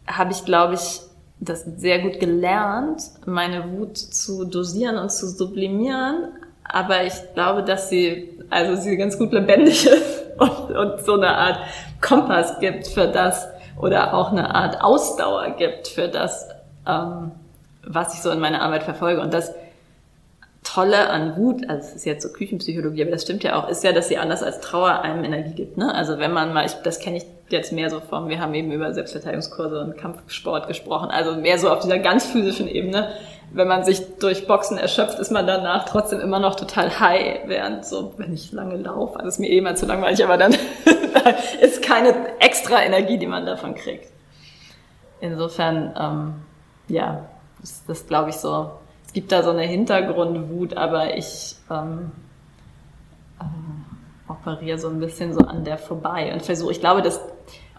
habe 0.07 0.31
ich, 0.31 0.45
glaube 0.45 0.75
ich, 0.75 1.01
das 1.39 1.65
sehr 1.77 1.99
gut 1.99 2.19
gelernt, 2.19 3.01
meine 3.25 3.71
Wut 3.71 3.97
zu 3.97 4.45
dosieren 4.45 4.97
und 4.97 5.11
zu 5.11 5.27
sublimieren. 5.27 6.29
Aber 6.63 7.03
ich 7.03 7.13
glaube, 7.33 7.63
dass 7.63 7.89
sie, 7.89 8.29
also 8.49 8.81
sie 8.81 8.97
ganz 8.97 9.17
gut 9.17 9.31
lebendig 9.31 9.85
ist 9.85 10.23
und, 10.37 10.75
und 10.75 11.05
so 11.05 11.13
eine 11.13 11.29
Art 11.29 11.59
Kompass 12.01 12.59
gibt 12.59 12.87
für 12.87 13.07
das 13.07 13.47
oder 13.79 14.13
auch 14.13 14.31
eine 14.31 14.53
Art 14.53 14.81
Ausdauer 14.81 15.51
gibt 15.57 15.87
für 15.87 16.07
das, 16.07 16.49
ähm, 16.87 17.31
was 17.83 18.15
ich 18.15 18.21
so 18.21 18.31
in 18.31 18.39
meiner 18.39 18.61
Arbeit 18.61 18.83
verfolge. 18.83 19.21
Und 19.21 19.33
das 19.33 19.53
Tolle 20.63 21.09
an 21.09 21.37
Wut, 21.37 21.69
also 21.69 21.87
es 21.87 21.95
ist 21.95 22.05
jetzt 22.05 22.23
so 22.23 22.33
Küchenpsychologie, 22.33 23.03
aber 23.03 23.11
das 23.11 23.21
stimmt 23.21 23.43
ja 23.43 23.55
auch, 23.55 23.69
ist 23.69 23.83
ja, 23.83 23.93
dass 23.93 24.09
sie 24.09 24.17
anders 24.17 24.43
als 24.43 24.59
Trauer 24.59 25.01
einem 25.01 25.23
Energie 25.23 25.53
gibt. 25.53 25.77
Ne? 25.77 25.93
Also 25.93 26.17
wenn 26.17 26.33
man 26.33 26.53
mal, 26.53 26.65
ich, 26.65 26.73
das 26.83 26.99
kenne 26.99 27.17
ich 27.17 27.25
jetzt 27.49 27.71
mehr 27.71 27.89
so 27.89 27.99
vom, 27.99 28.29
wir 28.29 28.39
haben 28.39 28.53
eben 28.53 28.71
über 28.71 28.93
Selbstverteidigungskurse 28.93 29.79
und 29.79 29.97
Kampfsport 29.97 30.67
gesprochen, 30.67 31.09
also 31.09 31.35
mehr 31.35 31.57
so 31.57 31.69
auf 31.69 31.79
dieser 31.79 31.99
ganz 31.99 32.25
physischen 32.25 32.67
Ebene. 32.67 33.13
Wenn 33.53 33.67
man 33.67 33.85
sich 33.85 34.17
durch 34.19 34.45
Boxen 34.47 34.77
erschöpft, 34.77 35.19
ist 35.19 35.31
man 35.31 35.47
danach 35.47 35.85
trotzdem 35.85 36.19
immer 36.19 36.39
noch 36.39 36.55
total 36.55 36.99
high, 36.99 37.41
während 37.45 37.85
so, 37.85 38.13
wenn 38.17 38.33
ich 38.33 38.51
lange 38.51 38.75
laufe, 38.77 39.17
also 39.17 39.29
ist 39.29 39.39
mir 39.39 39.49
eh 39.49 39.59
immer 39.59 39.75
zu 39.75 39.85
langweilig, 39.85 40.23
aber 40.23 40.37
dann 40.37 40.53
ist 41.61 41.81
keine 41.81 42.13
extra 42.39 42.83
Energie, 42.83 43.17
die 43.17 43.27
man 43.27 43.45
davon 43.45 43.75
kriegt. 43.75 44.11
Insofern, 45.21 45.93
ähm, 45.97 46.33
ja, 46.89 47.25
ist 47.63 47.87
das 47.87 48.05
glaube 48.07 48.29
ich 48.31 48.35
so, 48.35 48.71
es 49.05 49.13
gibt 49.13 49.31
da 49.31 49.41
so 49.41 49.51
eine 49.51 49.63
Hintergrundwut, 49.63 50.75
aber 50.75 51.15
ich 51.15 51.55
ähm, 51.71 52.11
äh, 53.39 53.43
operiere 54.27 54.77
so 54.77 54.89
ein 54.89 54.99
bisschen 54.99 55.33
so 55.33 55.39
an 55.39 55.63
der 55.63 55.77
vorbei 55.77 56.31
und 56.33 56.41
versuche, 56.41 56.71
ich 56.71 56.79
glaube, 56.79 57.01
dass 57.01 57.19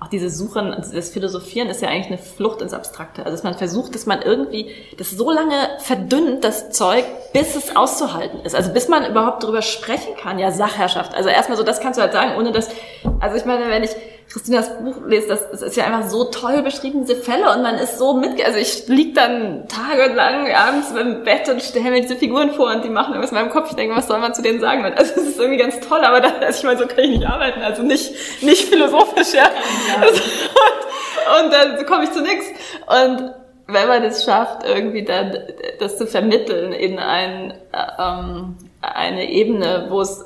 auch 0.01 0.07
diese 0.07 0.31
Suchen, 0.31 0.73
also 0.73 0.95
das 0.95 1.11
Philosophieren 1.11 1.69
ist 1.69 1.83
ja 1.83 1.89
eigentlich 1.89 2.07
eine 2.07 2.19
Flucht 2.19 2.63
ins 2.63 2.73
Abstrakte. 2.73 3.25
Also 3.25 3.33
dass 3.33 3.43
man 3.43 3.55
versucht, 3.55 3.95
dass 3.97 4.07
man 4.07 4.23
irgendwie 4.23 4.71
das 4.97 5.11
so 5.11 5.31
lange 5.33 5.55
verdünnt, 5.81 6.45
das 6.45 6.71
Zeug, 6.71 7.05
bis 7.33 7.57
es 7.57 7.75
auszuhalten 7.75 8.41
ist. 8.41 8.55
Also 8.55 8.73
bis 8.73 8.89
man 8.89 9.11
überhaupt 9.11 9.43
darüber 9.43 9.61
sprechen 9.61 10.15
kann, 10.17 10.39
ja, 10.39 10.53
Sachherrschaft. 10.53 11.15
Also 11.17 11.29
erstmal 11.31 11.59
so, 11.59 11.65
das 11.65 11.81
kannst 11.81 11.99
du 11.99 12.03
halt 12.03 12.13
sagen, 12.13 12.37
ohne 12.39 12.53
dass, 12.53 12.69
also 13.19 13.37
ich 13.37 13.45
meine, 13.45 13.69
wenn 13.69 13.83
ich 13.83 13.91
Christinas 14.31 14.79
Buch 14.79 14.97
lese, 15.07 15.29
das, 15.29 15.51
das 15.51 15.63
ist 15.63 15.77
ja 15.77 15.85
einfach 15.85 16.09
so 16.09 16.25
toll 16.25 16.63
beschrieben, 16.63 17.07
diese 17.07 17.17
Fälle, 17.17 17.51
und 17.55 17.63
man 17.63 17.77
ist 17.77 17.99
so 17.99 18.13
mit, 18.13 18.45
also 18.45 18.59
ich 18.59 18.87
lieg 18.87 19.15
dann 19.15 19.67
tagelang 19.69 20.53
abends 20.53 20.91
im 20.91 21.25
Bett 21.25 21.49
und 21.49 21.63
stelle 21.63 21.91
mir 21.91 22.03
diese 22.03 22.17
Figuren 22.17 22.53
vor 22.53 22.71
und 22.71 22.85
die 22.85 22.91
machen 22.91 23.15
irgendwas 23.15 23.31
in 23.31 23.39
meinem 23.39 23.51
Kopf. 23.51 23.71
Ich 23.71 23.77
denke, 23.77 23.97
was 23.97 24.07
soll 24.07 24.19
man 24.19 24.35
zu 24.35 24.43
denen 24.43 24.61
sagen? 24.61 24.85
Also 24.85 25.15
es 25.17 25.29
ist 25.29 25.39
irgendwie 25.39 25.59
ganz 25.59 25.81
toll, 25.81 26.01
aber 26.01 26.21
da, 26.21 26.29
also 26.41 26.59
ich 26.59 26.65
meine, 26.65 26.79
so 26.79 26.87
kann 26.87 27.05
ich 27.05 27.11
nicht 27.19 27.27
arbeiten, 27.27 27.63
also 27.63 27.83
nicht, 27.83 28.43
nicht 28.43 28.69
philosophisch, 28.69 29.33
ja. 29.33 29.45
ja. 29.45 30.07
Und, 30.07 31.45
und 31.45 31.53
dann 31.53 31.87
komme 31.87 32.05
ich 32.05 32.13
zu 32.13 32.21
nichts. 32.21 32.47
Und 32.87 33.33
wenn 33.67 33.89
man 33.89 34.03
es 34.03 34.25
schafft, 34.25 34.67
irgendwie 34.67 35.05
dann 35.05 35.39
das 35.79 35.97
zu 35.97 36.07
vermitteln 36.07 36.73
in 36.73 36.99
ein, 36.99 37.55
ähm, 37.99 38.57
eine 38.83 39.31
Ebene, 39.31 39.87
wo 39.89 40.03
es 40.03 40.25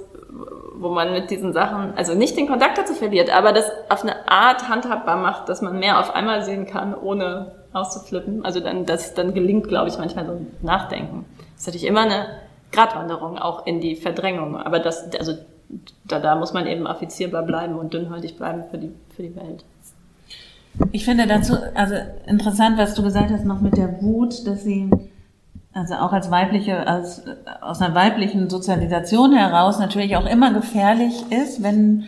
wo 0.83 0.89
man 0.91 1.13
mit 1.13 1.31
diesen 1.31 1.53
Sachen, 1.53 1.95
also 1.97 2.15
nicht 2.15 2.37
den 2.37 2.49
Kontakt 2.49 2.79
dazu 2.79 2.95
verliert, 2.95 3.31
aber 3.35 3.53
das 3.53 3.71
auf 3.89 4.03
eine 4.03 4.29
Art 4.29 4.69
handhabbar 4.69 5.17
macht, 5.17 5.49
dass 5.49 5.63
man 5.63 5.79
mehr 5.79 6.01
auf 6.01 6.15
einmal 6.15 6.43
sehen 6.43 6.67
kann, 6.67 6.95
ohne 6.95 7.53
auszuflippen. 7.73 8.45
Also 8.45 8.61
dann, 8.61 8.87
das 8.87 9.15
dann 9.15 9.35
gelingt, 9.35 9.69
glaube 9.69 9.89
ich, 9.89 9.99
manchmal 9.99 10.27
so 10.27 10.33
ein 10.33 10.47
Nachdenken. 10.63 11.25
Das 11.53 11.63
ist 11.63 11.67
natürlich 11.67 11.87
immer 11.87 12.03
eine 12.03 12.27
Gratwanderung 12.71 13.39
auch 13.39 13.67
in 13.67 13.81
die 13.81 13.97
Verdrängung, 13.97 14.57
aber 14.57 14.79
das, 14.79 15.11
also 15.19 15.33
da, 16.05 16.19
da 16.19 16.35
muss 16.37 16.53
man 16.53 16.67
eben 16.67 16.87
affizierbar 16.87 17.43
bleiben 17.43 17.79
und 17.79 17.95
dünnhäutig 17.95 18.37
bleiben 18.37 18.65
für 18.71 18.79
die, 18.79 18.93
für 19.15 19.23
die 19.23 19.35
Welt. 19.37 19.65
Ich 20.91 21.05
finde 21.05 21.27
dazu, 21.27 21.55
also 21.75 21.95
interessant, 22.27 22.79
was 22.79 22.95
du 22.95 23.03
gesagt 23.03 23.31
hast 23.31 23.45
noch 23.45 23.61
mit 23.61 23.77
der 23.77 24.03
Wut, 24.03 24.47
dass 24.47 24.65
sie 24.65 24.91
also 25.75 25.95
auch 25.95 26.13
als 26.13 26.31
weibliche, 26.31 26.87
als, 26.87 27.23
aus 27.61 27.81
einer 27.81 27.95
weiblichen 27.95 28.51
Sozialisation 28.51 29.33
heraus 29.33 29.79
natürlich 29.79 30.17
auch 30.17 30.27
immer 30.27 30.53
gefährlich 30.53 31.15
ist, 31.31 31.63
wenn, 31.63 32.05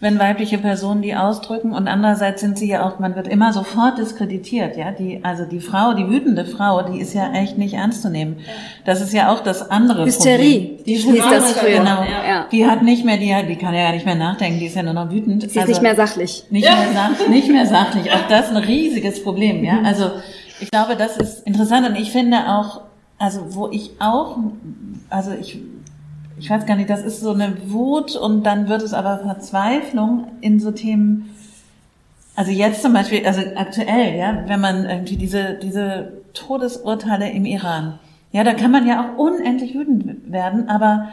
wenn 0.00 0.18
weibliche 0.18 0.58
Personen 0.58 1.00
die 1.00 1.14
ausdrücken 1.14 1.72
und 1.72 1.86
andererseits 1.86 2.40
sind 2.40 2.58
sie 2.58 2.68
ja 2.68 2.84
auch, 2.84 2.98
man 2.98 3.14
wird 3.14 3.28
immer 3.28 3.52
sofort 3.52 3.98
diskreditiert, 3.98 4.76
ja, 4.76 4.90
die, 4.90 5.20
also 5.22 5.44
die 5.44 5.60
Frau, 5.60 5.94
die 5.94 6.08
wütende 6.08 6.44
Frau, 6.44 6.82
die 6.82 7.00
ist 7.00 7.14
ja 7.14 7.32
echt 7.34 7.56
nicht 7.56 7.74
ernst 7.74 8.02
zu 8.02 8.10
nehmen. 8.10 8.38
Das 8.84 9.00
ist 9.00 9.12
ja 9.12 9.32
auch 9.32 9.44
das 9.44 9.70
andere 9.70 10.06
Hysterie. 10.06 10.60
Problem. 10.60 10.84
Die 10.84 10.94
hieß 10.96 11.24
das 11.30 11.52
früher. 11.52 11.78
Genau. 11.78 12.02
Ja. 12.02 12.46
Die 12.50 12.66
hat 12.66 12.82
nicht 12.82 13.04
mehr, 13.04 13.16
die, 13.16 13.32
die 13.46 13.56
kann 13.56 13.74
ja 13.74 13.92
nicht 13.92 14.06
mehr 14.06 14.16
nachdenken, 14.16 14.58
die 14.58 14.66
ist 14.66 14.74
ja 14.74 14.82
nur 14.82 14.94
noch 14.94 15.12
wütend. 15.12 15.42
Sie 15.42 15.48
ist 15.48 15.56
also, 15.56 15.68
nicht 15.70 15.82
mehr 15.82 15.94
sachlich. 15.94 16.46
Nicht, 16.50 16.66
ja. 16.66 16.74
mehr, 16.74 16.88
sach, 16.92 17.28
nicht 17.28 17.48
mehr 17.48 17.66
sachlich. 17.66 18.10
Auch 18.10 18.26
das 18.28 18.50
ist 18.50 18.56
ein 18.56 18.64
riesiges 18.64 19.22
Problem, 19.22 19.62
ja. 19.62 19.78
Also, 19.84 20.10
ich 20.60 20.70
glaube, 20.70 20.96
das 20.96 21.16
ist 21.16 21.46
interessant 21.46 21.88
und 21.88 21.96
ich 21.96 22.10
finde 22.10 22.48
auch, 22.48 22.80
also 23.24 23.54
wo 23.54 23.68
ich 23.70 23.92
auch, 24.00 24.36
also 25.08 25.32
ich, 25.32 25.58
ich 26.38 26.50
weiß 26.50 26.66
gar 26.66 26.76
nicht, 26.76 26.90
das 26.90 27.02
ist 27.02 27.20
so 27.20 27.32
eine 27.32 27.56
Wut 27.70 28.16
und 28.16 28.44
dann 28.44 28.68
wird 28.68 28.82
es 28.82 28.92
aber 28.92 29.20
Verzweiflung 29.20 30.26
in 30.42 30.60
so 30.60 30.72
Themen, 30.72 31.30
also 32.36 32.50
jetzt 32.50 32.82
zum 32.82 32.92
Beispiel, 32.92 33.26
also 33.26 33.40
aktuell, 33.56 34.18
ja, 34.18 34.44
wenn 34.46 34.60
man 34.60 34.84
irgendwie 34.84 35.16
diese, 35.16 35.54
diese 35.54 36.12
Todesurteile 36.34 37.30
im 37.30 37.46
Iran, 37.46 37.98
ja, 38.30 38.44
da 38.44 38.52
kann 38.52 38.70
man 38.70 38.86
ja 38.86 39.00
auch 39.00 39.18
unendlich 39.18 39.74
wütend 39.74 40.30
werden, 40.30 40.68
aber 40.68 41.08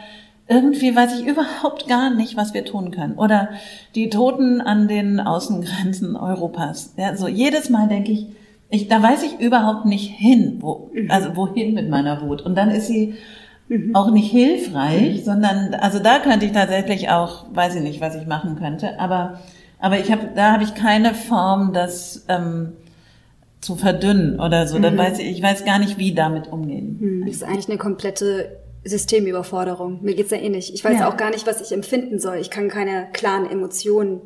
irgendwie 0.48 0.94
weiß 0.94 1.18
ich 1.18 1.26
überhaupt 1.26 1.88
gar 1.88 2.10
nicht, 2.10 2.36
was 2.36 2.52
wir 2.52 2.66
tun 2.66 2.90
können. 2.90 3.14
Oder 3.14 3.48
die 3.94 4.10
Toten 4.10 4.60
an 4.60 4.86
den 4.86 5.18
Außengrenzen 5.18 6.14
Europas. 6.14 6.92
Ja, 6.98 7.16
so 7.16 7.26
jedes 7.26 7.70
Mal 7.70 7.88
denke 7.88 8.12
ich, 8.12 8.26
ich, 8.72 8.88
da 8.88 9.02
weiß 9.02 9.22
ich 9.22 9.38
überhaupt 9.38 9.84
nicht 9.84 10.10
hin, 10.10 10.56
wo, 10.60 10.90
mhm. 10.94 11.10
also 11.10 11.36
wohin 11.36 11.74
mit 11.74 11.90
meiner 11.90 12.22
Wut. 12.22 12.40
Und 12.40 12.56
dann 12.56 12.70
ist 12.70 12.86
sie 12.86 13.14
mhm. 13.68 13.94
auch 13.94 14.10
nicht 14.10 14.30
hilfreich, 14.30 15.18
mhm. 15.18 15.24
sondern, 15.24 15.74
also 15.74 15.98
da 15.98 16.18
könnte 16.18 16.46
ich 16.46 16.52
tatsächlich 16.52 17.10
auch, 17.10 17.44
weiß 17.52 17.76
ich 17.76 17.82
nicht, 17.82 18.00
was 18.00 18.14
ich 18.14 18.26
machen 18.26 18.56
könnte, 18.56 18.98
aber, 18.98 19.40
aber 19.78 19.98
ich 19.98 20.10
habe, 20.10 20.30
da 20.34 20.52
habe 20.52 20.64
ich 20.64 20.74
keine 20.74 21.12
Form, 21.12 21.74
das 21.74 22.24
ähm, 22.30 22.72
zu 23.60 23.76
verdünnen 23.76 24.40
oder 24.40 24.66
so. 24.66 24.78
Da 24.78 24.96
weiß 24.96 25.18
ich, 25.18 25.30
ich 25.30 25.42
weiß 25.42 25.66
gar 25.66 25.78
nicht, 25.78 25.98
wie 25.98 26.14
damit 26.14 26.50
umgehen. 26.50 26.96
Mhm. 26.98 27.26
Das 27.26 27.36
ist 27.36 27.44
eigentlich 27.44 27.68
eine 27.68 27.78
komplette 27.78 28.56
Systemüberforderung. 28.84 30.02
Mir 30.02 30.14
geht's 30.14 30.30
ja 30.30 30.38
ähnlich. 30.38 30.72
Ich 30.72 30.82
weiß 30.82 31.00
ja. 31.00 31.08
auch 31.10 31.18
gar 31.18 31.30
nicht, 31.30 31.46
was 31.46 31.60
ich 31.60 31.72
empfinden 31.72 32.18
soll. 32.18 32.36
Ich 32.36 32.50
kann 32.50 32.68
keine 32.68 33.08
klaren 33.12 33.48
Emotionen 33.48 34.22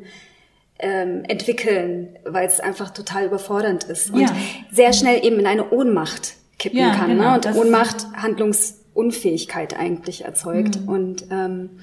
ähm, 0.79 1.23
entwickeln, 1.27 2.17
weil 2.25 2.47
es 2.47 2.59
einfach 2.59 2.91
total 2.91 3.25
überfordernd 3.25 3.83
ist 3.85 4.11
und 4.11 4.21
ja. 4.21 4.35
sehr 4.71 4.93
schnell 4.93 5.25
eben 5.25 5.39
in 5.39 5.47
eine 5.47 5.69
Ohnmacht 5.71 6.35
kippen 6.59 6.79
ja, 6.79 6.95
kann. 6.95 7.09
Ne? 7.09 7.15
Genau, 7.15 7.31
ne? 7.31 7.37
Und 7.37 7.55
Ohnmacht 7.55 8.07
Handlungsunfähigkeit 8.15 9.77
eigentlich 9.77 10.25
erzeugt. 10.25 10.81
Mhm. 10.81 10.89
Und 10.89 11.25
ähm, 11.31 11.79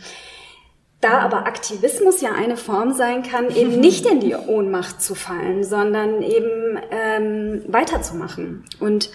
da 1.00 1.18
aber 1.18 1.46
Aktivismus 1.46 2.20
ja 2.20 2.32
eine 2.32 2.56
Form 2.56 2.92
sein 2.94 3.22
kann, 3.22 3.54
eben 3.54 3.80
nicht 3.80 4.06
in 4.06 4.20
die 4.20 4.34
Ohnmacht 4.34 5.02
zu 5.02 5.14
fallen, 5.14 5.64
sondern 5.64 6.22
eben 6.22 6.78
ähm, 6.90 7.62
weiterzumachen. 7.68 8.64
Und 8.80 9.10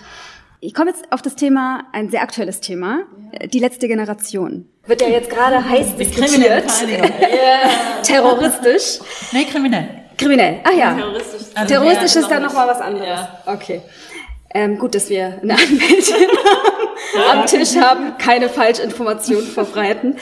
ich 0.61 0.73
komme 0.73 0.91
jetzt 0.91 1.11
auf 1.11 1.21
das 1.21 1.35
Thema, 1.35 1.85
ein 1.93 2.09
sehr 2.09 2.21
aktuelles 2.21 2.59
Thema, 2.59 3.05
die 3.53 3.59
letzte 3.59 3.87
Generation. 3.87 4.67
Wird 4.89 5.01
ja 5.01 5.07
jetzt 5.07 5.29
gerade 5.29 5.63
heiß 5.63 5.97
diskutiert. 5.97 6.65
Terroristisch. 8.03 8.99
Nee, 9.31 9.45
kriminell. 9.45 9.87
Kriminell, 10.17 10.61
ah 10.63 10.71
ja. 10.71 10.95
Terroristisch, 10.95 11.41
also 11.53 11.67
Terroristisch 11.67 12.15
ist 12.15 12.27
dann 12.27 12.41
nochmal 12.41 12.67
was 12.67 12.81
anderes. 12.81 13.07
Ja. 13.07 13.39
Okay. 13.45 13.83
Ähm, 14.51 14.79
gut, 14.79 14.95
dass 14.95 15.11
wir 15.11 15.37
eine 15.43 15.53
Anwältin 15.53 16.27
am 17.31 17.45
Tisch 17.45 17.75
haben, 17.75 18.17
keine 18.17 18.49
Falschinformationen 18.49 19.45
verbreiten. 19.45 20.17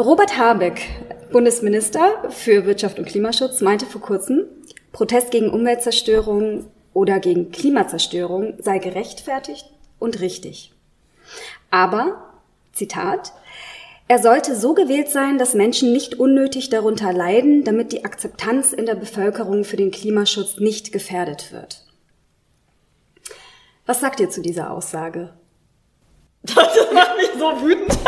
Robert 0.00 0.38
Habeck, 0.38 0.88
Bundesminister 1.30 2.30
für 2.30 2.64
Wirtschaft 2.64 2.98
und 2.98 3.04
Klimaschutz, 3.04 3.60
meinte 3.60 3.84
vor 3.84 4.00
kurzem, 4.00 4.46
Protest 4.92 5.30
gegen 5.30 5.50
Umweltzerstörung 5.50 6.70
oder 6.94 7.20
gegen 7.20 7.52
Klimazerstörung 7.52 8.54
sei 8.60 8.78
gerechtfertigt 8.78 9.66
und 9.98 10.20
richtig. 10.20 10.72
Aber, 11.70 12.32
Zitat, 12.72 13.34
er 14.12 14.18
sollte 14.18 14.54
so 14.54 14.74
gewählt 14.74 15.08
sein, 15.08 15.38
dass 15.38 15.54
Menschen 15.54 15.94
nicht 15.94 16.20
unnötig 16.20 16.68
darunter 16.68 17.14
leiden, 17.14 17.64
damit 17.64 17.92
die 17.92 18.04
Akzeptanz 18.04 18.74
in 18.74 18.84
der 18.84 18.94
Bevölkerung 18.94 19.64
für 19.64 19.78
den 19.78 19.90
Klimaschutz 19.90 20.58
nicht 20.58 20.92
gefährdet 20.92 21.50
wird. 21.50 21.82
Was 23.86 24.00
sagt 24.00 24.20
ihr 24.20 24.28
zu 24.28 24.42
dieser 24.42 24.70
Aussage? 24.70 25.30
Das 26.42 26.92
macht 26.92 27.16
mich 27.16 27.30
so 27.38 27.62
wütend. 27.62 27.98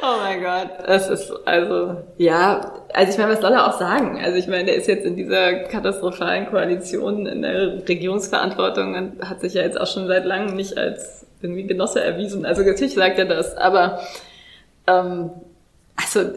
Oh 0.00 0.16
mein 0.22 0.42
Gott, 0.42 0.70
es 0.86 1.08
ist 1.08 1.30
also 1.44 1.96
ja, 2.16 2.72
also 2.94 3.12
ich 3.12 3.18
meine, 3.18 3.32
was 3.32 3.40
soll 3.40 3.52
er 3.52 3.66
auch 3.66 3.78
sagen? 3.78 4.18
Also 4.22 4.38
ich 4.38 4.46
meine, 4.46 4.64
der 4.64 4.76
ist 4.76 4.86
jetzt 4.86 5.04
in 5.04 5.16
dieser 5.16 5.64
katastrophalen 5.64 6.46
Koalition 6.46 7.26
in 7.26 7.42
der 7.42 7.86
Regierungsverantwortung 7.86 8.94
und 8.94 9.28
hat 9.28 9.40
sich 9.42 9.54
ja 9.54 9.62
jetzt 9.62 9.78
auch 9.78 9.86
schon 9.86 10.06
seit 10.06 10.24
langem 10.24 10.54
nicht 10.54 10.78
als 10.78 11.27
irgendwie 11.40 11.66
Genosse 11.66 12.02
erwiesen. 12.02 12.44
Also 12.44 12.62
natürlich 12.62 12.94
sagt 12.94 13.18
er 13.18 13.26
das, 13.26 13.56
aber 13.56 14.00
ähm, 14.86 15.30
also 15.96 16.30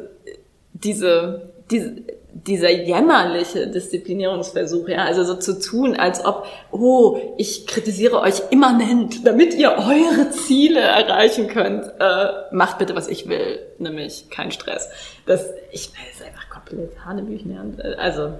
diese, 0.73 1.51
diese 1.69 2.03
dieser 2.33 2.71
jämmerliche 2.71 3.67
Disziplinierungsversuch, 3.67 4.87
ja, 4.87 5.03
also 5.03 5.23
so 5.23 5.35
zu 5.35 5.59
tun, 5.59 5.95
als 5.95 6.23
ob, 6.23 6.45
oh, 6.71 7.33
ich 7.37 7.67
kritisiere 7.67 8.19
euch 8.21 8.41
immanent, 8.51 9.25
damit 9.27 9.53
ihr 9.53 9.71
eure 9.71 10.31
Ziele 10.31 10.79
erreichen 10.79 11.47
könnt, 11.47 11.85
äh, 11.99 12.27
macht 12.51 12.77
bitte, 12.77 12.95
was 12.95 13.07
ich 13.07 13.27
will, 13.27 13.59
nämlich 13.79 14.29
kein 14.29 14.51
Stress. 14.51 14.89
Das, 15.25 15.49
ich 15.71 15.89
weiß, 15.89 16.25
einfach 16.25 16.49
komplett 16.49 16.91
Hanebüchen, 17.03 17.77
also 17.97 18.33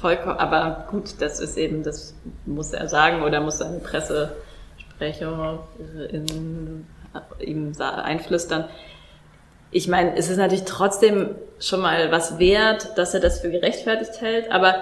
vollkommen, 0.00 0.38
aber 0.38 0.86
gut, 0.90 1.14
das 1.20 1.40
ist 1.40 1.56
eben, 1.56 1.82
das 1.82 2.14
muss 2.46 2.72
er 2.72 2.88
sagen 2.88 3.22
oder 3.22 3.40
muss 3.40 3.58
seine 3.58 3.80
Pressesprecher 4.98 5.68
in, 6.10 6.86
ihm 7.40 7.72
einflüstern. 7.78 8.68
ich 9.70 9.88
meine, 9.88 10.16
es 10.16 10.30
ist 10.30 10.36
natürlich 10.36 10.64
trotzdem 10.64 11.34
schon 11.58 11.80
mal 11.80 12.10
was 12.10 12.38
wert, 12.38 12.96
dass 12.96 13.14
er 13.14 13.20
das 13.20 13.40
für 13.40 13.50
gerechtfertigt 13.50 14.20
hält, 14.20 14.50
aber 14.50 14.76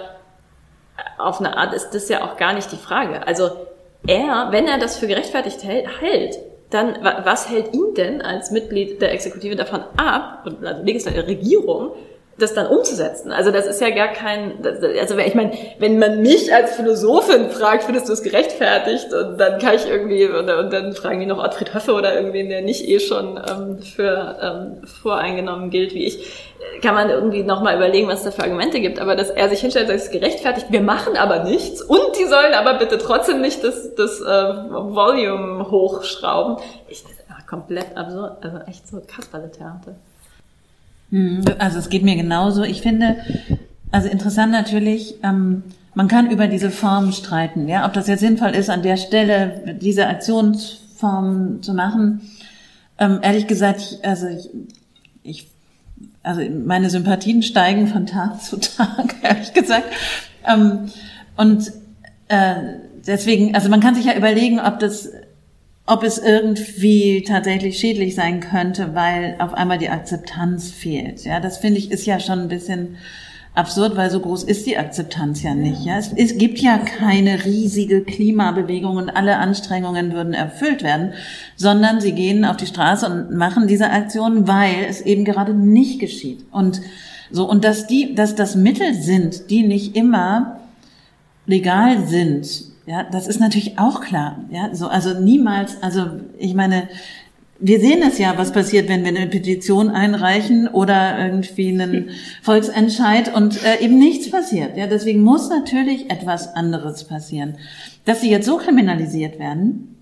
auf 1.19 1.41
eine 1.41 1.57
Art 1.57 1.73
ist 1.75 1.91
das 1.91 2.09
ja 2.09 2.25
auch 2.25 2.37
gar 2.37 2.53
nicht 2.53 2.73
die 2.73 2.77
Frage. 2.77 3.27
Also 3.27 3.51
er, 4.07 4.49
wenn 4.51 4.67
er 4.67 4.79
das 4.79 4.97
für 4.97 5.07
gerechtfertigt 5.07 5.63
hält, 5.65 6.39
dann 6.71 6.99
was 7.03 7.49
hält 7.49 7.75
ihn 7.75 7.95
denn 7.97 8.23
als 8.23 8.51
Mitglied 8.51 9.03
der 9.03 9.13
Exekutive 9.13 9.57
davon 9.57 9.83
ab, 9.97 10.47
also 10.63 10.83
Legislative 10.83 11.27
Regierung, 11.27 11.93
das 12.41 12.55
dann 12.55 12.67
umzusetzen. 12.67 13.33
Also 13.33 13.51
das 13.51 13.67
ist 13.67 13.81
ja 13.81 13.91
gar 13.91 14.09
kein, 14.09 14.65
also 15.01 15.17
ich 15.19 15.35
meine, 15.35 15.53
wenn 15.79 15.99
man 15.99 16.23
mich 16.23 16.53
als 16.53 16.75
Philosophin 16.77 17.51
fragt, 17.51 17.85
findest 17.85 18.09
du 18.09 18.13
es 18.13 18.23
gerechtfertigt? 18.23 19.13
Und 19.13 19.39
dann 19.39 19.59
kann 19.59 19.75
ich 19.75 19.89
irgendwie, 19.89 20.27
und, 20.27 20.51
und 20.51 20.73
dann 20.73 20.93
fragen 20.93 21.21
die 21.21 21.27
noch 21.27 21.43
Ottfried 21.43 21.75
Höffe 21.75 21.93
oder 21.93 22.15
irgendwen, 22.15 22.49
der 22.49 22.63
nicht 22.63 22.89
eh 22.89 23.01
schon 23.01 23.39
ähm, 23.39 23.79
für 23.83 24.37
ähm, 24.43 24.87
voreingenommen 25.03 25.71
gilt 25.71 25.95
wie 25.95 26.05
ich, 26.05 26.49
kann 26.83 26.95
man 26.95 27.09
irgendwie 27.09 27.43
nochmal 27.43 27.77
überlegen, 27.77 28.09
was 28.09 28.21
es 28.21 28.25
da 28.25 28.31
für 28.31 28.43
Argumente 28.43 28.81
gibt. 28.81 28.99
Aber 28.99 29.17
dass 29.17 29.31
er 29.31 29.49
sich 29.49 29.61
hinstellt, 29.61 29.89
das 29.89 30.05
ist 30.05 30.13
gerechtfertigt, 30.13 30.67
wir 30.71 30.83
machen 30.83 31.17
aber 31.17 31.45
nichts 31.45 31.83
und 31.83 32.19
die 32.19 32.25
sollen 32.25 32.55
aber 32.55 32.75
bitte 32.75 32.99
trotzdem 32.99 33.41
nicht 33.41 33.65
das, 33.65 33.95
das 33.95 34.21
äh, 34.21 34.25
Volume 34.25 35.71
hochschrauben. 35.71 36.57
Ich, 36.89 37.05
ist 37.05 37.21
komplett 37.51 37.97
absurd, 37.97 38.45
also 38.45 38.59
echt 38.69 38.87
so 38.87 39.01
Kasperle-Theater. 39.01 39.97
Mhm. 41.11 41.45
Also 41.59 41.79
es 41.79 41.89
geht 41.89 42.03
mir 42.03 42.17
genauso. 42.17 42.63
Ich 42.63 42.83
finde, 42.83 43.17
also 43.91 44.09
interessant 44.09 44.53
natürlich, 44.53 45.17
ähm, 45.23 45.63
man 45.95 46.09
kann 46.09 46.31
über 46.31 46.47
diese 46.47 46.71
Formen 46.71 47.13
streiten, 47.13 47.69
ja, 47.69 47.85
ob 47.87 47.93
das 47.93 48.07
jetzt 48.07 48.21
sinnvoll 48.21 48.51
ist, 48.51 48.71
an 48.71 48.83
der 48.83 48.97
Stelle 48.97 49.77
diese 49.81 50.07
Aktionsform 50.07 51.63
zu 51.63 51.75
machen. 51.75 52.21
Ähm, 52.99 53.19
ehrlich 53.23 53.47
gesagt, 53.47 53.81
ich, 53.81 54.05
also 54.05 54.29
ich, 54.29 54.51
ich, 55.23 55.49
also 56.23 56.43
meine 56.43 56.91
Sympathien 56.91 57.43
steigen 57.43 57.89
von 57.89 58.07
Tag 58.07 58.41
zu 58.43 58.59
Tag, 58.59 59.17
ehrlich 59.23 59.53
gesagt. 59.53 59.89
Ähm, 60.47 60.91
und 61.37 61.73
äh, 62.29 62.55
deswegen, 63.07 63.55
also 63.55 63.69
man 63.69 63.81
kann 63.81 63.95
sich 63.95 64.05
ja 64.05 64.17
überlegen, 64.17 64.61
ob 64.61 64.79
das 64.79 65.09
ob 65.91 66.05
es 66.05 66.19
irgendwie 66.19 67.25
tatsächlich 67.27 67.81
schädlich 67.81 68.15
sein 68.15 68.39
könnte, 68.39 68.95
weil 68.95 69.35
auf 69.41 69.55
einmal 69.55 69.77
die 69.77 69.89
Akzeptanz 69.89 70.71
fehlt. 70.71 71.25
Ja, 71.25 71.41
das 71.41 71.59
finde 71.59 71.79
ich 71.79 71.91
ist 71.91 72.07
ja 72.07 72.21
schon 72.21 72.39
ein 72.39 72.49
bisschen 72.49 72.97
absurd, 73.57 73.97
weil 73.97 74.09
so 74.09 74.21
groß 74.21 74.45
ist 74.45 74.67
die 74.67 74.79
Akzeptanz 74.79 75.43
ja 75.43 75.53
nicht. 75.53 75.85
Ja, 75.85 75.99
es, 75.99 76.13
es 76.15 76.39
gibt 76.39 76.61
ja 76.61 76.79
keine 76.79 77.45
riesige 77.45 78.03
Klimabewegung 78.05 78.99
und 78.99 79.11
alle 79.11 79.39
Anstrengungen 79.39 80.13
würden 80.13 80.33
erfüllt 80.33 80.85
werden, 80.85 81.13
sondern 81.57 82.01
sie 82.01 82.13
gehen 82.13 82.45
auf 82.45 82.57
die 82.57 82.69
Straße 82.69 83.07
und 83.07 83.37
machen 83.37 83.67
diese 83.67 83.91
Aktion, 83.91 84.47
weil 84.47 84.87
es 84.89 85.01
eben 85.01 85.25
gerade 85.25 85.55
nicht 85.55 85.99
geschieht. 85.99 86.47
Und 86.53 86.81
so 87.33 87.51
und 87.51 87.65
dass 87.65 87.89
die, 87.89 88.15
dass 88.15 88.37
das 88.37 88.55
Mittel 88.55 88.95
sind, 88.95 89.51
die 89.51 89.65
nicht 89.65 89.97
immer 89.97 90.61
legal 91.47 92.07
sind, 92.07 92.70
ja, 92.91 93.05
das 93.05 93.29
ist 93.29 93.39
natürlich 93.39 93.79
auch 93.79 94.01
klar. 94.01 94.41
Ja, 94.51 94.75
so, 94.75 94.89
also 94.89 95.21
niemals, 95.21 95.81
also 95.81 96.07
ich 96.37 96.55
meine, 96.55 96.89
wir 97.61 97.79
sehen 97.79 98.03
es 98.03 98.19
ja, 98.19 98.37
was 98.37 98.51
passiert, 98.51 98.89
wenn 98.89 99.05
wir 99.05 99.11
eine 99.11 99.29
Petition 99.29 99.91
einreichen 99.91 100.67
oder 100.67 101.25
irgendwie 101.25 101.69
einen 101.69 102.11
Volksentscheid 102.43 103.33
und 103.33 103.63
äh, 103.63 103.79
eben 103.81 103.97
nichts 103.97 104.29
passiert. 104.29 104.77
Ja, 104.77 104.89
deswegen 104.89 105.23
muss 105.23 105.49
natürlich 105.51 106.11
etwas 106.11 106.57
anderes 106.57 107.05
passieren. 107.05 107.59
Dass 108.07 108.23
sie 108.23 108.31
jetzt 108.31 108.47
so 108.47 108.57
kriminalisiert 108.57 109.39
werden, 109.39 109.97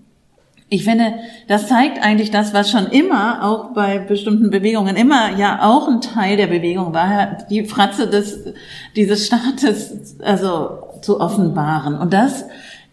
ich 0.71 0.83
finde, 0.83 1.13
das 1.47 1.67
zeigt 1.67 2.01
eigentlich 2.01 2.31
das, 2.31 2.53
was 2.55 2.71
schon 2.71 2.87
immer 2.87 3.43
auch 3.43 3.73
bei 3.73 3.99
bestimmten 3.99 4.49
Bewegungen 4.49 4.95
immer 4.95 5.35
ja 5.35 5.59
auch 5.63 5.87
ein 5.87 6.01
Teil 6.01 6.37
der 6.37 6.47
Bewegung 6.47 6.93
war, 6.93 7.37
die 7.49 7.65
Fratze 7.65 8.07
des 8.07 8.53
dieses 8.95 9.27
Staates 9.27 10.15
also 10.23 10.79
zu 11.01 11.19
offenbaren. 11.19 11.95
Und 11.97 12.13
das 12.13 12.45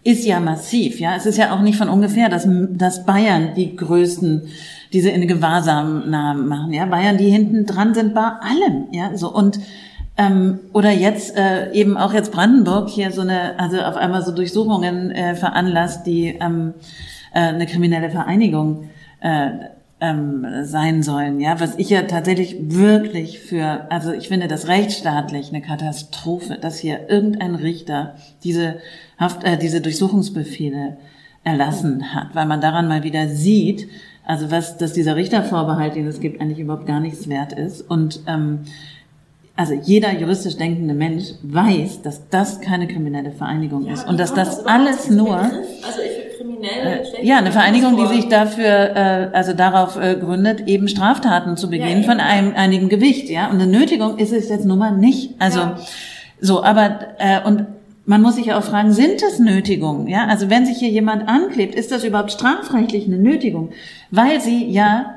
ist 0.07 0.25
ja 0.25 0.39
massiv. 0.39 1.01
Ja, 1.01 1.17
es 1.17 1.27
ist 1.27 1.37
ja 1.37 1.53
auch 1.53 1.61
nicht 1.61 1.77
von 1.77 1.89
ungefähr, 1.89 2.29
dass, 2.29 2.47
dass 2.71 3.05
Bayern 3.05 3.55
die 3.57 3.75
größten 3.75 4.43
diese 4.93 5.11
in 5.11 5.27
Gewahrsam 5.27 6.09
machen. 6.11 6.73
Ja, 6.73 6.87
Bayern, 6.87 7.19
die 7.19 7.29
hinten 7.29 7.67
dran 7.67 7.93
sind 7.93 8.15
bei 8.15 8.23
allem. 8.23 8.87
Ja, 8.93 9.17
so 9.17 9.35
und 9.35 9.59
ähm, 10.17 10.61
oder 10.73 10.93
jetzt 10.93 11.37
äh, 11.37 11.73
eben 11.73 11.97
auch 11.97 12.15
jetzt 12.15 12.31
Brandenburg 12.31 12.89
hier 12.89 13.11
so 13.11 13.23
eine, 13.23 13.59
also 13.59 13.81
auf 13.81 13.97
einmal 13.97 14.25
so 14.25 14.33
Durchsuchungen 14.33 15.11
äh, 15.11 15.35
veranlasst, 15.35 16.07
die 16.07 16.39
ähm, 16.41 16.75
äh, 17.35 17.41
eine 17.41 17.67
kriminelle 17.67 18.09
Vereinigung 18.09 18.89
äh, 19.21 19.51
ähm, 20.01 20.47
sein 20.63 21.03
sollen. 21.03 21.41
Ja, 21.41 21.59
was 21.59 21.77
ich 21.79 21.91
ja 21.91 22.03
tatsächlich 22.03 22.57
wirklich 22.61 23.41
für, 23.41 23.91
also 23.91 24.13
ich 24.13 24.29
finde 24.29 24.47
das 24.47 24.69
rechtsstaatlich 24.69 25.49
eine 25.49 25.63
Katastrophe, 25.63 26.59
dass 26.61 26.79
hier 26.79 27.11
irgendein 27.11 27.57
Richter 27.57 28.15
diese 28.45 28.77
Haft, 29.19 29.45
äh, 29.45 29.57
diese 29.57 29.81
Durchsuchungsbefehle 29.81 30.97
erlassen 31.45 32.15
hat, 32.15 32.35
weil 32.35 32.47
man 32.47 32.61
daran 32.61 32.89
mal 32.89 33.03
wieder 33.03 33.29
sieht, 33.29 33.89
also 34.27 34.51
was, 34.51 34.77
dass 34.77 34.93
dieser 34.93 35.15
Richtervorbehalt, 35.15 35.95
den 35.95 36.07
es 36.09 36.21
gibt, 36.21 36.41
eigentlich 36.41 36.59
überhaupt 36.59 36.87
gar 36.87 36.99
nichts 36.99 37.29
wert 37.29 37.53
ist. 37.53 37.83
Und 37.83 38.21
ähm, 38.27 38.61
also 39.55 39.73
jeder 39.73 40.13
juristisch 40.13 40.57
denkende 40.57 40.93
Mensch 40.93 41.31
weiß, 41.43 42.03
dass 42.03 42.29
das 42.29 42.61
keine 42.61 42.87
kriminelle 42.89 43.31
Vereinigung 43.31 43.87
ja, 43.87 43.95
ist 43.95 44.07
und 44.07 44.21
dass 44.21 44.35
das, 44.35 44.59
das 44.59 44.67
alles 44.67 45.09
nur 45.09 45.37
also 45.37 45.55
äh, 46.03 47.25
ja 47.27 47.39
eine 47.39 47.53
Vereinigung, 47.53 47.97
die 47.97 48.07
sich 48.07 48.29
dafür 48.29 48.67
äh, 48.67 49.31
also 49.33 49.55
darauf 49.55 49.97
äh, 49.97 50.17
gründet, 50.17 50.67
eben 50.67 50.89
Straftaten 50.89 51.57
zu 51.57 51.71
begehen 51.71 52.03
ja, 52.03 52.05
von 52.05 52.21
einem 52.21 52.53
einigem 52.55 52.91
Gewicht, 52.91 53.31
ja 53.31 53.47
und 53.47 53.61
eine 53.61 53.67
Nötigung 53.67 54.19
ist 54.19 54.33
es 54.33 54.51
jetzt 54.51 54.67
nun 54.67 54.79
mal 54.79 54.95
nicht. 54.95 55.35
Also 55.39 55.61
ja. 55.61 55.79
so, 56.41 56.63
aber 56.63 56.99
äh, 57.19 57.41
und 57.47 57.67
man 58.07 58.23
muss 58.23 58.37
sich 58.37 58.53
auch 58.53 58.63
fragen, 58.63 58.93
sind 58.93 59.21
das 59.21 59.41
Nötigungen? 59.41 60.07
Ja, 60.07 60.27
also 60.27 60.49
wenn 60.49 60.65
sich 60.65 60.79
hier 60.79 60.89
jemand 60.89 61.29
anklebt, 61.29 61.75
ist 61.75 61.91
das 61.91 62.05
überhaupt 62.05 62.31
strafrechtlich 62.31 63.07
eine 63.07 63.19
Nötigung? 63.19 63.71
Weil 64.13 64.41
sie 64.41 64.65
ja, 64.71 65.17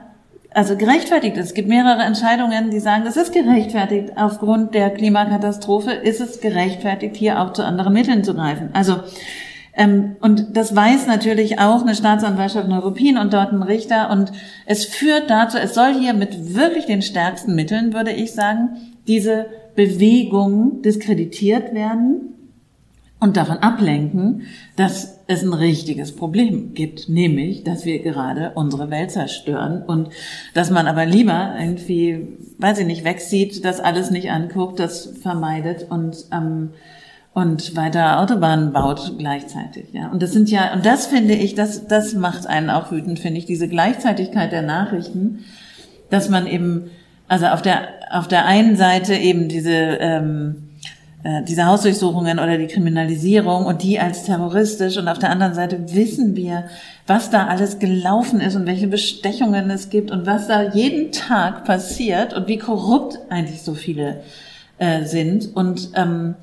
also 0.52 0.76
gerechtfertigt 0.76 1.38
ist. 1.38 1.46
Es 1.46 1.54
gibt 1.54 1.70
mehrere 1.70 2.02
Entscheidungen, 2.02 2.72
die 2.72 2.80
sagen, 2.80 3.04
das 3.06 3.16
ist 3.16 3.32
gerechtfertigt. 3.32 4.14
Aufgrund 4.16 4.74
der 4.74 4.90
Klimakatastrophe 4.90 5.92
ist 5.92 6.20
es 6.20 6.42
gerechtfertigt, 6.42 7.16
hier 7.16 7.40
auch 7.40 7.54
zu 7.54 7.64
anderen 7.64 7.94
Mitteln 7.94 8.24
zu 8.24 8.34
greifen. 8.34 8.70
Also, 8.74 8.96
ähm, 9.76 10.16
und 10.20 10.58
das 10.58 10.76
weiß 10.76 11.06
natürlich 11.06 11.60
auch 11.60 11.84
eine 11.84 11.94
Staatsanwaltschaft 11.94 12.68
Neuruppin 12.68 13.20
und 13.20 13.34
dort 13.34 13.52
ein 13.52 13.62
Richter. 13.62 14.10
Und 14.10 14.32
es 14.66 14.86
führt 14.86 15.30
dazu, 15.30 15.60
es 15.60 15.76
soll 15.76 15.94
hier 15.94 16.16
mit 16.16 16.56
wirklich 16.56 16.88
den 16.88 17.04
stärksten 17.04 17.54
Mitteln, 17.54 17.94
würde 17.94 18.12
ich 18.12 18.32
sagen, 18.32 18.70
diese 19.08 19.46
Bewegung 19.76 20.82
diskreditiert 20.82 21.76
werden 21.76 22.34
und 23.20 23.36
davon 23.36 23.58
ablenken, 23.58 24.44
dass 24.76 25.20
es 25.28 25.44
ein 25.44 25.54
richtiges 25.54 26.16
Problem 26.16 26.74
gibt, 26.74 27.10
nämlich, 27.10 27.64
dass 27.64 27.86
wir 27.86 28.00
gerade 28.00 28.52
unsere 28.56 28.90
Welt 28.90 29.12
zerstören 29.12 29.84
und 29.84 30.10
dass 30.54 30.72
man 30.72 30.88
aber 30.88 31.06
lieber 31.06 31.56
irgendwie, 31.60 32.38
weiß 32.58 32.80
ich 32.80 32.86
nicht, 32.86 33.04
wegsieht, 33.04 33.66
das 33.66 33.80
alles 33.82 34.10
nicht 34.10 34.32
anguckt, 34.32 34.80
das 34.80 35.06
vermeidet 35.22 35.88
und 35.90 36.26
ähm, 36.32 36.70
und 37.32 37.76
weiter 37.76 38.20
Autobahnen 38.20 38.74
baut 38.74 39.14
gleichzeitig, 39.18 39.94
ja. 39.94 40.10
Und 40.10 40.24
das 40.24 40.34
sind 40.34 40.50
ja, 40.50 40.74
und 40.74 40.86
das 40.86 41.06
finde 41.06 41.36
ich, 41.36 41.54
das, 41.54 41.88
das 41.88 42.14
macht 42.14 42.48
einen 42.48 42.70
auch 42.70 42.92
wütend, 42.92 43.20
finde 43.20 43.38
ich, 43.38 43.46
diese 43.46 43.68
Gleichzeitigkeit 43.68 44.52
der 44.52 44.64
Nachrichten, 44.64 45.46
dass 46.10 46.30
man 46.30 46.48
eben, 46.48 46.90
also 47.28 47.46
auf 47.46 47.62
der, 47.62 47.90
auf 48.12 48.28
der 48.28 48.46
einen 48.46 48.76
Seite 48.76 49.14
eben 49.14 49.48
diese, 49.48 49.72
ähm, 49.72 50.56
äh, 50.56 50.69
diese 51.44 51.66
Hausdurchsuchungen 51.66 52.40
oder 52.40 52.58
die 52.58 52.68
Kriminalisierung 52.68 53.66
und 53.66 53.84
die 53.84 54.00
als 54.00 54.24
terroristisch. 54.24 54.98
Und 54.98 55.10
auf 55.10 55.20
der 55.20 55.32
anderen 55.32 55.54
Seite 55.54 55.94
wissen 55.94 56.36
wir, 56.38 56.66
was 57.08 57.30
da 57.30 57.48
alles 57.48 57.80
gelaufen 57.80 58.40
ist 58.40 58.56
und 58.56 58.66
welche 58.66 58.88
Bestechungen 58.88 59.70
es 59.70 59.90
gibt 59.90 60.12
und 60.12 60.26
was 60.26 60.48
da 60.48 60.62
jeden 60.62 61.12
Tag 61.12 61.66
passiert 61.66 62.34
und 62.34 62.48
wie 62.48 62.58
korrupt 62.58 63.20
eigentlich 63.30 63.64
so 63.64 63.74
viele 63.74 64.22
äh, 64.78 65.04
sind. 65.04 65.54
Und 65.56 65.90
ähm, 65.96 66.36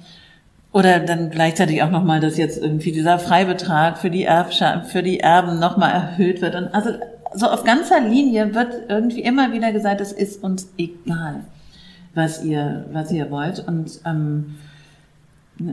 oder 0.73 1.01
dann 1.01 1.31
gleichzeitig 1.31 1.83
auch 1.83 1.91
nochmal, 1.91 2.21
dass 2.21 2.37
jetzt 2.37 2.63
irgendwie 2.63 2.93
dieser 2.93 3.19
Freibetrag 3.19 3.97
für 3.97 4.11
die 4.11 4.25
Erbschaft, 4.25 4.91
für 4.91 5.03
die 5.03 5.21
Erben 5.21 5.59
nochmal 5.59 5.93
erhöht 5.93 6.43
wird. 6.43 6.55
Und 6.55 6.75
also 6.75 6.91
so 7.33 7.47
auf 7.47 7.65
ganzer 7.65 8.01
Linie 8.01 8.55
wird 8.55 8.75
irgendwie 8.91 9.23
immer 9.23 9.55
wieder 9.55 9.73
gesagt, 9.73 10.03
es 10.03 10.13
ist 10.13 10.45
uns 10.45 10.69
egal, 10.77 11.41
was 12.15 12.45
ihr 12.45 12.85
was 12.93 13.11
ihr 13.11 13.31
wollt. 13.31 13.67
Und 13.67 14.01
ähm, 14.05 14.57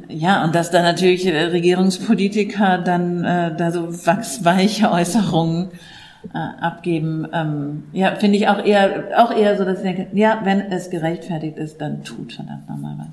ja, 0.08 0.44
und 0.44 0.56
dass 0.56 0.72
da 0.72 0.82
natürlich 0.82 1.26
äh, 1.26 1.44
Regierungspolitiker 1.46 2.78
dann 2.78 3.24
äh, 3.24 3.56
da 3.56 3.72
so 3.72 4.06
wachsweiche 4.06 4.92
Äußerungen 4.92 5.72
äh, 6.34 6.38
abgeben, 6.38 7.28
ähm, 7.34 7.84
ja, 7.92 8.16
finde 8.16 8.38
ich 8.38 8.48
auch 8.48 8.64
eher, 8.64 9.10
auch 9.18 9.32
eher 9.32 9.58
so, 9.58 9.66
dass 9.66 9.80
ich 9.80 9.84
denke, 9.84 10.08
ja, 10.14 10.40
wenn 10.44 10.72
es 10.72 10.90
gerechtfertigt 10.90 11.58
ist, 11.58 11.82
dann 11.82 12.04
tut 12.04 12.34
verdammt 12.34 12.70
nochmal 12.70 12.96
was. 12.98 13.08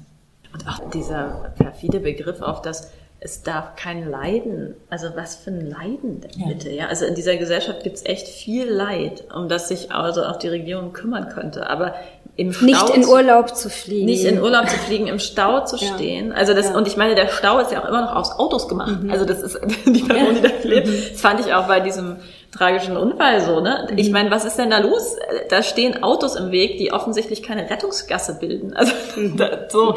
Und 0.53 0.69
auch 0.69 0.91
dieser 0.91 1.53
perfide 1.57 2.01
Begriff 2.01 2.41
auf 2.41 2.63
das 2.63 2.93
es 3.21 3.43
darf 3.43 3.77
kein 3.77 4.09
Leiden, 4.11 4.75
also 4.89 5.09
was 5.15 5.37
für 5.37 5.51
ein 5.51 5.69
Leiden 5.69 6.23
denn 6.23 6.49
bitte, 6.49 6.71
ja? 6.71 6.87
Also 6.87 7.05
in 7.05 7.15
dieser 7.15 7.37
Gesellschaft 7.37 7.83
gibt's 7.83 8.05
echt 8.07 8.27
viel 8.27 8.67
Leid, 8.67 9.25
um 9.35 9.49
das 9.49 9.69
sich 9.69 9.93
also 9.93 10.25
auch 10.25 10.37
die 10.37 10.49
Regierung 10.49 10.95
kümmern 10.95 11.29
könnte. 11.29 11.69
Aber 11.69 11.95
im 12.37 12.53
Stau 12.53 12.67
nicht 12.67 12.91
in 12.91 13.07
Urlaub 13.07 13.55
zu 13.55 13.69
fliegen. 13.69 14.07
Nicht 14.07 14.25
in 14.25 14.41
Urlaub 14.41 14.69
zu 14.69 14.79
fliegen, 14.79 15.07
im 15.07 15.19
Stau 15.19 15.65
zu 15.65 15.77
ja. 15.77 15.95
stehen. 15.95 16.33
Also 16.33 16.55
das, 16.55 16.71
ja. 16.71 16.77
und 16.77 16.87
ich 16.87 16.97
meine, 16.97 17.15
der 17.15 17.29
Stau 17.29 17.59
ist 17.59 17.73
ja 17.73 17.83
auch 17.83 17.89
immer 17.89 18.03
noch 18.03 18.15
aus 18.15 18.33
Autos 18.39 18.69
gemacht. 18.69 19.03
Mhm. 19.03 19.11
Also 19.11 19.25
das 19.25 19.43
ist 19.43 19.61
die 19.87 20.03
Person, 20.03 20.35
die 20.35 20.43
da 20.43 20.49
lebt. 20.63 20.87
Mhm. 20.87 21.03
Das 21.13 21.21
fand 21.21 21.41
ich 21.41 21.53
auch 21.53 21.67
bei 21.67 21.81
diesem 21.81 22.17
tragischen 22.53 22.97
Unfall 22.97 23.41
so, 23.41 23.61
ne? 23.61 23.89
Mhm. 23.91 23.99
Ich 23.99 24.11
meine, 24.11 24.31
was 24.31 24.45
ist 24.45 24.59
denn 24.59 24.71
da 24.71 24.79
los? 24.79 25.17
Da 25.49 25.63
stehen 25.63 26.03
Autos 26.03 26.37
im 26.37 26.51
Weg, 26.51 26.79
die 26.79 26.93
offensichtlich 26.93 27.43
keine 27.43 27.69
Rettungsgasse 27.69 28.39
bilden. 28.39 28.75
Also 28.75 28.93
mhm. 29.17 29.37
da, 29.37 29.69
so, 29.69 29.97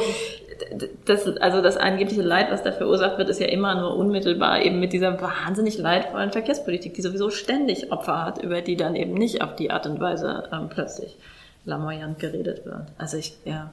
das, 1.05 1.25
also 1.37 1.61
das 1.61 1.77
angebliche 1.77 2.21
Leid, 2.21 2.51
was 2.51 2.63
da 2.63 2.71
verursacht 2.71 3.17
wird, 3.17 3.29
ist 3.29 3.39
ja 3.39 3.47
immer 3.47 3.79
nur 3.79 3.95
unmittelbar 3.95 4.61
eben 4.61 4.79
mit 4.79 4.93
dieser 4.93 5.21
wahnsinnig 5.21 5.77
leidvollen 5.77 6.31
Verkehrspolitik, 6.31 6.93
die 6.93 7.01
sowieso 7.01 7.29
ständig 7.29 7.91
Opfer 7.91 8.25
hat, 8.25 8.41
über 8.41 8.61
die 8.61 8.75
dann 8.75 8.95
eben 8.95 9.13
nicht 9.13 9.41
auf 9.41 9.55
die 9.55 9.71
Art 9.71 9.85
und 9.85 9.99
Weise 9.99 10.43
ähm, 10.51 10.69
plötzlich 10.69 11.17
lamoyant 11.65 12.19
geredet 12.19 12.65
wird. 12.65 12.87
Also 12.97 13.17
ich, 13.17 13.37
ja. 13.45 13.71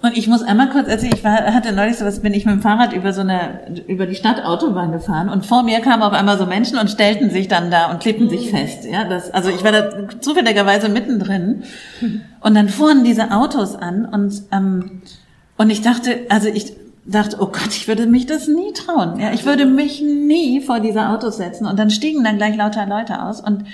Und 0.00 0.16
ich 0.16 0.28
muss 0.28 0.42
einmal 0.42 0.70
kurz 0.70 0.86
erzählen, 0.86 1.14
ich 1.14 1.24
war, 1.24 1.52
hatte 1.52 1.72
neulich 1.72 1.96
so 1.96 2.04
was, 2.04 2.20
bin 2.20 2.32
ich 2.32 2.46
mit 2.46 2.54
dem 2.54 2.62
Fahrrad 2.62 2.92
über 2.92 3.12
so 3.12 3.22
eine, 3.22 3.82
über 3.88 4.06
die 4.06 4.14
Stadtautobahn 4.14 4.92
gefahren 4.92 5.28
und 5.28 5.44
vor 5.44 5.64
mir 5.64 5.80
kamen 5.80 6.04
auf 6.04 6.12
einmal 6.12 6.38
so 6.38 6.46
Menschen 6.46 6.78
und 6.78 6.88
stellten 6.88 7.30
sich 7.30 7.48
dann 7.48 7.72
da 7.72 7.90
und 7.90 7.98
klebten 8.00 8.30
sich 8.30 8.50
fest, 8.50 8.84
ja, 8.84 9.04
das, 9.04 9.34
also 9.34 9.50
ich 9.50 9.64
war 9.64 9.72
da 9.72 10.08
zufälligerweise 10.20 10.88
mittendrin 10.88 11.64
und 12.40 12.54
dann 12.54 12.68
fuhren 12.68 13.02
diese 13.02 13.32
Autos 13.32 13.74
an 13.74 14.04
und, 14.04 14.40
ähm, 14.52 15.02
und 15.56 15.70
ich 15.70 15.82
dachte, 15.82 16.26
also 16.28 16.46
ich 16.46 16.76
dachte, 17.08 17.38
oh 17.40 17.46
Gott, 17.46 17.68
ich 17.68 17.88
würde 17.88 18.06
mich 18.06 18.26
das 18.26 18.48
nie 18.48 18.72
trauen, 18.72 19.18
ja, 19.18 19.32
ich 19.32 19.46
würde 19.46 19.64
mich 19.64 20.02
nie 20.02 20.60
vor 20.60 20.80
diese 20.80 21.08
Autos 21.08 21.38
setzen 21.38 21.66
und 21.66 21.78
dann 21.78 21.90
stiegen 21.90 22.22
dann 22.22 22.36
gleich 22.36 22.56
lauter 22.56 22.86
Leute 22.86 23.22
aus 23.22 23.40
und 23.40 23.64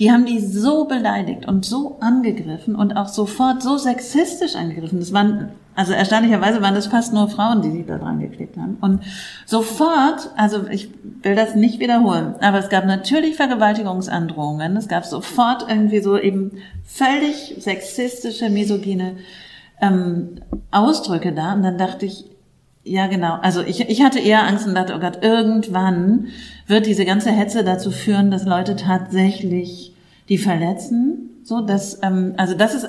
die 0.00 0.10
haben 0.10 0.24
die 0.24 0.40
so 0.40 0.86
beleidigt 0.86 1.46
und 1.46 1.66
so 1.66 1.98
angegriffen 2.00 2.74
und 2.74 2.96
auch 2.96 3.08
sofort 3.08 3.62
so 3.62 3.76
sexistisch 3.76 4.56
angegriffen. 4.56 4.98
Das 4.98 5.12
waren, 5.12 5.50
also 5.74 5.92
erstaunlicherweise 5.92 6.62
waren 6.62 6.74
das 6.74 6.86
fast 6.86 7.12
nur 7.12 7.28
Frauen, 7.28 7.60
die 7.60 7.70
sich 7.70 7.84
da 7.84 7.98
dran 7.98 8.18
geklebt 8.18 8.56
haben. 8.56 8.78
Und 8.80 9.02
sofort, 9.44 10.30
also 10.36 10.66
ich 10.68 10.88
will 11.22 11.34
das 11.34 11.54
nicht 11.54 11.80
wiederholen, 11.80 12.34
aber 12.40 12.58
es 12.58 12.70
gab 12.70 12.86
natürlich 12.86 13.36
Vergewaltigungsandrohungen. 13.36 14.74
Es 14.78 14.88
gab 14.88 15.04
sofort 15.04 15.66
irgendwie 15.68 16.00
so 16.00 16.18
eben 16.18 16.52
völlig 16.82 17.56
sexistische, 17.58 18.48
misogyne 18.48 19.16
ähm, 19.82 20.36
Ausdrücke 20.70 21.34
da. 21.34 21.52
Und 21.52 21.62
dann 21.62 21.76
dachte 21.76 22.06
ich, 22.06 22.24
ja, 22.82 23.06
genau. 23.06 23.38
Also 23.42 23.62
ich, 23.62 23.80
ich 23.80 24.02
hatte 24.02 24.18
eher 24.18 24.46
Angst 24.46 24.66
und 24.66 24.74
dachte, 24.74 24.94
oh 24.94 25.00
Gott, 25.00 25.22
irgendwann 25.22 26.28
wird 26.66 26.86
diese 26.86 27.04
ganze 27.04 27.30
Hetze 27.30 27.64
dazu 27.64 27.90
führen, 27.90 28.30
dass 28.30 28.44
Leute 28.44 28.76
tatsächlich 28.76 29.94
die 30.28 30.38
verletzen. 30.38 31.40
So, 31.44 31.60
dass, 31.60 32.02
ähm, 32.02 32.34
also 32.36 32.54
das 32.54 32.74
ist 32.74 32.88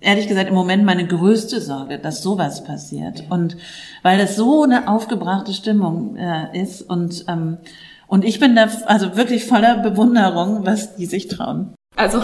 ehrlich 0.00 0.28
gesagt 0.28 0.48
im 0.48 0.54
Moment 0.54 0.84
meine 0.84 1.06
größte 1.06 1.60
Sorge, 1.60 1.98
dass 1.98 2.22
sowas 2.22 2.64
passiert. 2.64 3.24
Und 3.30 3.56
weil 4.02 4.18
das 4.18 4.36
so 4.36 4.62
eine 4.62 4.88
aufgebrachte 4.88 5.52
Stimmung 5.52 6.16
äh, 6.16 6.60
ist 6.60 6.82
und 6.82 7.24
ähm, 7.28 7.58
und 8.10 8.24
ich 8.24 8.40
bin 8.40 8.56
da 8.56 8.68
also 8.86 9.16
wirklich 9.16 9.44
voller 9.44 9.76
Bewunderung, 9.76 10.66
was 10.66 10.96
die 10.96 11.06
sich 11.06 11.28
trauen. 11.28 11.74
Also, 11.94 12.20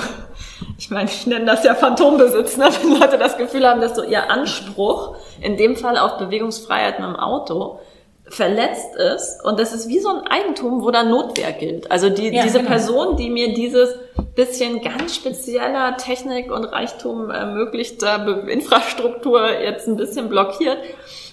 ich 0.79 0.91
meine, 0.91 1.09
ich 1.11 1.27
nenne 1.27 1.45
das 1.45 1.65
ja 1.65 1.75
Phantombesitz, 1.75 2.57
ne? 2.57 2.69
wenn 2.83 2.99
Leute 2.99 3.19
das 3.19 3.37
Gefühl 3.37 3.67
haben, 3.67 3.81
dass 3.81 3.97
so 3.97 4.03
ihr 4.03 4.31
Anspruch, 4.31 5.17
in 5.41 5.57
dem 5.57 5.77
Fall 5.77 5.99
auf 5.99 6.19
Bewegungsfreiheit 6.19 6.99
mit 6.99 7.09
dem 7.09 7.17
Auto, 7.17 7.81
verletzt 8.29 8.97
ist. 8.97 9.45
Und 9.45 9.61
das 9.61 9.73
ist 9.73 9.89
wie 9.89 10.01
so 10.01 10.09
ein 10.09 10.27
Eigentum, 10.27 10.83
wo 10.83 10.91
dann 10.91 11.11
Notwehr 11.11 11.53
gilt. 11.53 11.91
Also 11.91 12.11
die, 12.11 12.29
ja, 12.29 12.43
diese 12.43 12.59
genau. 12.59 12.71
Person, 12.71 13.17
die 13.17 13.31
mir 13.31 13.55
dieses 13.55 13.95
bisschen 14.35 14.83
ganz 14.83 15.15
spezieller 15.15 15.97
Technik 15.97 16.53
und 16.53 16.65
Reichtum 16.65 17.31
ermöglichter 17.31 18.47
Infrastruktur 18.49 19.49
jetzt 19.61 19.87
ein 19.87 19.97
bisschen 19.97 20.29
blockiert, 20.29 20.79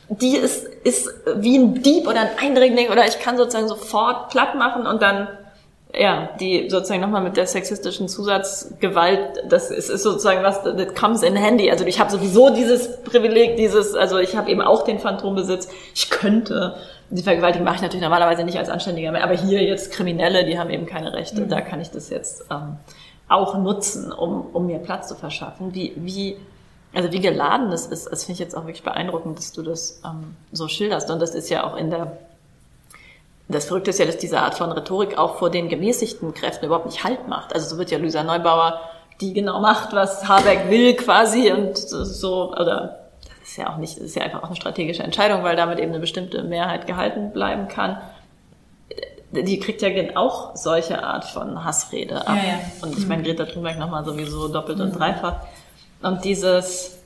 die 0.09 0.37
ist, 0.37 0.65
ist 0.83 1.09
wie 1.35 1.57
ein 1.57 1.81
Dieb 1.81 2.07
oder 2.07 2.21
ein 2.21 2.29
Eindringling 2.39 2.89
oder 2.89 3.05
ich 3.07 3.19
kann 3.19 3.37
sozusagen 3.37 3.67
sofort 3.67 4.29
platt 4.29 4.55
machen 4.55 4.85
und 4.85 5.01
dann 5.01 5.27
ja, 5.95 6.29
die 6.39 6.69
sozusagen 6.69 7.01
nochmal 7.01 7.21
mit 7.21 7.37
der 7.37 7.45
sexistischen 7.45 8.09
Zusatzgewalt, 8.09 9.43
das 9.47 9.69
ist, 9.69 9.89
ist 9.89 10.01
sozusagen 10.01 10.41
was, 10.41 10.63
that 10.63 10.95
comes 10.95 11.21
in 11.21 11.35
handy. 11.35 11.69
Also 11.69 11.85
ich 11.85 11.99
habe 11.99 12.11
sowieso 12.11 12.49
dieses 12.49 13.03
Privileg, 13.03 13.57
dieses, 13.57 13.93
also 13.93 14.17
ich 14.17 14.35
habe 14.35 14.49
eben 14.49 14.61
auch 14.61 14.83
den 14.85 14.97
Phantombesitz. 14.97 15.69
Ich 15.93 16.09
könnte, 16.09 16.75
die 17.11 17.21
Vergewaltigung 17.21 17.65
mache 17.65 17.75
ich 17.75 17.81
natürlich 17.83 18.01
normalerweise 18.01 18.43
nicht 18.43 18.57
als 18.57 18.69
Anständiger 18.69 19.11
mehr, 19.11 19.23
aber 19.23 19.35
hier 19.35 19.61
jetzt 19.61 19.91
Kriminelle, 19.91 20.45
die 20.45 20.57
haben 20.57 20.71
eben 20.71 20.87
keine 20.87 21.13
Rechte. 21.13 21.41
Mhm. 21.41 21.49
Da 21.49 21.61
kann 21.61 21.79
ich 21.79 21.91
das 21.91 22.09
jetzt 22.09 22.45
ähm, 22.49 22.77
auch 23.29 23.55
nutzen, 23.59 24.11
um, 24.11 24.47
um 24.51 24.65
mir 24.65 24.79
Platz 24.79 25.09
zu 25.09 25.15
verschaffen. 25.15 25.75
Wie, 25.75 25.93
wie, 25.95 26.37
also 26.95 27.11
wie 27.11 27.19
geladen 27.19 27.69
das 27.69 27.85
ist, 27.85 28.11
das 28.11 28.23
finde 28.23 28.33
ich 28.33 28.39
jetzt 28.39 28.57
auch 28.57 28.65
wirklich 28.65 28.83
beeindruckend, 28.83 29.37
dass 29.37 29.51
du 29.51 29.61
das 29.61 30.01
ähm, 30.03 30.35
so 30.51 30.67
schilderst. 30.67 31.11
Und 31.11 31.21
das 31.21 31.35
ist 31.35 31.49
ja 31.49 31.63
auch 31.63 31.77
in 31.77 31.91
der 31.91 32.17
das 33.53 33.65
Verrückte 33.65 33.91
ist 33.91 33.99
ja, 33.99 34.05
dass 34.05 34.17
diese 34.17 34.39
Art 34.39 34.55
von 34.55 34.71
Rhetorik 34.71 35.17
auch 35.17 35.37
vor 35.37 35.49
den 35.49 35.69
gemäßigten 35.69 36.33
Kräften 36.33 36.65
überhaupt 36.65 36.85
nicht 36.85 37.03
Halt 37.03 37.27
macht. 37.27 37.53
Also 37.53 37.69
so 37.69 37.77
wird 37.77 37.91
ja 37.91 37.97
Luisa 37.97 38.23
Neubauer, 38.23 38.79
die 39.21 39.33
genau 39.33 39.61
macht, 39.61 39.93
was 39.93 40.27
Habeck 40.27 40.69
will 40.69 40.95
quasi 40.95 41.51
und 41.51 41.77
so, 41.77 42.51
oder 42.51 42.99
das 43.39 43.49
ist 43.49 43.57
ja 43.57 43.73
auch 43.73 43.77
nicht, 43.77 43.97
das 43.97 44.05
ist 44.05 44.15
ja 44.15 44.23
einfach 44.23 44.43
auch 44.43 44.47
eine 44.47 44.55
strategische 44.55 45.03
Entscheidung, 45.03 45.43
weil 45.43 45.55
damit 45.55 45.79
eben 45.79 45.91
eine 45.91 45.99
bestimmte 45.99 46.43
Mehrheit 46.43 46.87
gehalten 46.87 47.31
bleiben 47.31 47.67
kann. 47.67 47.97
Die 49.31 49.59
kriegt 49.59 49.81
ja 49.81 49.89
auch 50.15 50.55
solche 50.55 51.03
Art 51.03 51.25
von 51.25 51.63
Hassrede 51.63 52.27
ab. 52.27 52.37
Ja, 52.37 52.49
ja. 52.49 52.59
Und 52.81 52.97
ich 52.97 53.07
meine, 53.07 53.23
Greta 53.23 53.45
Thunberg 53.45 53.79
nochmal 53.79 54.05
sowieso 54.05 54.47
doppelt 54.47 54.79
und 54.79 54.91
dreifach. 54.91 55.37
Und 56.03 56.23
dieses, 56.23 56.99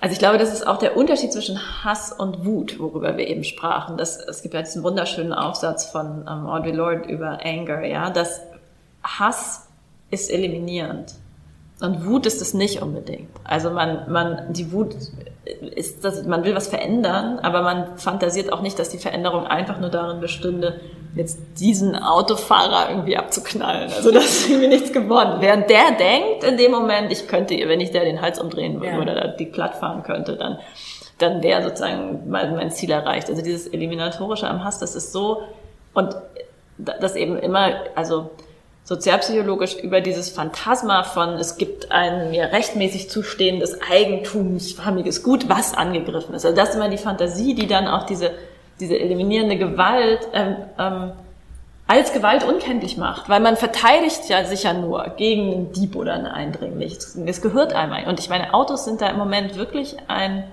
also 0.00 0.12
ich 0.12 0.18
glaube, 0.18 0.38
das 0.38 0.52
ist 0.52 0.66
auch 0.66 0.78
der 0.78 0.96
Unterschied 0.96 1.32
zwischen 1.32 1.58
Hass 1.84 2.12
und 2.12 2.44
Wut, 2.44 2.78
worüber 2.78 3.16
wir 3.16 3.26
eben 3.28 3.44
sprachen. 3.44 3.96
Das, 3.96 4.18
es 4.18 4.42
gibt 4.42 4.54
ja 4.54 4.62
diesen 4.62 4.82
wunderschönen 4.82 5.32
Aufsatz 5.32 5.86
von 5.86 6.26
ähm, 6.28 6.46
Audre 6.46 6.72
Lorde 6.72 7.08
über 7.08 7.38
Anger, 7.42 7.84
ja, 7.84 8.10
dass 8.10 8.42
Hass 9.02 9.68
ist 10.10 10.30
eliminierend. 10.30 11.14
Und 11.80 12.06
Wut 12.06 12.26
ist 12.26 12.40
es 12.40 12.54
nicht 12.54 12.80
unbedingt. 12.80 13.28
Also 13.44 13.70
man, 13.70 14.10
man, 14.10 14.52
die 14.52 14.72
Wut 14.72 14.96
ist, 15.60 16.04
dass 16.04 16.24
man 16.24 16.44
will 16.44 16.54
was 16.54 16.68
verändern, 16.68 17.38
aber 17.38 17.62
man 17.62 17.98
fantasiert 17.98 18.52
auch 18.52 18.62
nicht, 18.62 18.78
dass 18.78 18.88
die 18.88 18.98
Veränderung 18.98 19.46
einfach 19.46 19.78
nur 19.78 19.90
darin 19.90 20.20
bestünde, 20.20 20.80
jetzt 21.16 21.38
diesen 21.58 21.96
Autofahrer 21.96 22.90
irgendwie 22.90 23.16
abzuknallen. 23.16 23.90
Also 23.90 24.10
das 24.10 24.24
ist 24.26 24.50
irgendwie 24.50 24.68
nichts 24.68 24.92
geworden. 24.92 25.40
Während 25.40 25.68
der 25.70 25.92
denkt 25.92 26.44
in 26.44 26.58
dem 26.58 26.70
Moment, 26.70 27.10
ich 27.10 27.26
könnte, 27.26 27.56
wenn 27.66 27.80
ich 27.80 27.90
der 27.90 28.04
den 28.04 28.20
Hals 28.20 28.38
umdrehen 28.38 28.80
würde 28.80 28.92
ja. 28.92 29.00
oder 29.00 29.28
die 29.28 29.46
platt 29.46 29.76
fahren 29.76 30.02
könnte, 30.02 30.36
dann, 30.36 30.58
dann 31.18 31.42
wäre 31.42 31.62
sozusagen 31.62 32.28
mein, 32.28 32.54
mein 32.54 32.70
Ziel 32.70 32.90
erreicht. 32.90 33.30
Also 33.30 33.42
dieses 33.42 33.66
Eliminatorische 33.66 34.46
am 34.46 34.62
Hass, 34.62 34.78
das 34.78 34.94
ist 34.94 35.12
so, 35.12 35.42
und 35.94 36.14
das 36.76 37.16
eben 37.16 37.38
immer, 37.38 37.72
also 37.94 38.30
sozialpsychologisch 38.84 39.76
über 39.76 40.02
dieses 40.02 40.28
Phantasma 40.28 41.02
von, 41.02 41.30
es 41.30 41.56
gibt 41.56 41.90
ein 41.90 42.30
mir 42.30 42.52
rechtmäßig 42.52 43.08
zustehendes 43.08 43.80
eigentumsförmiges 43.90 45.22
Gut, 45.22 45.48
was 45.48 45.72
angegriffen 45.74 46.34
ist. 46.34 46.44
Also 46.44 46.54
das 46.54 46.70
ist 46.70 46.74
immer 46.76 46.90
die 46.90 46.98
Fantasie, 46.98 47.54
die 47.54 47.66
dann 47.66 47.88
auch 47.88 48.04
diese, 48.04 48.32
diese 48.80 48.98
eliminierende 48.98 49.56
Gewalt 49.56 50.28
ähm, 50.32 50.56
ähm, 50.78 51.12
als 51.86 52.12
Gewalt 52.12 52.42
unkenntlich 52.42 52.96
macht, 52.96 53.28
weil 53.28 53.40
man 53.40 53.56
verteidigt 53.56 54.28
ja 54.28 54.44
sicher 54.44 54.74
nur 54.74 55.04
gegen 55.16 55.52
einen 55.52 55.72
Dieb 55.72 55.94
oder 55.94 56.14
einen 56.14 56.26
Eindringlich. 56.26 56.98
Es 57.26 57.42
gehört 57.42 57.74
einmal. 57.74 58.08
Und 58.08 58.18
ich 58.18 58.28
meine, 58.28 58.54
Autos 58.54 58.84
sind 58.84 59.00
da 59.00 59.08
im 59.08 59.18
Moment 59.18 59.56
wirklich 59.56 59.96
ein 60.08 60.44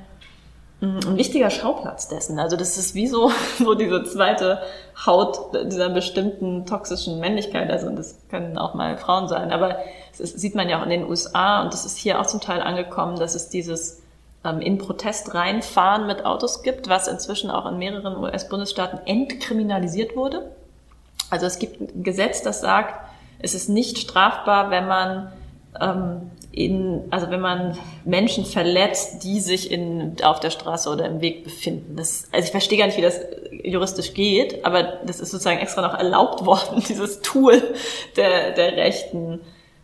ein 0.84 1.18
wichtiger 1.18 1.50
Schauplatz 1.50 2.10
dessen. 2.10 2.40
Also 2.40 2.58
das 2.58 2.78
ist 2.78 2.94
wie 2.94 3.08
so, 3.08 3.32
so 3.58 3.74
diese 3.74 4.04
zweite 4.04 4.62
Haut 5.06 5.40
dieser 5.72 5.90
bestimmten 5.90 6.66
toxischen 6.66 7.20
Männlichkeit. 7.20 7.72
Also 7.72 7.90
das 7.90 8.20
können 8.30 8.58
auch 8.58 8.74
mal 8.74 8.98
Frauen 8.98 9.28
sein. 9.28 9.52
Aber 9.52 9.78
das 10.18 10.32
sieht 10.32 10.56
man 10.56 10.70
ja 10.70 10.80
auch 10.80 10.84
in 10.84 10.90
den 10.90 11.10
USA 11.10 11.62
und 11.64 11.74
das 11.74 11.86
ist 11.86 11.98
hier 11.98 12.20
auch 12.20 12.26
zum 12.26 12.42
Teil 12.42 12.62
angekommen, 12.62 13.18
dass 13.18 13.34
es 13.34 13.50
dieses 13.50 14.03
ähm, 14.44 14.62
in 14.62 14.78
Protest 14.78 15.34
reinfahren 15.34 16.08
mit 16.08 16.26
Autos 16.26 16.64
gibt, 16.64 16.90
was 16.90 17.08
inzwischen 17.08 17.50
auch 17.50 17.66
in 17.66 17.78
mehreren 17.78 18.18
US-Bundesstaaten 18.18 19.00
entkriminalisiert 19.06 20.16
wurde. 20.16 20.52
Also 21.30 21.46
es 21.46 21.60
gibt 21.60 21.82
ein 21.82 22.04
Gesetz, 22.04 22.42
das 22.42 22.62
sagt, 22.62 22.96
es 23.40 23.54
ist 23.54 23.70
nicht 23.70 23.98
strafbar, 23.98 24.70
wenn 24.70 24.88
man 24.88 25.32
ähm, 25.82 26.32
in, 26.52 27.02
also 27.10 27.32
wenn 27.32 27.42
man 27.42 27.78
Menschen 28.06 28.46
verletzt, 28.46 29.24
die 29.24 29.40
sich 29.40 29.72
in, 29.72 30.16
auf 30.24 30.40
der 30.40 30.52
Straße 30.52 30.88
oder 30.90 31.06
im 31.06 31.20
Weg 31.20 31.44
befinden. 31.44 31.96
Das, 31.96 32.26
also 32.32 32.46
ich 32.46 32.52
verstehe 32.52 32.78
gar 32.78 32.86
nicht, 32.86 32.98
wie 32.98 33.02
das 33.02 33.20
juristisch 33.64 34.14
geht, 34.14 34.64
aber 34.64 34.84
das 35.04 35.20
ist 35.20 35.32
sozusagen 35.32 35.60
extra 35.60 35.82
noch 35.82 35.96
erlaubt 35.96 36.46
worden, 36.46 36.84
dieses 36.88 37.22
Tool 37.22 37.62
der, 38.16 38.52
der 38.52 38.78
rechten, 38.78 39.42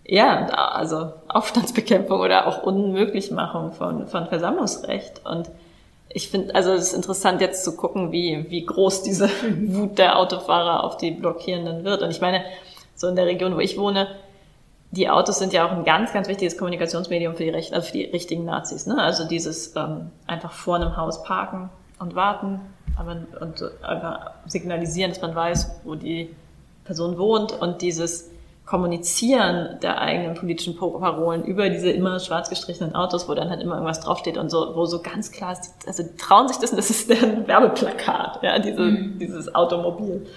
ja, 0.10 0.48
also 0.48 1.14
Aufstandsbekämpfung 1.28 2.20
oder 2.20 2.48
auch 2.48 2.64
Unmöglichmachung 2.64 3.74
von, 3.74 4.08
von 4.08 4.28
Versammlungsrecht. 4.28 5.22
Und 5.24 5.52
ich 6.10 6.30
finde, 6.30 6.56
also 6.56 6.72
es 6.72 6.88
ist 6.88 6.94
interessant 6.94 7.42
jetzt 7.42 7.64
zu 7.64 7.78
gucken, 7.78 8.12
wie, 8.12 8.50
wie 8.50 8.66
groß 8.66 9.04
diese 9.04 9.30
Wut 9.68 10.00
der 10.00 10.18
Autofahrer 10.18 10.84
auf 10.84 10.98
die 10.98 11.12
Blockierenden 11.12 11.84
wird. 11.84 12.02
Und 12.02 12.10
ich 12.10 12.22
meine, 12.22 12.44
so 12.96 13.08
in 13.08 13.16
der 13.16 13.28
Region, 13.28 13.56
wo 13.56 13.60
ich 13.60 13.78
wohne, 13.78 14.08
die 14.90 15.08
Autos 15.10 15.38
sind 15.38 15.54
ja 15.54 15.68
auch 15.68 15.72
ein 15.72 15.84
ganz, 15.84 16.12
ganz 16.12 16.28
wichtiges 16.28 16.58
Kommunikationsmedium 16.58 17.36
für 17.36 17.44
die, 17.44 17.52
Recht, 17.52 17.72
also 17.74 17.86
für 17.86 17.94
die 17.94 18.06
richtigen 18.06 18.46
Nazis. 18.46 18.88
Ne? 18.88 19.00
Also 19.00 19.28
dieses 19.28 19.76
ähm, 19.76 20.10
einfach 20.26 20.52
vor 20.52 20.78
einem 20.78 20.98
Haus 20.98 21.22
parken 21.22 21.70
und 22.00 22.16
warten 22.16 22.62
aber, 22.96 23.18
und 23.40 23.64
einfach 23.84 24.32
signalisieren, 24.48 25.12
dass 25.12 25.22
man 25.22 25.36
weiß, 25.36 25.82
wo 25.84 25.94
die 25.94 26.36
Person 26.86 27.20
wohnt 27.20 27.52
und 27.54 27.84
dieses 27.84 28.32
Kommunizieren 28.70 29.80
der 29.82 30.00
eigenen 30.00 30.36
politischen 30.36 30.78
Parolen 30.78 31.44
über 31.44 31.70
diese 31.70 31.90
immer 31.90 32.20
schwarz 32.20 32.52
gestrichenen 32.52 32.94
Autos, 32.94 33.28
wo 33.28 33.34
dann 33.34 33.50
halt 33.50 33.64
immer 33.64 33.74
irgendwas 33.74 34.00
draufsteht 34.02 34.38
und 34.38 34.52
so, 34.52 34.76
wo 34.76 34.86
so 34.86 35.02
ganz 35.02 35.32
klar 35.32 35.54
ist, 35.54 35.74
also 35.88 36.04
die 36.04 36.16
trauen 36.18 36.48
sich 36.48 36.58
das 36.58 36.70
und 36.70 36.78
das 36.78 36.92
ist 36.92 37.10
deren 37.10 37.48
Werbeplakat, 37.48 38.44
ja, 38.44 38.60
diese, 38.60 38.80
mhm. 38.80 39.18
dieses 39.18 39.56
Automobil. 39.56 40.28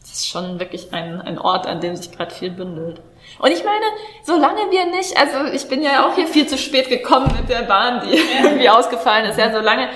Das 0.00 0.10
ist 0.10 0.26
schon 0.26 0.58
wirklich 0.58 0.92
ein, 0.92 1.20
ein 1.20 1.38
Ort, 1.38 1.68
an 1.68 1.80
dem 1.80 1.94
sich 1.94 2.10
gerade 2.10 2.34
viel 2.34 2.50
bündelt. 2.50 3.00
Und 3.38 3.52
ich 3.52 3.62
meine, 3.62 3.84
solange 4.24 4.68
wir 4.72 4.86
nicht, 4.86 5.16
also 5.16 5.52
ich 5.52 5.68
bin 5.68 5.80
ja 5.80 6.08
auch 6.08 6.16
hier 6.16 6.26
viel 6.26 6.48
zu 6.48 6.58
spät 6.58 6.88
gekommen 6.88 7.32
mit 7.38 7.48
der 7.48 7.62
Bahn, 7.62 8.02
die 8.04 8.18
irgendwie 8.42 8.68
ausgefallen 8.68 9.26
ist, 9.26 9.38
ja, 9.38 9.52
solange 9.52 9.90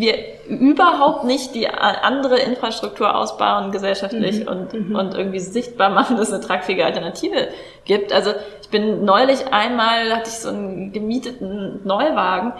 wir 0.00 0.14
überhaupt 0.48 1.24
nicht 1.24 1.54
die 1.54 1.68
andere 1.68 2.38
Infrastruktur 2.38 3.14
ausbauen 3.14 3.70
gesellschaftlich 3.70 4.40
mhm. 4.40 4.48
und, 4.48 4.72
mhm. 4.72 4.94
und 4.94 5.14
irgendwie 5.14 5.40
sichtbar 5.40 5.90
machen, 5.90 6.16
dass 6.18 6.28
es 6.28 6.34
eine 6.34 6.42
tragfähige 6.42 6.84
Alternative 6.84 7.48
gibt. 7.84 8.12
Also 8.12 8.32
ich 8.62 8.68
bin 8.68 9.04
neulich 9.04 9.52
einmal, 9.52 10.14
hatte 10.14 10.28
ich 10.28 10.38
so 10.38 10.48
einen 10.48 10.92
gemieteten 10.92 11.80
Neuwagen, 11.84 12.52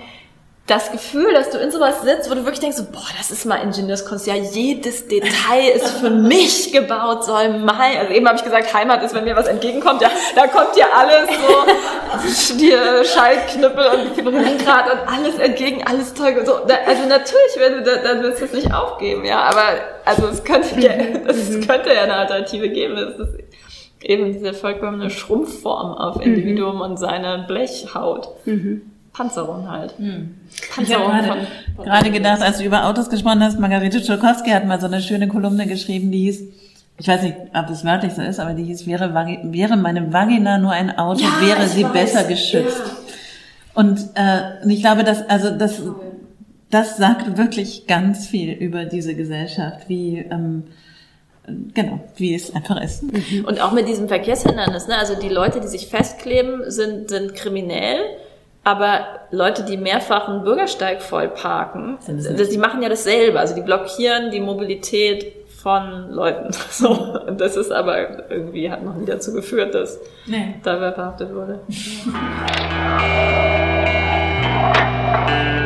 das 0.68 0.92
Gefühl, 0.92 1.32
dass 1.32 1.48
du 1.48 1.58
in 1.58 1.70
sowas 1.70 2.02
sitzt, 2.02 2.30
wo 2.30 2.34
du 2.34 2.40
wirklich 2.44 2.60
denkst, 2.60 2.76
so, 2.76 2.84
boah, 2.84 3.08
das 3.16 3.30
ist 3.30 3.46
mal 3.46 3.56
Ingenieurskunst, 3.56 4.26
ja, 4.26 4.34
jedes 4.34 5.08
Detail 5.08 5.70
ist 5.74 5.88
für 5.98 6.10
mich 6.10 6.72
gebaut, 6.72 7.24
soll 7.24 7.58
mein, 7.58 7.96
also 7.98 8.12
eben 8.12 8.26
habe 8.28 8.36
ich 8.36 8.44
gesagt, 8.44 8.72
Heimat 8.74 9.02
ist, 9.02 9.14
wenn 9.14 9.24
mir 9.24 9.34
was 9.34 9.46
entgegenkommt, 9.46 10.02
ja, 10.02 10.10
da 10.36 10.46
kommt 10.46 10.76
dir 10.76 10.84
alles 10.94 11.28
so, 12.48 12.54
dir 12.54 13.02
Schallknüppel 13.02 13.86
und 14.26 14.34
Lenkrad 14.34 14.92
und 14.92 15.08
alles 15.08 15.38
entgegen, 15.38 15.82
alles 15.86 16.12
toll 16.12 16.36
und 16.38 16.46
so. 16.46 16.54
Also 16.54 17.02
natürlich, 17.08 17.56
wenn 17.56 17.82
du, 17.82 18.00
dann 18.02 18.22
willst 18.22 18.42
du 18.42 18.44
es 18.44 18.52
nicht 18.52 18.72
aufgeben, 18.72 19.24
ja, 19.24 19.40
aber, 19.40 19.64
also 20.04 20.28
es 20.28 20.44
könnte 20.44 20.78
ja, 20.80 20.92
es 21.28 21.66
könnte 21.66 21.94
ja 21.94 22.02
eine 22.02 22.14
Alternative 22.14 22.68
geben, 22.68 22.98
es 22.98 23.18
ist 23.18 23.38
eben 24.02 24.34
diese 24.34 24.52
vollkommene 24.52 25.08
Schrumpfform 25.08 25.94
auf 25.94 26.16
mhm. 26.16 26.22
Individuum 26.22 26.76
mhm. 26.76 26.82
und 26.82 26.96
seine 26.98 27.46
Blechhaut. 27.48 28.28
Mhm. 28.44 28.82
Panzerung 29.18 29.68
halt. 29.68 29.98
Hm. 29.98 30.36
Panzerung 30.72 31.06
ich 31.06 31.12
habe 31.12 31.22
gerade, 31.22 31.46
gerade 31.84 32.10
gedacht, 32.12 32.40
als 32.40 32.58
du 32.58 32.64
über 32.64 32.86
Autos 32.86 33.10
gesprochen 33.10 33.42
hast, 33.42 33.58
Margarete 33.58 34.00
Tscholkowski 34.00 34.50
hat 34.50 34.64
mal 34.64 34.80
so 34.80 34.86
eine 34.86 35.02
schöne 35.02 35.26
Kolumne 35.26 35.66
geschrieben, 35.66 36.12
die 36.12 36.18
hieß, 36.18 36.42
ich 36.98 37.08
weiß 37.08 37.22
nicht, 37.22 37.36
ob 37.52 37.66
das 37.66 37.84
wörtlich 37.84 38.12
so 38.14 38.22
ist, 38.22 38.38
aber 38.38 38.54
die 38.54 38.62
hieß, 38.62 38.86
wäre, 38.86 39.12
wäre 39.42 39.76
meine 39.76 40.12
Vagina 40.12 40.58
nur 40.58 40.70
ein 40.70 40.96
Auto, 40.96 41.22
ja, 41.22 41.48
wäre 41.48 41.66
sie 41.66 41.82
weiß. 41.82 41.92
besser 41.92 42.24
geschützt. 42.24 42.80
Ja. 42.84 42.92
Und, 43.74 43.98
äh, 44.14 44.62
und 44.62 44.70
ich 44.70 44.80
glaube, 44.80 45.02
dass, 45.02 45.28
also 45.28 45.50
das, 45.50 45.82
das 46.70 46.96
sagt 46.96 47.36
wirklich 47.36 47.88
ganz 47.88 48.28
viel 48.28 48.52
über 48.52 48.84
diese 48.84 49.16
Gesellschaft, 49.16 49.88
wie, 49.88 50.18
ähm, 50.18 50.64
genau, 51.74 52.00
wie 52.16 52.36
es 52.36 52.54
einfach 52.54 52.80
ist. 52.80 53.02
Und 53.46 53.60
auch 53.60 53.72
mit 53.72 53.88
diesem 53.88 54.06
Verkehrshindernis, 54.06 54.86
ne? 54.86 54.96
Also 54.96 55.16
die 55.16 55.28
Leute, 55.28 55.60
die 55.60 55.68
sich 55.68 55.88
festkleben, 55.88 56.70
sind, 56.70 57.08
sind 57.08 57.34
kriminell 57.34 57.98
aber 58.68 59.06
Leute, 59.30 59.64
die 59.64 59.78
mehrfach 59.78 60.28
einen 60.28 60.44
Bürgersteig 60.44 61.00
voll 61.00 61.28
parken, 61.28 61.96
die 62.06 62.58
machen 62.58 62.82
ja 62.82 62.90
dasselbe. 62.90 63.40
Also 63.40 63.54
die 63.54 63.62
blockieren 63.62 64.30
die 64.30 64.40
Mobilität 64.40 65.32
von 65.62 66.10
Leuten. 66.10 66.50
So. 66.70 66.90
Und 66.90 67.40
das 67.40 67.56
ist 67.56 67.72
aber 67.72 68.30
irgendwie, 68.30 68.70
hat 68.70 68.84
noch 68.84 68.94
nie 68.94 69.06
dazu 69.06 69.32
geführt, 69.32 69.74
dass 69.74 69.98
nee. 70.26 70.56
da 70.62 70.78
wer 70.82 70.92
verhaftet 70.92 71.34
wurde. 71.34 71.60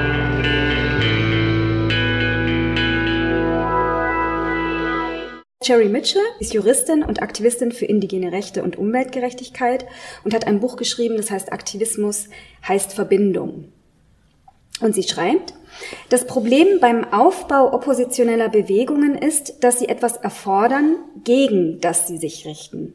Cherry 5.63 5.89
Mitchell 5.89 6.23
ist 6.41 6.53
Juristin 6.53 7.03
und 7.03 7.23
Aktivistin 7.23 7.73
für 7.73 7.87
indigene 7.87 8.33
Rechte 8.33 8.63
und 8.63 8.77
Umweltgerechtigkeit 8.77 9.87
und 10.25 10.35
hat 10.35 10.47
ein 10.47 10.61
Buch 10.61 10.77
geschrieben, 10.77 11.17
das 11.17 11.31
heißt 11.31 11.53
Aktivismus 11.53 12.29
heißt 12.67 12.93
Verbindung. 12.93 13.73
Und 14.81 14.95
sie 14.95 15.05
schreibt, 15.05 15.55
das 16.09 16.27
Problem 16.27 16.81
beim 16.81 17.05
Aufbau 17.05 17.73
oppositioneller 17.73 18.49
Bewegungen 18.49 19.17
ist, 19.17 19.63
dass 19.63 19.79
sie 19.79 19.89
etwas 19.89 20.17
erfordern, 20.17 20.97
gegen 21.23 21.81
das 21.81 22.09
sie 22.09 22.19
sich 22.19 22.45
richten. 22.45 22.95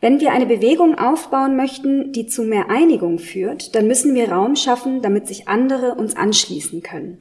Wenn 0.00 0.18
wir 0.18 0.32
eine 0.32 0.46
Bewegung 0.46 0.98
aufbauen 0.98 1.54
möchten, 1.54 2.12
die 2.12 2.26
zu 2.26 2.42
mehr 2.42 2.70
Einigung 2.70 3.18
führt, 3.18 3.74
dann 3.74 3.86
müssen 3.86 4.14
wir 4.14 4.32
Raum 4.32 4.56
schaffen, 4.56 5.02
damit 5.02 5.28
sich 5.28 5.46
andere 5.46 5.94
uns 5.94 6.16
anschließen 6.16 6.82
können. 6.82 7.18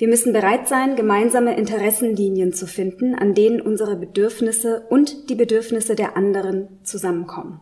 Wir 0.00 0.08
müssen 0.08 0.32
bereit 0.32 0.66
sein, 0.66 0.96
gemeinsame 0.96 1.58
Interessenlinien 1.58 2.54
zu 2.54 2.66
finden, 2.66 3.14
an 3.14 3.34
denen 3.34 3.60
unsere 3.60 3.96
Bedürfnisse 3.96 4.86
und 4.88 5.28
die 5.28 5.34
Bedürfnisse 5.34 5.94
der 5.94 6.16
anderen 6.16 6.68
zusammenkommen. 6.84 7.60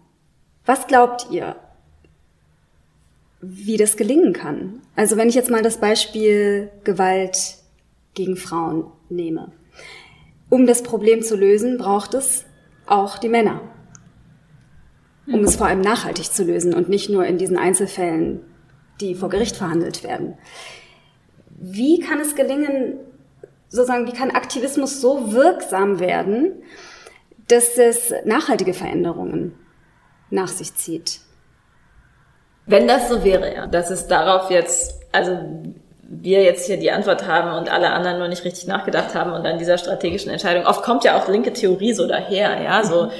Was 0.65 0.87
glaubt 0.87 1.27
ihr, 1.33 1.57
wie 3.41 3.77
das 3.77 3.97
gelingen 3.97 4.35
kann? 4.35 4.83
Also 4.95 5.17
wenn 5.17 5.29
ich 5.29 5.35
jetzt 5.35 5.51
mal 5.51 5.63
das 5.63 5.79
Beispiel 5.79 6.71
Gewalt 6.85 7.57
gegen 8.15 8.37
Frauen 8.37 8.85
nehme. 9.09 9.51
Um 10.49 10.65
das 10.65 10.85
Problem 10.85 11.23
zu 11.23 11.35
lösen, 11.35 11.77
braucht 11.77 12.15
es 12.15 12.45
auch 12.87 13.19
die 13.19 13.29
Männer. 13.29 13.63
Um 15.27 15.43
es 15.43 15.57
vor 15.57 15.67
allem 15.67 15.81
nachhaltig 15.81 16.33
zu 16.33 16.45
lösen 16.45 16.73
und 16.73 16.89
nicht 16.89 17.11
nur 17.11 17.27
in 17.27 17.37
diesen 17.37 17.59
Einzelfällen, 17.59 18.43
die 19.01 19.17
vor 19.17 19.29
Gericht 19.29 19.57
verhandelt 19.57 20.05
werden. 20.05 20.35
Wie 21.61 21.99
kann 22.01 22.21
es 22.21 22.37
gelingen, 22.37 22.99
sozusagen, 23.69 24.07
wie 24.07 24.13
kann 24.13 24.31
Aktivismus 24.31 25.01
so 25.01 25.33
wirksam 25.33 25.99
werden, 25.99 26.63
dass 27.49 27.77
es 27.79 28.13
nachhaltige 28.25 28.75
Veränderungen 28.75 29.59
nach 30.31 30.49
sich 30.49 30.75
zieht? 30.75 31.21
Wenn 32.67 32.87
das 32.87 33.09
so 33.09 33.25
wäre, 33.25 33.55
ja, 33.55 33.67
dass 33.67 33.91
es 33.91 34.07
darauf 34.07 34.51
jetzt, 34.51 35.01
also 35.11 35.39
wir 36.03 36.43
jetzt 36.43 36.67
hier 36.67 36.77
die 36.77 36.91
Antwort 36.91 37.27
haben 37.27 37.59
und 37.59 37.71
alle 37.71 37.91
anderen 37.91 38.19
nur 38.19 38.29
nicht 38.29 38.45
richtig 38.45 38.67
nachgedacht 38.67 39.15
haben 39.15 39.33
und 39.33 39.47
an 39.47 39.59
dieser 39.59 39.79
strategischen 39.79 40.31
Entscheidung. 40.31 40.65
Oft 40.65 40.83
kommt 40.83 41.05
ja 41.05 41.19
auch 41.19 41.29
linke 41.29 41.53
Theorie 41.53 41.93
so 41.93 42.07
daher, 42.07 42.63
ja, 42.63 42.85
so 42.85 43.07
mhm 43.07 43.11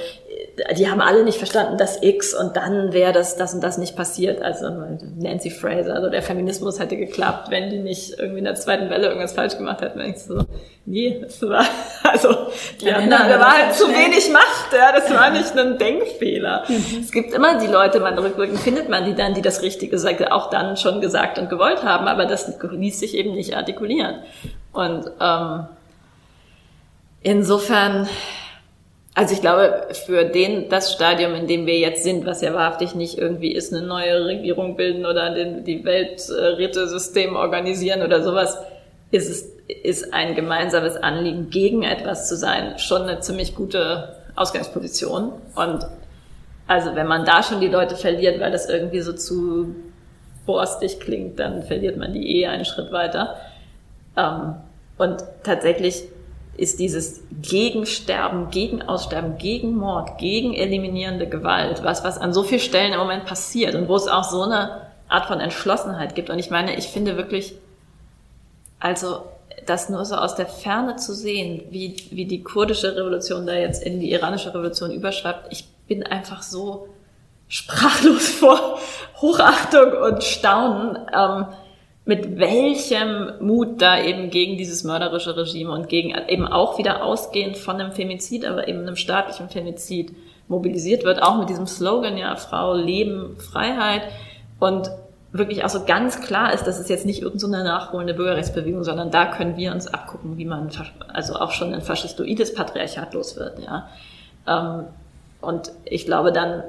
die 0.77 0.89
haben 0.89 1.01
alle 1.01 1.23
nicht 1.23 1.37
verstanden, 1.37 1.77
dass 1.77 2.01
X 2.03 2.33
und 2.33 2.55
dann 2.55 2.93
wäre 2.93 3.13
das, 3.13 3.35
das 3.35 3.53
und 3.53 3.63
das 3.63 3.77
nicht 3.77 3.95
passiert. 3.95 4.41
Also 4.41 4.69
Nancy 5.17 5.49
Fraser, 5.49 5.95
also 5.95 6.09
der 6.09 6.21
Feminismus 6.21 6.79
hätte 6.79 6.97
geklappt, 6.97 7.49
wenn 7.49 7.69
die 7.69 7.79
nicht 7.79 8.19
irgendwie 8.19 8.39
in 8.39 8.45
der 8.45 8.55
zweiten 8.55 8.89
Welle 8.89 9.07
irgendwas 9.07 9.33
falsch 9.33 9.57
gemacht 9.57 9.81
hätten. 9.81 9.99
Wenn 9.99 10.11
ich 10.11 10.19
so, 10.19 10.43
nee, 10.85 11.19
das 11.21 11.41
war, 11.41 11.65
also, 12.03 12.29
die 12.81 12.85
ja, 12.85 12.95
hatten, 12.95 13.09
da 13.09 13.39
war 13.39 13.57
halt 13.57 13.73
zu 13.73 13.87
wenig 13.87 14.31
Macht, 14.31 14.73
ja, 14.73 14.91
das 14.91 15.09
war 15.11 15.29
nicht 15.31 15.57
ein 15.57 15.77
Denkfehler. 15.77 16.63
Mhm. 16.67 16.99
Es 17.01 17.11
gibt 17.11 17.33
immer 17.33 17.57
die 17.59 17.67
Leute, 17.67 17.99
man 17.99 18.17
rückwirkend 18.17 18.59
findet 18.59 18.89
man 18.89 19.05
die 19.05 19.15
dann, 19.15 19.33
die 19.33 19.41
das 19.41 19.61
Richtige 19.61 19.99
auch 20.31 20.49
dann 20.49 20.77
schon 20.77 21.01
gesagt 21.01 21.39
und 21.39 21.49
gewollt 21.49 21.83
haben, 21.83 22.07
aber 22.07 22.25
das 22.25 22.51
ließ 22.61 22.99
sich 22.99 23.15
eben 23.15 23.31
nicht 23.31 23.55
artikulieren. 23.55 24.15
Und 24.73 25.09
ähm, 25.19 25.67
insofern, 27.21 28.07
also 29.19 29.33
ich 29.33 29.41
glaube, 29.41 29.89
für 29.91 30.23
den, 30.23 30.69
das 30.69 30.93
Stadium, 30.93 31.35
in 31.35 31.45
dem 31.45 31.65
wir 31.65 31.77
jetzt 31.77 32.05
sind, 32.05 32.25
was 32.25 32.39
ja 32.39 32.53
wahrhaftig 32.53 32.95
nicht 32.95 33.17
irgendwie 33.17 33.51
ist, 33.51 33.73
eine 33.73 33.85
neue 33.85 34.23
Regierung 34.23 34.77
bilden 34.77 35.05
oder 35.05 35.35
den, 35.35 35.65
die 35.65 35.83
Welträtesystem 35.83 37.35
organisieren 37.35 38.01
oder 38.01 38.23
sowas, 38.23 38.57
ist 39.11 39.29
es, 39.29 39.41
ist 39.83 40.13
ein 40.13 40.35
gemeinsames 40.35 40.95
Anliegen, 40.95 41.49
gegen 41.49 41.83
etwas 41.83 42.29
zu 42.29 42.37
sein, 42.37 42.79
schon 42.79 43.01
eine 43.01 43.19
ziemlich 43.19 43.55
gute 43.55 44.15
Ausgangsposition. 44.37 45.33
Und 45.53 45.85
also 46.65 46.95
wenn 46.95 47.07
man 47.07 47.25
da 47.25 47.43
schon 47.43 47.59
die 47.59 47.67
Leute 47.67 47.97
verliert, 47.97 48.39
weil 48.39 48.53
das 48.53 48.69
irgendwie 48.69 49.01
so 49.01 49.11
zu 49.11 49.75
borstig 50.45 51.01
klingt, 51.01 51.39
dann 51.39 51.63
verliert 51.63 51.97
man 51.97 52.13
die 52.13 52.39
eh 52.39 52.47
einen 52.47 52.63
Schritt 52.63 52.93
weiter. 52.93 53.35
Ähm, 54.15 54.55
und 54.97 55.25
tatsächlich 55.43 56.05
ist 56.59 56.79
dieses 56.79 57.21
Gegensterben, 57.41 58.51
Gegenaussterben, 58.51 59.37
Gegenmord, 59.37 60.17
gegen 60.17 60.53
eliminierende 60.53 61.27
Gewalt, 61.27 61.83
was, 61.83 62.03
was 62.03 62.17
an 62.17 62.33
so 62.33 62.43
vielen 62.43 62.59
Stellen 62.59 62.91
im 62.91 62.99
Moment 62.99 63.25
passiert 63.25 63.75
und 63.75 63.87
wo 63.87 63.95
es 63.95 64.07
auch 64.07 64.25
so 64.25 64.41
eine 64.41 64.81
Art 65.07 65.25
von 65.25 65.39
Entschlossenheit 65.39 66.15
gibt. 66.15 66.29
Und 66.29 66.37
ich 66.37 66.51
meine, 66.51 66.75
ich 66.75 66.87
finde 66.87 67.15
wirklich, 67.15 67.55
also 68.79 69.23
das 69.65 69.89
nur 69.89 70.03
so 70.03 70.15
aus 70.15 70.35
der 70.35 70.47
Ferne 70.47 70.97
zu 70.97 71.13
sehen, 71.13 71.63
wie, 71.69 71.95
wie 72.11 72.25
die 72.25 72.43
kurdische 72.43 72.95
Revolution 72.95 73.47
da 73.47 73.53
jetzt 73.53 73.81
in 73.81 73.99
die 73.99 74.11
iranische 74.11 74.49
Revolution 74.49 74.91
überschreibt, 74.91 75.51
ich 75.51 75.65
bin 75.87 76.03
einfach 76.03 76.43
so 76.43 76.89
sprachlos 77.47 78.27
vor 78.39 78.79
Hochachtung 79.21 79.93
und 79.93 80.23
Staunen. 80.23 80.97
Ähm, 81.15 81.45
mit 82.09 82.39
welchem 82.39 83.33
Mut 83.39 83.83
da 83.83 84.01
eben 84.01 84.31
gegen 84.31 84.57
dieses 84.57 84.83
mörderische 84.83 85.37
Regime 85.37 85.71
und 85.71 85.89
gegen 85.89 86.15
eben 86.27 86.47
auch 86.47 86.79
wieder 86.79 87.03
ausgehend 87.03 87.55
von 87.55 87.79
einem 87.79 87.91
Femizid, 87.91 88.45
aber 88.45 88.67
eben 88.67 88.79
einem 88.79 88.95
staatlichen 88.95 89.47
Femizid 89.47 90.15
mobilisiert 90.47 91.03
wird, 91.03 91.21
auch 91.21 91.37
mit 91.37 91.49
diesem 91.49 91.67
Slogan, 91.67 92.17
ja, 92.17 92.35
Frau, 92.35 92.73
Leben, 92.73 93.37
Freiheit 93.37 94.01
und 94.59 94.89
wirklich 95.31 95.63
auch 95.63 95.69
so 95.69 95.85
ganz 95.85 96.19
klar 96.19 96.51
ist, 96.51 96.63
dass 96.63 96.79
es 96.79 96.89
jetzt 96.89 97.05
nicht 97.05 97.21
irgendeine 97.21 97.63
nachholende 97.63 98.15
Bürgerrechtsbewegung, 98.15 98.83
sondern 98.83 99.11
da 99.11 99.27
können 99.27 99.55
wir 99.55 99.71
uns 99.71 99.85
abgucken, 99.85 100.39
wie 100.39 100.45
man 100.45 100.71
also 101.13 101.35
auch 101.35 101.51
schon 101.51 101.75
ein 101.75 101.83
faschistoides 101.83 102.55
Patriarchat 102.55 103.13
los 103.13 103.37
wird, 103.37 103.59
ja. 103.59 103.87
Ähm, 104.47 104.85
und 105.41 105.71
ich 105.85 106.07
glaube 106.07 106.31
dann, 106.31 106.63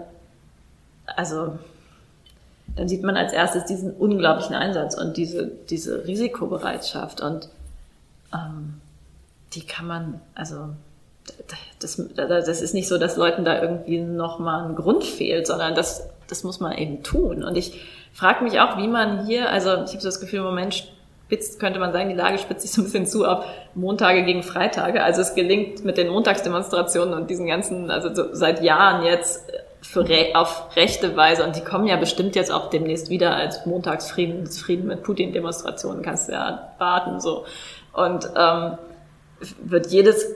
also 1.06 1.58
dann 2.76 2.88
sieht 2.88 3.02
man 3.02 3.16
als 3.16 3.32
erstes 3.32 3.64
diesen 3.64 3.92
unglaublichen 3.92 4.54
Einsatz 4.54 4.94
und 4.94 5.16
diese, 5.16 5.46
diese 5.46 6.06
Risikobereitschaft 6.06 7.20
und 7.20 7.48
ähm, 8.32 8.80
die 9.54 9.66
kann 9.66 9.86
man, 9.86 10.20
also 10.34 10.68
das, 11.78 12.02
das 12.16 12.62
ist 12.62 12.74
nicht 12.74 12.88
so, 12.88 12.98
dass 12.98 13.16
Leuten 13.16 13.44
da 13.44 13.60
irgendwie 13.60 14.00
nochmal 14.00 14.66
ein 14.66 14.76
Grund 14.76 15.04
fehlt, 15.04 15.46
sondern 15.46 15.74
das, 15.74 16.08
das 16.28 16.44
muss 16.44 16.60
man 16.60 16.76
eben 16.76 17.02
tun. 17.02 17.42
Und 17.44 17.56
ich 17.56 17.80
frage 18.12 18.44
mich 18.44 18.60
auch, 18.60 18.76
wie 18.78 18.88
man 18.88 19.26
hier, 19.26 19.50
also 19.50 19.70
ich 19.70 19.90
habe 19.90 20.00
so 20.00 20.08
das 20.08 20.20
Gefühl, 20.20 20.40
im 20.40 20.46
Moment 20.46 20.74
spitzt, 20.74 21.60
könnte 21.60 21.78
man 21.78 21.92
sagen, 21.92 22.08
die 22.08 22.14
Lage 22.14 22.38
spitzt 22.38 22.62
sich 22.62 22.72
so 22.72 22.82
ein 22.82 22.84
bisschen 22.84 23.06
zu 23.06 23.24
auf 23.24 23.44
Montage 23.74 24.24
gegen 24.24 24.42
Freitage. 24.42 25.02
Also 25.02 25.20
es 25.20 25.34
gelingt 25.34 25.84
mit 25.84 25.96
den 25.96 26.08
Montagsdemonstrationen 26.08 27.14
und 27.14 27.30
diesen 27.30 27.46
ganzen, 27.46 27.90
also 27.90 28.14
so 28.14 28.34
seit 28.34 28.62
Jahren 28.62 29.04
jetzt 29.04 29.44
für 29.82 30.08
re 30.08 30.32
auf 30.34 30.76
rechte 30.76 31.16
Weise, 31.16 31.44
und 31.44 31.56
die 31.56 31.62
kommen 31.62 31.86
ja 31.86 31.96
bestimmt 31.96 32.36
jetzt 32.36 32.52
auch 32.52 32.70
demnächst 32.70 33.10
wieder 33.10 33.34
als 33.34 33.64
Montagsfrieden, 33.66 34.46
Frieden 34.46 34.86
mit 34.86 35.02
Putin-Demonstrationen, 35.02 36.02
kannst 36.02 36.28
du 36.28 36.32
ja 36.32 36.72
warten, 36.78 37.20
so. 37.20 37.46
Und 37.92 38.28
ähm, 38.36 38.78
wird 39.62 39.86
jedes 39.88 40.26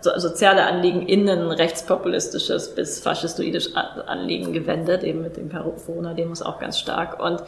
so, 0.00 0.10
soziale 0.18 0.64
Anliegen 0.66 1.02
in 1.02 1.28
ein 1.28 1.50
rechtspopulistisches 1.50 2.74
bis 2.74 3.00
faschistoides 3.00 3.74
Anliegen 3.74 4.52
gewendet, 4.52 5.02
eben 5.02 5.22
mit 5.22 5.36
den 5.36 5.50
Corona-Demos 5.50 6.42
auch 6.42 6.58
ganz 6.58 6.78
stark. 6.78 7.22
Und 7.22 7.42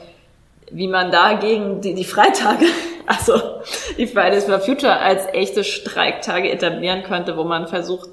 wie 0.70 0.88
man 0.88 1.10
dagegen 1.10 1.80
die, 1.80 1.94
die 1.94 2.04
Freitage, 2.04 2.66
also 3.06 3.40
die 3.96 4.06
Fridays 4.06 4.44
for 4.44 4.60
Future 4.60 4.98
als 4.98 5.26
echte 5.32 5.64
Streiktage 5.64 6.50
etablieren 6.50 7.02
könnte, 7.02 7.36
wo 7.36 7.44
man 7.44 7.68
versucht, 7.68 8.10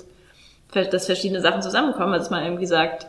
dass 0.73 1.05
verschiedene 1.05 1.41
Sachen 1.41 1.61
zusammenkommen. 1.61 2.13
Also 2.13 2.25
dass 2.25 2.31
man 2.31 2.43
irgendwie 2.43 2.65
sagt, 2.65 3.07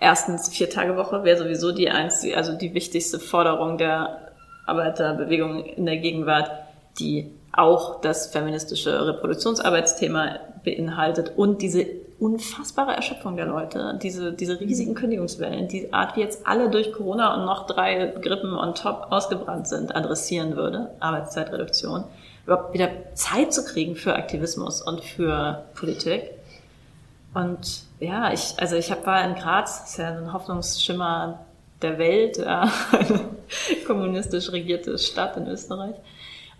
erstens 0.00 0.48
vier 0.48 0.70
Tage 0.70 0.96
Woche 0.96 1.24
wäre 1.24 1.38
sowieso 1.38 1.72
die 1.72 1.90
einzige, 1.90 2.36
also 2.36 2.52
die 2.56 2.74
wichtigste 2.74 3.18
Forderung 3.18 3.78
der 3.78 4.32
Arbeiterbewegung 4.66 5.64
in 5.64 5.86
der 5.86 5.98
Gegenwart, 5.98 6.50
die 6.98 7.30
auch 7.52 8.00
das 8.00 8.28
feministische 8.28 9.06
Reproduktionsarbeitsthema 9.06 10.40
beinhaltet 10.64 11.32
und 11.36 11.62
diese 11.62 11.86
unfassbare 12.18 12.92
Erschöpfung 12.94 13.36
der 13.36 13.46
Leute, 13.46 13.98
diese, 14.02 14.32
diese 14.32 14.58
riesigen 14.58 14.94
Kündigungswellen, 14.94 15.68
die 15.68 15.92
Art, 15.92 16.16
wie 16.16 16.20
jetzt 16.20 16.46
alle 16.46 16.70
durch 16.70 16.92
Corona 16.92 17.34
und 17.34 17.44
noch 17.44 17.66
drei 17.66 18.14
Grippen 18.20 18.54
on 18.54 18.74
top 18.74 19.08
ausgebrannt 19.10 19.68
sind, 19.68 19.94
adressieren 19.94 20.56
würde, 20.56 20.90
Arbeitszeitreduktion. 21.00 22.04
Überhaupt 22.46 22.72
wieder 22.72 22.88
Zeit 23.14 23.52
zu 23.52 23.64
kriegen 23.64 23.96
für 23.96 24.14
Aktivismus 24.14 24.80
und 24.80 25.02
für 25.04 25.64
Politik. 25.74 26.30
Und 27.34 27.82
ja, 28.00 28.32
ich, 28.32 28.54
also 28.58 28.76
ich 28.76 28.90
hab, 28.90 29.04
war 29.06 29.22
in 29.22 29.34
Graz, 29.34 29.90
ist 29.90 29.98
ja 29.98 30.08
ein 30.08 30.32
Hoffnungsschimmer 30.32 31.40
der 31.82 31.98
Welt, 31.98 32.38
ja, 32.38 32.70
eine 32.92 33.20
kommunistisch 33.86 34.50
regierte 34.52 34.96
Stadt 34.98 35.36
in 35.36 35.46
Österreich. 35.46 35.96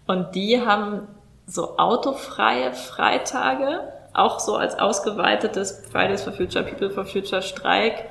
Und 0.06 0.34
die 0.34 0.60
haben 0.60 1.08
so 1.46 1.78
autofreie 1.78 2.74
Freitage, 2.74 3.80
auch 4.16 4.40
so 4.40 4.56
als 4.56 4.78
ausgeweitetes 4.78 5.82
Fridays 5.90 6.22
for 6.22 6.32
Future, 6.32 6.64
People 6.64 6.90
for 6.90 7.04
Future 7.04 7.42
Streik. 7.42 8.04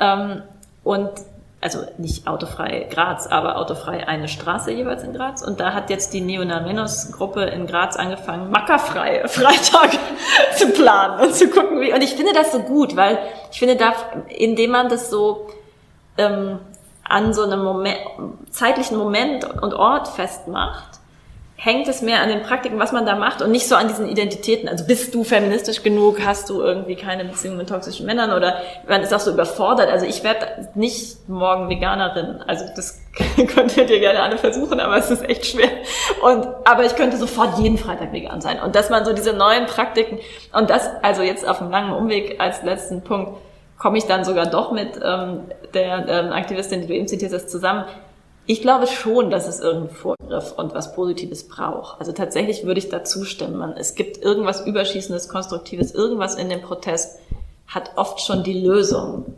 Ähm, 0.00 0.42
und 0.84 1.10
also 1.62 1.78
nicht 1.96 2.26
autofrei 2.26 2.88
Graz, 2.90 3.28
aber 3.28 3.56
autofrei 3.56 4.06
eine 4.08 4.26
Straße 4.26 4.72
jeweils 4.72 5.04
in 5.04 5.12
Graz. 5.14 5.42
Und 5.42 5.60
da 5.60 5.72
hat 5.72 5.90
jetzt 5.90 6.12
die 6.12 6.20
Neonamenos-Gruppe 6.20 7.44
in 7.44 7.68
Graz 7.68 7.94
angefangen, 7.96 8.50
mackerfreie 8.50 9.28
Freitage 9.28 9.96
zu 10.56 10.70
planen 10.70 11.20
und 11.20 11.34
zu 11.34 11.48
gucken, 11.48 11.80
wie. 11.80 11.92
Und 11.92 12.02
ich 12.02 12.14
finde 12.14 12.32
das 12.32 12.50
so 12.50 12.58
gut, 12.58 12.96
weil 12.96 13.18
ich 13.52 13.60
finde, 13.60 13.76
da, 13.76 13.94
indem 14.28 14.72
man 14.72 14.88
das 14.88 15.08
so 15.08 15.50
ähm, 16.18 16.58
an 17.04 17.32
so 17.32 17.44
einem 17.44 17.62
Moment, 17.62 18.00
zeitlichen 18.50 18.98
Moment 18.98 19.44
und 19.44 19.72
Ort 19.72 20.08
festmacht, 20.08 20.98
hängt 21.56 21.86
es 21.86 22.02
mehr 22.02 22.20
an 22.20 22.28
den 22.28 22.42
Praktiken, 22.42 22.80
was 22.80 22.90
man 22.90 23.06
da 23.06 23.14
macht 23.14 23.40
und 23.40 23.52
nicht 23.52 23.68
so 23.68 23.76
an 23.76 23.86
diesen 23.86 24.08
Identitäten. 24.08 24.68
Also 24.68 24.84
bist 24.84 25.14
du 25.14 25.22
feministisch 25.22 25.84
genug? 25.84 26.18
Hast 26.24 26.50
du 26.50 26.60
irgendwie 26.60 26.96
keine 26.96 27.24
Beziehung 27.24 27.56
mit 27.56 27.68
toxischen 27.68 28.04
Männern? 28.04 28.32
Oder 28.32 28.56
man 28.88 29.00
ist 29.00 29.14
auch 29.14 29.20
so 29.20 29.30
überfordert. 29.32 29.88
Also 29.88 30.04
ich 30.04 30.24
werde 30.24 30.68
nicht 30.74 31.28
morgen 31.28 31.68
Veganerin. 31.68 32.42
Also 32.48 32.64
das 32.74 33.00
könntet 33.54 33.90
ihr 33.90 34.00
gerne 34.00 34.22
alle 34.22 34.38
versuchen, 34.38 34.80
aber 34.80 34.96
es 34.96 35.10
ist 35.10 35.28
echt 35.28 35.46
schwer. 35.46 35.70
Und, 36.22 36.48
aber 36.64 36.84
ich 36.84 36.96
könnte 36.96 37.16
sofort 37.16 37.58
jeden 37.60 37.78
Freitag 37.78 38.12
vegan 38.12 38.40
sein. 38.40 38.60
Und 38.60 38.74
dass 38.74 38.90
man 38.90 39.04
so 39.04 39.12
diese 39.12 39.32
neuen 39.32 39.66
Praktiken 39.66 40.18
und 40.52 40.68
das, 40.68 40.90
also 41.02 41.22
jetzt 41.22 41.46
auf 41.46 41.60
einem 41.60 41.70
langen 41.70 41.92
Umweg 41.92 42.40
als 42.40 42.64
letzten 42.64 43.02
Punkt, 43.02 43.38
komme 43.78 43.98
ich 43.98 44.06
dann 44.06 44.24
sogar 44.24 44.46
doch 44.46 44.72
mit 44.72 44.98
ähm, 45.04 45.42
der 45.74 46.08
ähm, 46.08 46.32
Aktivistin, 46.32 46.82
die 46.82 46.86
du 46.88 46.94
eben 46.94 47.08
zitiert 47.08 47.32
hast, 47.32 47.50
zusammen 47.50 47.84
ich 48.46 48.60
glaube 48.60 48.86
schon, 48.86 49.30
dass 49.30 49.46
es 49.46 49.60
irgendeinen 49.60 49.96
Vorgriff 49.96 50.52
und 50.56 50.74
was 50.74 50.94
Positives 50.94 51.46
braucht. 51.46 52.00
Also 52.00 52.12
tatsächlich 52.12 52.64
würde 52.64 52.78
ich 52.78 52.88
da 52.88 53.04
zustimmen. 53.04 53.74
Es 53.76 53.94
gibt 53.94 54.18
irgendwas 54.18 54.66
Überschießendes, 54.66 55.28
Konstruktives, 55.28 55.94
irgendwas 55.94 56.34
in 56.34 56.48
dem 56.48 56.60
Protest 56.60 57.20
hat 57.68 57.92
oft 57.96 58.20
schon 58.20 58.42
die 58.42 58.60
Lösung 58.60 59.34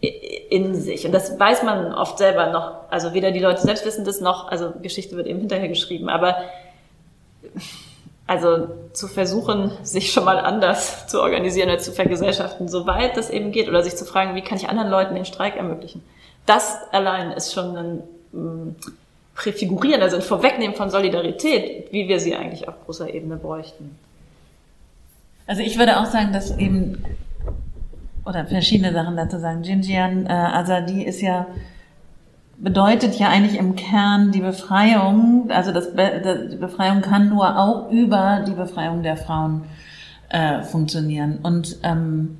in 0.00 0.74
sich. 0.74 1.06
Und 1.06 1.12
das 1.12 1.38
weiß 1.38 1.62
man 1.62 1.94
oft 1.94 2.18
selber 2.18 2.50
noch. 2.50 2.90
Also 2.90 3.14
weder 3.14 3.30
die 3.30 3.40
Leute 3.40 3.60
selbst 3.60 3.84
wissen 3.84 4.04
das 4.04 4.20
noch, 4.20 4.48
also 4.48 4.72
Geschichte 4.82 5.16
wird 5.16 5.26
eben 5.26 5.40
hinterher 5.40 5.68
geschrieben, 5.68 6.08
aber 6.08 6.36
also 8.26 8.68
zu 8.92 9.08
versuchen, 9.08 9.72
sich 9.82 10.12
schon 10.12 10.24
mal 10.24 10.38
anders 10.38 11.06
zu 11.08 11.20
organisieren 11.20 11.68
oder 11.68 11.78
zu 11.78 11.92
vergesellschaften, 11.92 12.68
soweit 12.68 13.16
das 13.16 13.28
eben 13.28 13.50
geht, 13.52 13.68
oder 13.68 13.82
sich 13.82 13.96
zu 13.96 14.04
fragen, 14.04 14.34
wie 14.34 14.42
kann 14.42 14.56
ich 14.56 14.68
anderen 14.68 14.88
Leuten 14.90 15.14
den 15.14 15.24
Streik 15.24 15.56
ermöglichen. 15.56 16.02
Das 16.46 16.78
allein 16.92 17.32
ist 17.32 17.52
schon 17.52 17.76
ein 17.76 18.02
präfigurieren, 19.34 20.02
also 20.02 20.16
ein 20.16 20.22
Vorwegnehmen 20.22 20.76
von 20.76 20.90
Solidarität, 20.90 21.92
wie 21.92 22.08
wir 22.08 22.20
sie 22.20 22.34
eigentlich 22.36 22.68
auf 22.68 22.74
großer 22.84 23.12
Ebene 23.12 23.36
bräuchten. 23.36 23.96
Also 25.46 25.62
ich 25.62 25.78
würde 25.78 25.98
auch 25.98 26.06
sagen, 26.06 26.32
dass 26.32 26.56
eben, 26.58 27.02
oder 28.24 28.44
verschiedene 28.46 28.92
Sachen 28.92 29.16
dazu 29.16 29.38
sagen, 29.38 29.62
Jinjian 29.62 30.26
äh, 30.26 30.28
Azadi 30.28 31.02
ist 31.02 31.22
ja, 31.22 31.46
bedeutet 32.58 33.18
ja 33.18 33.28
eigentlich 33.28 33.58
im 33.58 33.74
Kern 33.74 34.30
die 34.30 34.42
Befreiung, 34.42 35.50
also 35.50 35.72
das 35.72 35.94
Be 35.94 36.48
die 36.52 36.56
Befreiung 36.56 37.00
kann 37.00 37.30
nur 37.30 37.58
auch 37.58 37.90
über 37.90 38.44
die 38.46 38.52
Befreiung 38.52 39.02
der 39.02 39.16
Frauen 39.16 39.64
äh, 40.28 40.62
funktionieren. 40.62 41.38
Und 41.42 41.78
ähm, 41.82 42.36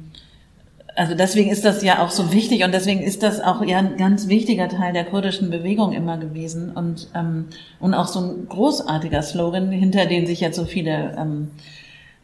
also 0.97 1.15
deswegen 1.15 1.51
ist 1.51 1.65
das 1.65 1.83
ja 1.83 2.03
auch 2.03 2.11
so 2.11 2.33
wichtig 2.33 2.65
und 2.65 2.73
deswegen 2.73 3.01
ist 3.01 3.23
das 3.23 3.41
auch 3.41 3.63
ja 3.65 3.79
ein 3.79 3.97
ganz 3.97 4.29
wichtiger 4.29 4.69
Teil 4.69 4.93
der 4.93 5.05
kurdischen 5.05 5.51
Bewegung 5.51 5.93
immer 5.93 6.19
gewesen 6.19 6.71
und 6.73 7.09
ähm, 7.15 7.47
und 7.79 7.95
auch 7.95 8.07
so 8.07 8.21
ein 8.21 8.49
großartiger 8.49 9.23
Slogan, 9.23 9.71
hinter 9.71 10.07
den 10.07 10.27
sich 10.27 10.41
jetzt 10.41 10.57
so 10.57 10.65
viele 10.65 11.17
ähm, 11.19 11.51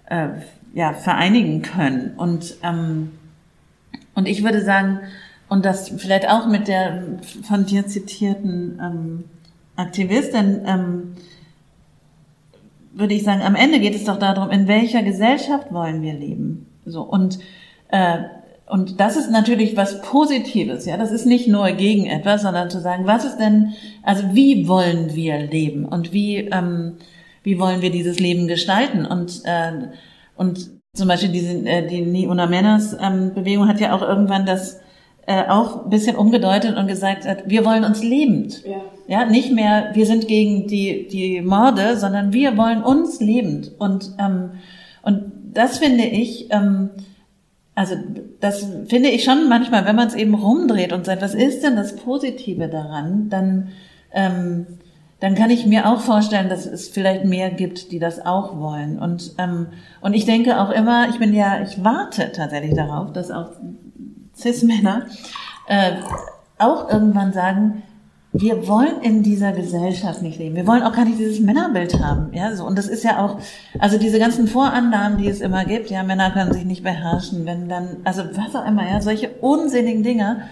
äh, 0.06 0.28
ja 0.74 0.92
vereinigen 0.92 1.62
können 1.62 2.14
und 2.16 2.56
ähm, 2.62 3.12
und 4.14 4.26
ich 4.26 4.42
würde 4.42 4.62
sagen 4.62 5.00
und 5.48 5.64
das 5.64 5.90
vielleicht 5.96 6.28
auch 6.28 6.46
mit 6.46 6.68
der 6.68 7.02
von 7.42 7.66
dir 7.66 7.86
zitierten 7.86 8.80
ähm, 8.82 9.24
Aktivistin 9.76 10.62
ähm, 10.66 11.16
würde 12.92 13.12
ich 13.12 13.24
sagen, 13.24 13.42
am 13.42 13.54
Ende 13.54 13.78
geht 13.78 13.94
es 13.94 14.04
doch 14.04 14.18
darum, 14.18 14.50
in 14.50 14.68
welcher 14.68 15.02
Gesellschaft 15.02 15.70
wollen 15.70 16.00
wir 16.00 16.14
leben. 16.14 16.66
So 16.86 17.02
und 17.02 17.38
äh, 17.88 18.20
und 18.68 18.98
das 18.98 19.16
ist 19.16 19.30
natürlich 19.30 19.76
was 19.76 20.02
Positives, 20.02 20.86
ja. 20.86 20.96
Das 20.96 21.12
ist 21.12 21.24
nicht 21.24 21.46
nur 21.46 21.70
gegen 21.72 22.06
etwas, 22.06 22.42
sondern 22.42 22.68
zu 22.68 22.80
sagen, 22.80 23.06
was 23.06 23.24
ist 23.24 23.38
denn, 23.38 23.74
also 24.02 24.24
wie 24.32 24.66
wollen 24.66 25.14
wir 25.14 25.38
leben 25.38 25.84
und 25.84 26.12
wie, 26.12 26.38
ähm, 26.38 26.96
wie 27.44 27.60
wollen 27.60 27.80
wir 27.80 27.90
dieses 27.90 28.18
Leben 28.18 28.48
gestalten? 28.48 29.06
Und, 29.06 29.42
äh, 29.44 29.72
und 30.34 30.70
zum 30.94 31.06
Beispiel 31.06 31.30
diese, 31.30 31.58
äh, 31.64 31.86
die 31.86 32.00
Ni 32.00 32.26
Una 32.26 32.46
Menas 32.46 32.96
ähm, 33.00 33.34
Bewegung 33.34 33.68
hat 33.68 33.80
ja 33.80 33.94
auch 33.94 34.02
irgendwann 34.02 34.46
das 34.46 34.80
äh, 35.26 35.44
auch 35.48 35.84
ein 35.84 35.90
bisschen 35.90 36.16
umgedeutet 36.16 36.76
und 36.76 36.88
gesagt, 36.88 37.24
hat, 37.24 37.48
wir 37.48 37.64
wollen 37.64 37.84
uns 37.84 38.02
lebend. 38.02 38.64
Ja. 38.64 38.80
ja, 39.06 39.26
nicht 39.26 39.52
mehr, 39.52 39.90
wir 39.94 40.06
sind 40.06 40.26
gegen 40.26 40.66
die, 40.66 41.06
die 41.06 41.40
Morde, 41.40 41.96
sondern 41.96 42.32
wir 42.32 42.56
wollen 42.56 42.82
uns 42.82 43.20
lebend. 43.20 43.72
Und, 43.78 44.12
ähm, 44.18 44.50
und 45.02 45.32
das 45.52 45.78
finde 45.78 46.04
ich, 46.04 46.50
ähm, 46.50 46.90
also 47.76 47.94
das 48.40 48.66
finde 48.88 49.10
ich 49.10 49.22
schon 49.22 49.50
manchmal, 49.50 49.84
wenn 49.84 49.94
man 49.94 50.08
es 50.08 50.14
eben 50.14 50.34
rumdreht 50.34 50.94
und 50.94 51.04
sagt, 51.04 51.20
was 51.20 51.34
ist 51.34 51.62
denn 51.62 51.76
das 51.76 51.94
Positive 51.94 52.68
daran, 52.68 53.28
dann, 53.28 53.68
ähm, 54.12 54.66
dann 55.20 55.34
kann 55.34 55.50
ich 55.50 55.66
mir 55.66 55.86
auch 55.86 56.00
vorstellen, 56.00 56.48
dass 56.48 56.64
es 56.64 56.88
vielleicht 56.88 57.26
mehr 57.26 57.50
gibt, 57.50 57.92
die 57.92 57.98
das 57.98 58.24
auch 58.24 58.58
wollen. 58.58 58.98
Und, 58.98 59.34
ähm, 59.36 59.66
und 60.00 60.14
ich 60.14 60.24
denke 60.24 60.58
auch 60.58 60.70
immer, 60.70 61.10
ich 61.10 61.18
bin 61.18 61.34
ja, 61.34 61.60
ich 61.60 61.84
warte 61.84 62.32
tatsächlich 62.32 62.74
darauf, 62.74 63.12
dass 63.12 63.30
auch 63.30 63.50
Cis-Männer 64.34 65.06
äh, 65.68 65.96
auch 66.56 66.90
irgendwann 66.90 67.34
sagen, 67.34 67.82
wir 68.38 68.68
wollen 68.68 69.00
in 69.02 69.22
dieser 69.22 69.52
Gesellschaft 69.52 70.20
nicht 70.20 70.38
leben. 70.38 70.56
Wir 70.56 70.66
wollen 70.66 70.82
auch 70.82 70.92
gar 70.92 71.04
nicht 71.04 71.18
dieses 71.18 71.40
Männerbild 71.40 71.98
haben. 72.00 72.32
Ja, 72.34 72.54
so. 72.54 72.64
Und 72.64 72.76
das 72.76 72.86
ist 72.86 73.02
ja 73.02 73.24
auch, 73.24 73.38
also 73.78 73.98
diese 73.98 74.18
ganzen 74.18 74.46
Vorannahmen, 74.46 75.18
die 75.18 75.28
es 75.28 75.40
immer 75.40 75.64
gibt, 75.64 75.90
ja, 75.90 76.02
Männer 76.02 76.30
können 76.30 76.52
sich 76.52 76.64
nicht 76.64 76.82
beherrschen, 76.82 77.46
wenn 77.46 77.68
dann, 77.68 77.96
also 78.04 78.22
was 78.34 78.54
auch 78.54 78.66
immer, 78.66 78.88
ja, 78.88 79.00
solche 79.00 79.30
unsinnigen 79.40 80.02
Dinge. 80.02 80.42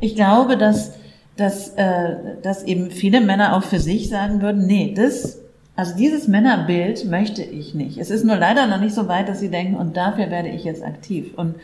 Ich 0.00 0.14
glaube, 0.14 0.56
dass, 0.56 0.94
dass, 1.36 1.70
äh, 1.74 2.16
dass 2.42 2.62
eben 2.64 2.90
viele 2.90 3.20
Männer 3.20 3.56
auch 3.56 3.62
für 3.62 3.80
sich 3.80 4.08
sagen 4.08 4.40
würden, 4.40 4.66
nee, 4.66 4.94
das, 4.96 5.38
also 5.74 5.94
dieses 5.94 6.28
Männerbild 6.28 7.04
möchte 7.04 7.42
ich 7.42 7.74
nicht. 7.74 7.98
Es 7.98 8.10
ist 8.10 8.24
nur 8.24 8.36
leider 8.36 8.66
noch 8.66 8.80
nicht 8.80 8.94
so 8.94 9.08
weit, 9.08 9.28
dass 9.28 9.40
sie 9.40 9.50
denken, 9.50 9.76
und 9.76 9.96
dafür 9.96 10.30
werde 10.30 10.48
ich 10.48 10.64
jetzt 10.64 10.82
aktiv. 10.82 11.34
Und 11.36 11.56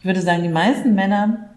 ich 0.00 0.06
würde 0.06 0.20
sagen, 0.20 0.42
die 0.42 0.48
meisten 0.48 0.94
Männer 0.94 1.50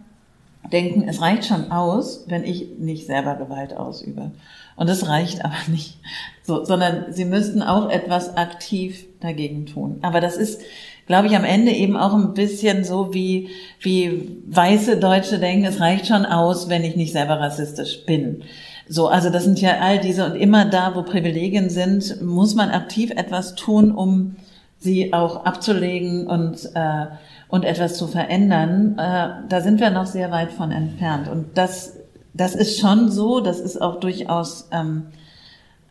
denken, 0.71 1.07
es 1.07 1.21
reicht 1.21 1.45
schon 1.45 1.71
aus, 1.71 2.25
wenn 2.27 2.43
ich 2.43 2.77
nicht 2.77 3.07
selber 3.07 3.35
Gewalt 3.35 3.75
ausübe. 3.75 4.31
Und 4.75 4.89
es 4.89 5.07
reicht 5.07 5.43
aber 5.43 5.55
nicht. 5.67 5.97
So, 6.43 6.63
sondern 6.63 7.11
sie 7.11 7.25
müssten 7.25 7.61
auch 7.61 7.89
etwas 7.89 8.37
aktiv 8.37 9.05
dagegen 9.19 9.65
tun. 9.65 9.97
Aber 10.01 10.21
das 10.21 10.37
ist, 10.37 10.61
glaube 11.07 11.27
ich, 11.27 11.35
am 11.35 11.43
Ende 11.43 11.71
eben 11.71 11.97
auch 11.97 12.13
ein 12.13 12.33
bisschen 12.33 12.83
so 12.83 13.13
wie, 13.13 13.49
wie 13.81 14.41
weiße 14.47 14.97
Deutsche 14.97 15.39
denken, 15.39 15.65
es 15.65 15.79
reicht 15.79 16.07
schon 16.07 16.25
aus, 16.25 16.69
wenn 16.69 16.83
ich 16.83 16.95
nicht 16.95 17.11
selber 17.11 17.39
rassistisch 17.39 18.05
bin. 18.05 18.43
So, 18.87 19.07
also 19.07 19.29
das 19.29 19.43
sind 19.43 19.59
ja 19.59 19.79
all 19.81 19.99
diese 19.99 20.25
und 20.25 20.35
immer 20.35 20.65
da, 20.65 20.95
wo 20.95 21.03
Privilegien 21.03 21.69
sind, 21.69 22.21
muss 22.21 22.55
man 22.55 22.69
aktiv 22.69 23.11
etwas 23.11 23.55
tun, 23.55 23.91
um 23.91 24.35
sie 24.79 25.13
auch 25.13 25.45
abzulegen 25.45 26.27
und 26.27 26.69
äh, 26.75 27.07
und 27.49 27.63
etwas 27.63 27.97
zu 27.97 28.07
verändern, 28.07 28.97
äh, 28.97 29.47
da 29.47 29.61
sind 29.61 29.79
wir 29.79 29.89
noch 29.89 30.05
sehr 30.05 30.31
weit 30.31 30.51
von 30.51 30.71
entfernt. 30.71 31.27
Und 31.29 31.57
das, 31.57 31.97
das 32.33 32.55
ist 32.55 32.79
schon 32.79 33.09
so, 33.09 33.39
das 33.39 33.59
ist 33.59 33.81
auch 33.81 33.99
durchaus, 33.99 34.67
ähm, 34.71 35.07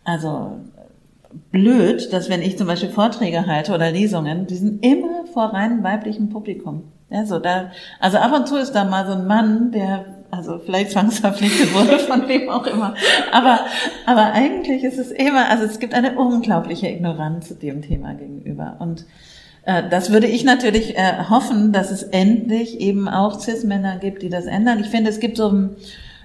also 0.05 0.59
blöd, 1.51 2.13
dass 2.13 2.29
wenn 2.29 2.43
ich 2.43 2.59
zum 2.59 2.67
Beispiel 2.67 2.91
Vorträge 2.91 3.47
halte 3.47 3.75
oder 3.75 3.91
Lesungen, 3.91 4.47
die 4.47 4.57
sind 4.57 4.85
immer 4.85 5.27
vor 5.33 5.53
rein 5.53 5.83
weiblichem 5.83 6.29
Publikum. 6.29 6.85
Ja, 7.09 7.25
so 7.25 7.39
da, 7.39 7.71
also 8.01 8.19
ab 8.19 8.33
und 8.35 8.49
zu 8.49 8.57
ist 8.57 8.73
da 8.73 8.85
mal 8.85 9.07
so 9.07 9.13
ein 9.13 9.27
Mann, 9.27 9.71
der 9.71 10.05
also 10.31 10.59
vielleicht 10.59 10.93
zwangsverpflichtet 10.93 11.75
wurde 11.75 11.99
von 12.07 12.29
wem 12.29 12.49
auch 12.49 12.67
immer. 12.67 12.95
Aber, 13.33 13.61
aber 14.07 14.33
eigentlich 14.33 14.85
ist 14.85 14.99
es 14.99 15.11
immer, 15.11 15.49
also 15.49 15.65
es 15.65 15.79
gibt 15.79 15.95
eine 15.95 16.17
unglaubliche 16.19 16.89
Ignoranz 16.89 17.59
dem 17.59 17.83
Thema 17.83 18.15
gegenüber. 18.15 18.77
Und 18.79 19.05
äh, 19.65 19.89
das 19.89 20.11
würde 20.11 20.27
ich 20.27 20.45
natürlich 20.45 20.97
äh, 20.97 21.25
hoffen, 21.29 21.73
dass 21.73 21.91
es 21.91 22.03
endlich 22.03 22.81
eben 22.81 23.09
auch 23.09 23.41
Cis-Männer 23.41 23.99
gibt, 23.99 24.23
die 24.23 24.31
das 24.31 24.47
ändern. 24.47 24.81
Ich 24.81 24.89
finde, 24.89 25.11
es 25.11 25.21
gibt 25.21 25.37
so, 25.37 25.71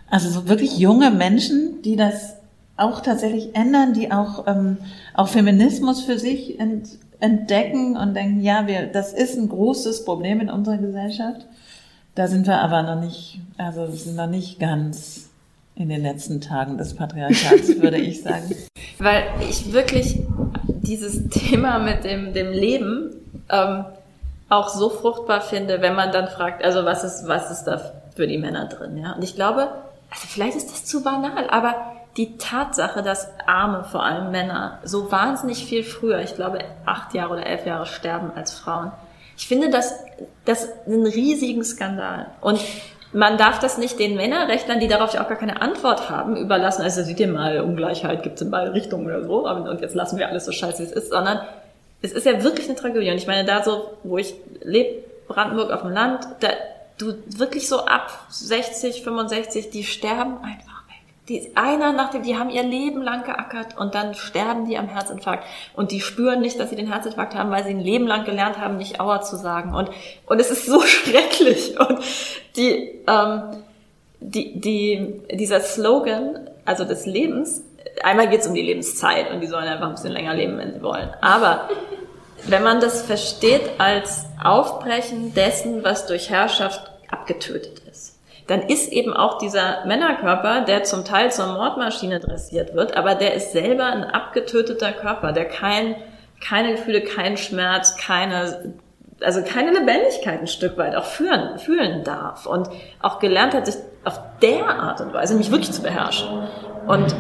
also 0.09 0.29
so 0.29 0.47
wirklich 0.47 0.77
junge 0.77 1.11
Menschen, 1.11 1.81
die 1.81 1.95
das 1.95 2.35
auch 2.77 3.01
tatsächlich 3.01 3.55
ändern, 3.55 3.93
die 3.93 4.11
auch, 4.11 4.47
ähm, 4.47 4.77
auch 5.13 5.27
Feminismus 5.27 6.01
für 6.01 6.17
sich 6.17 6.59
ent, 6.59 6.89
entdecken 7.19 7.95
und 7.95 8.15
denken, 8.15 8.41
ja, 8.41 8.67
wir, 8.67 8.87
das 8.87 9.13
ist 9.13 9.37
ein 9.37 9.49
großes 9.49 10.05
Problem 10.05 10.41
in 10.41 10.49
unserer 10.49 10.77
Gesellschaft. 10.77 11.45
Da 12.15 12.27
sind 12.27 12.45
wir 12.45 12.59
aber 12.59 12.83
noch 12.83 12.99
nicht, 12.99 13.39
also 13.57 13.87
sind 13.87 14.15
noch 14.15 14.27
nicht 14.27 14.59
ganz 14.59 15.29
in 15.75 15.89
den 15.89 16.01
letzten 16.01 16.41
Tagen 16.41 16.77
des 16.77 16.95
Patriarchats, 16.95 17.69
würde 17.81 17.97
ich 17.97 18.21
sagen. 18.21 18.53
Weil 18.99 19.23
ich 19.49 19.71
wirklich 19.71 20.21
dieses 20.65 21.29
Thema 21.29 21.79
mit 21.79 22.03
dem, 22.03 22.33
dem 22.33 22.51
Leben 22.51 23.15
ähm, 23.49 23.85
auch 24.49 24.69
so 24.69 24.89
fruchtbar 24.89 25.41
finde, 25.41 25.81
wenn 25.81 25.95
man 25.95 26.11
dann 26.11 26.27
fragt, 26.27 26.63
also 26.63 26.83
was 26.83 27.03
ist, 27.03 27.27
was 27.27 27.49
ist 27.49 27.63
da 27.63 27.79
für 28.15 28.27
die 28.27 28.37
Männer 28.37 28.65
drin, 28.65 28.97
ja? 28.97 29.13
Und 29.13 29.23
ich 29.23 29.35
glaube, 29.35 29.69
also 30.09 30.27
vielleicht 30.27 30.57
ist 30.57 30.69
das 30.69 30.83
zu 30.83 31.03
banal, 31.03 31.49
aber 31.49 31.75
die 32.17 32.37
Tatsache, 32.37 33.01
dass 33.01 33.29
Arme, 33.47 33.85
vor 33.85 34.03
allem 34.03 34.31
Männer, 34.31 34.79
so 34.83 35.09
wahnsinnig 35.11 35.65
viel 35.65 35.83
früher, 35.83 36.19
ich 36.19 36.35
glaube 36.35 36.59
acht 36.85 37.13
Jahre 37.13 37.33
oder 37.33 37.45
elf 37.45 37.65
Jahre 37.65 37.85
sterben 37.85 38.31
als 38.35 38.53
Frauen. 38.53 38.91
Ich 39.41 39.47
finde 39.47 39.71
das, 39.71 39.95
das 40.45 40.69
einen 40.85 41.07
riesigen 41.07 41.63
Skandal. 41.63 42.27
Und 42.41 42.59
man 43.11 43.39
darf 43.39 43.57
das 43.57 43.79
nicht 43.79 43.97
den 43.97 44.15
Männerrechtlern, 44.15 44.79
die 44.79 44.87
darauf 44.87 45.15
ja 45.15 45.23
auch 45.23 45.27
gar 45.27 45.37
keine 45.37 45.63
Antwort 45.63 46.11
haben, 46.11 46.37
überlassen. 46.37 46.83
Also 46.83 47.01
seht 47.01 47.19
ihr 47.19 47.27
mal, 47.27 47.59
Ungleichheit 47.59 48.21
gibt 48.21 48.35
es 48.35 48.43
in 48.43 48.51
beide 48.51 48.75
Richtungen 48.75 49.07
oder 49.07 49.25
so, 49.25 49.49
und 49.49 49.81
jetzt 49.81 49.95
lassen 49.95 50.19
wir 50.19 50.27
alles 50.27 50.45
so 50.45 50.51
scheiße, 50.51 50.83
wie 50.83 50.83
es 50.83 50.91
ist, 50.91 51.09
sondern 51.09 51.41
es 52.03 52.11
ist 52.11 52.27
ja 52.27 52.43
wirklich 52.43 52.69
eine 52.69 52.77
Tragödie. 52.77 53.09
Und 53.09 53.17
ich 53.17 53.25
meine, 53.25 53.43
da 53.43 53.63
so, 53.63 53.97
wo 54.03 54.19
ich 54.19 54.35
lebe, 54.61 54.99
Brandenburg 55.27 55.71
auf 55.71 55.81
dem 55.81 55.91
Land, 55.91 56.27
da, 56.41 56.49
du 56.99 57.15
wirklich 57.25 57.67
so 57.67 57.79
ab 57.85 58.27
60, 58.29 59.01
65, 59.01 59.71
die 59.71 59.83
sterben 59.83 60.37
einfach. 60.43 60.70
Die, 61.31 61.49
einer 61.55 61.93
nach 61.93 62.11
dem, 62.11 62.23
die 62.23 62.37
haben 62.37 62.49
ihr 62.49 62.61
Leben 62.61 63.01
lang 63.01 63.23
geackert 63.23 63.77
und 63.77 63.95
dann 63.95 64.15
sterben 64.15 64.67
die 64.67 64.77
am 64.77 64.89
Herzinfarkt. 64.89 65.45
Und 65.73 65.91
die 65.91 66.01
spüren 66.01 66.41
nicht, 66.41 66.59
dass 66.59 66.71
sie 66.71 66.75
den 66.75 66.91
Herzinfarkt 66.91 67.35
haben, 67.35 67.51
weil 67.51 67.63
sie 67.63 67.69
ein 67.69 67.79
Leben 67.79 68.05
lang 68.05 68.25
gelernt 68.25 68.57
haben, 68.57 68.75
nicht 68.75 68.99
Aua 68.99 69.21
zu 69.21 69.37
sagen. 69.37 69.73
Und, 69.73 69.89
und 70.25 70.41
es 70.41 70.51
ist 70.51 70.65
so 70.65 70.81
schrecklich. 70.85 71.79
Und 71.79 71.99
die, 72.57 72.99
ähm, 73.07 73.63
die, 74.19 74.59
die, 74.59 75.21
dieser 75.31 75.61
Slogan, 75.61 76.49
also 76.65 76.83
des 76.83 77.05
Lebens, 77.05 77.63
einmal 78.03 78.27
geht 78.27 78.41
es 78.41 78.47
um 78.47 78.53
die 78.53 78.61
Lebenszeit 78.61 79.31
und 79.31 79.39
die 79.39 79.47
sollen 79.47 79.69
einfach 79.69 79.87
ein 79.87 79.93
bisschen 79.93 80.11
länger 80.11 80.33
leben, 80.33 80.57
wenn 80.57 80.73
sie 80.73 80.81
wollen. 80.81 81.11
Aber 81.21 81.69
wenn 82.43 82.61
man 82.61 82.81
das 82.81 83.03
versteht 83.03 83.71
als 83.77 84.25
Aufbrechen 84.43 85.33
dessen, 85.33 85.81
was 85.85 86.07
durch 86.07 86.29
Herrschaft 86.29 86.91
abgetötet 87.09 87.83
ist, 87.89 88.10
dann 88.47 88.61
ist 88.61 88.91
eben 88.91 89.13
auch 89.13 89.37
dieser 89.37 89.85
Männerkörper, 89.85 90.61
der 90.61 90.83
zum 90.83 91.05
Teil 91.05 91.31
zur 91.31 91.47
Mordmaschine 91.47 92.19
dressiert 92.19 92.73
wird, 92.73 92.97
aber 92.97 93.15
der 93.15 93.33
ist 93.33 93.51
selber 93.51 93.85
ein 93.85 94.03
abgetöteter 94.03 94.91
Körper, 94.91 95.31
der 95.31 95.45
kein, 95.45 95.95
keine 96.43 96.73
Gefühle, 96.73 97.01
keinen 97.01 97.37
Schmerz, 97.37 97.97
keine, 97.97 98.73
also 99.21 99.41
keine 99.43 99.71
Lebendigkeit 99.71 100.39
ein 100.39 100.47
Stück 100.47 100.77
weit 100.77 100.95
auch 100.95 101.05
fühlen, 101.05 101.59
fühlen 101.59 102.03
darf 102.03 102.45
und 102.45 102.69
auch 103.01 103.19
gelernt 103.19 103.53
hat, 103.53 103.65
sich 103.65 103.75
auf 104.03 104.19
der 104.41 104.67
Art 104.67 105.01
und 105.01 105.13
Weise 105.13 105.35
mich 105.35 105.51
wirklich 105.51 105.71
zu 105.71 105.83
beherrschen. 105.83 106.27
Und 106.87 107.15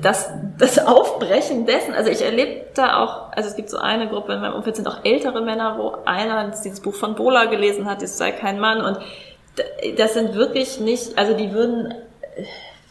das, 0.00 0.32
das 0.58 0.78
Aufbrechen 0.78 1.66
dessen, 1.66 1.94
also 1.94 2.10
ich 2.10 2.24
erlebe 2.24 2.66
da 2.74 3.02
auch, 3.02 3.32
also 3.32 3.48
es 3.48 3.56
gibt 3.56 3.70
so 3.70 3.78
eine 3.78 4.08
Gruppe 4.08 4.34
in 4.34 4.40
meinem 4.40 4.54
Umfeld, 4.54 4.76
sind 4.76 4.88
auch 4.88 5.04
ältere 5.04 5.42
Männer, 5.42 5.76
wo 5.78 5.96
einer 6.04 6.48
dieses 6.50 6.80
Buch 6.80 6.94
von 6.94 7.14
Bola 7.14 7.46
gelesen 7.46 7.86
hat, 7.86 8.02
es 8.02 8.16
sei 8.16 8.32
kein 8.32 8.58
Mann 8.58 8.80
und 8.80 8.98
das 9.96 10.14
sind 10.14 10.34
wirklich 10.34 10.80
nicht, 10.80 11.16
also 11.16 11.34
die 11.34 11.52
würden, 11.52 11.94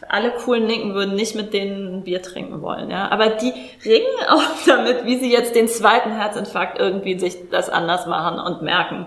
alle 0.08 0.30
coolen 0.32 0.66
Linken 0.66 0.94
würden 0.94 1.14
nicht 1.14 1.34
mit 1.34 1.52
denen 1.52 2.04
Bier 2.04 2.22
trinken 2.22 2.62
wollen, 2.62 2.90
ja, 2.90 3.10
aber 3.10 3.30
die 3.30 3.52
ringen 3.84 4.06
auch 4.28 4.42
damit, 4.66 5.04
wie 5.04 5.18
sie 5.18 5.30
jetzt 5.30 5.54
den 5.54 5.68
zweiten 5.68 6.12
Herzinfarkt 6.12 6.78
irgendwie 6.78 7.18
sich 7.18 7.50
das 7.50 7.68
anders 7.70 8.06
machen 8.06 8.38
und 8.38 8.62
merken. 8.62 9.06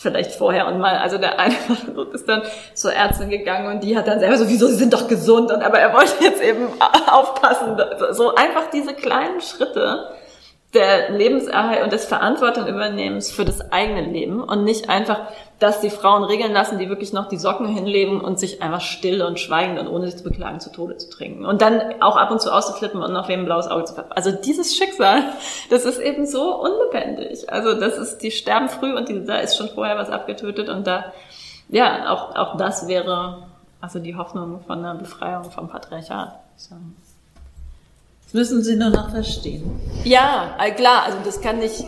Vielleicht 0.00 0.30
vorher 0.30 0.68
und 0.68 0.78
mal, 0.78 0.98
also 0.98 1.18
der 1.18 1.40
eine 1.40 1.56
ist 2.12 2.28
dann 2.28 2.42
zur 2.72 2.92
Ärztin 2.92 3.30
gegangen 3.30 3.74
und 3.74 3.82
die 3.82 3.96
hat 3.96 4.06
dann 4.06 4.20
selber 4.20 4.36
so, 4.36 4.48
wieso, 4.48 4.68
sie 4.68 4.76
sind 4.76 4.92
doch 4.92 5.08
gesund. 5.08 5.50
Und 5.50 5.60
aber 5.60 5.80
er 5.80 5.92
wollte 5.92 6.22
jetzt 6.22 6.40
eben 6.40 6.68
aufpassen, 7.10 7.76
so 8.12 8.32
einfach 8.32 8.70
diese 8.72 8.94
kleinen 8.94 9.40
Schritte, 9.40 10.12
der 10.74 11.10
Lebenserhalt 11.10 11.82
und 11.82 11.92
des 11.92 12.04
Verantwortung 12.04 12.66
übernehmens 12.66 13.30
für 13.30 13.46
das 13.46 13.72
eigene 13.72 14.02
Leben 14.02 14.42
und 14.42 14.64
nicht 14.64 14.90
einfach, 14.90 15.20
dass 15.58 15.80
die 15.80 15.88
Frauen 15.88 16.24
regeln 16.24 16.52
lassen, 16.52 16.78
die 16.78 16.90
wirklich 16.90 17.14
noch 17.14 17.28
die 17.28 17.38
Socken 17.38 17.66
hinlegen 17.66 18.20
und 18.20 18.38
sich 18.38 18.62
einfach 18.62 18.82
still 18.82 19.22
und 19.22 19.40
schweigend 19.40 19.78
und 19.80 19.88
ohne 19.88 20.06
sich 20.06 20.18
zu 20.18 20.24
beklagen 20.24 20.60
zu 20.60 20.70
Tode 20.70 20.98
zu 20.98 21.08
trinken. 21.08 21.46
Und 21.46 21.62
dann 21.62 21.80
auch 22.00 22.16
ab 22.16 22.30
und 22.30 22.42
zu 22.42 22.52
auszuflippen 22.52 23.02
und 23.02 23.14
noch 23.14 23.28
wem 23.28 23.40
ein 23.40 23.46
blaues 23.46 23.66
Auge 23.66 23.84
zu 23.84 23.94
verpassen. 23.94 24.16
Also 24.16 24.30
dieses 24.30 24.76
Schicksal, 24.76 25.22
das 25.70 25.86
ist 25.86 26.00
eben 26.00 26.26
so 26.26 26.54
unlebendig. 26.54 27.50
Also 27.50 27.72
das 27.72 27.96
ist, 27.96 28.18
die 28.18 28.30
sterben 28.30 28.68
früh 28.68 28.94
und 28.94 29.08
die, 29.08 29.24
da 29.24 29.38
ist 29.38 29.56
schon 29.56 29.70
vorher 29.70 29.96
was 29.96 30.10
abgetötet 30.10 30.68
und 30.68 30.86
da, 30.86 31.12
ja, 31.70 32.12
auch, 32.12 32.36
auch 32.36 32.58
das 32.58 32.86
wäre 32.88 33.48
also 33.80 34.00
die 34.00 34.16
Hoffnung 34.16 34.60
von 34.66 34.82
der 34.82 34.94
Befreiung 34.94 35.50
vom 35.50 35.68
Patriarchat. 35.68 36.38
So. 36.56 36.74
Das 38.28 38.34
müssen 38.34 38.62
Sie 38.62 38.76
nur 38.76 38.90
noch 38.90 39.10
verstehen. 39.10 39.80
Ja, 40.04 40.54
klar, 40.76 41.04
also 41.04 41.16
das 41.24 41.40
kann 41.40 41.60
nicht. 41.60 41.82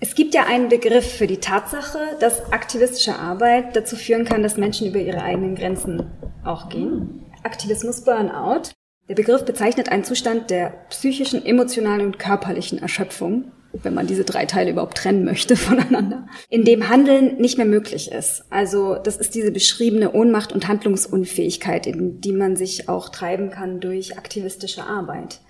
es 0.00 0.14
gibt 0.14 0.34
ja 0.34 0.44
einen 0.44 0.68
Begriff 0.68 1.10
für 1.16 1.26
die 1.26 1.38
Tatsache, 1.38 1.98
dass 2.20 2.52
aktivistische 2.52 3.18
Arbeit 3.18 3.74
dazu 3.74 3.96
führen 3.96 4.26
kann, 4.26 4.42
dass 4.42 4.58
Menschen 4.58 4.86
über 4.86 4.98
ihre 4.98 5.22
eigenen 5.22 5.54
Grenzen 5.54 6.10
auch 6.44 6.68
gehen. 6.68 7.24
Aktivismus 7.42 8.02
Burnout. 8.02 8.72
Der 9.08 9.14
Begriff 9.14 9.46
bezeichnet 9.46 9.88
einen 9.88 10.04
Zustand 10.04 10.50
der 10.50 10.68
psychischen, 10.90 11.46
emotionalen 11.46 12.04
und 12.04 12.18
körperlichen 12.18 12.80
Erschöpfung 12.80 13.50
wenn 13.72 13.94
man 13.94 14.06
diese 14.06 14.24
drei 14.24 14.46
Teile 14.46 14.70
überhaupt 14.70 14.98
trennen 14.98 15.24
möchte 15.24 15.56
voneinander, 15.56 16.26
in 16.48 16.64
dem 16.64 16.88
Handeln 16.88 17.36
nicht 17.36 17.56
mehr 17.56 17.66
möglich 17.66 18.10
ist. 18.10 18.44
Also 18.50 18.96
das 18.96 19.16
ist 19.16 19.34
diese 19.34 19.52
beschriebene 19.52 20.12
Ohnmacht 20.12 20.52
und 20.52 20.68
Handlungsunfähigkeit, 20.68 21.86
in 21.86 22.20
die 22.20 22.32
man 22.32 22.56
sich 22.56 22.88
auch 22.88 23.08
treiben 23.08 23.50
kann 23.50 23.80
durch 23.80 24.18
aktivistische 24.18 24.84
Arbeit. 24.84 25.40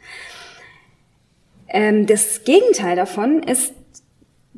Ähm, 1.69 2.07
das 2.07 2.45
Gegenteil 2.45 2.97
davon 2.97 3.43
ist 3.43 3.73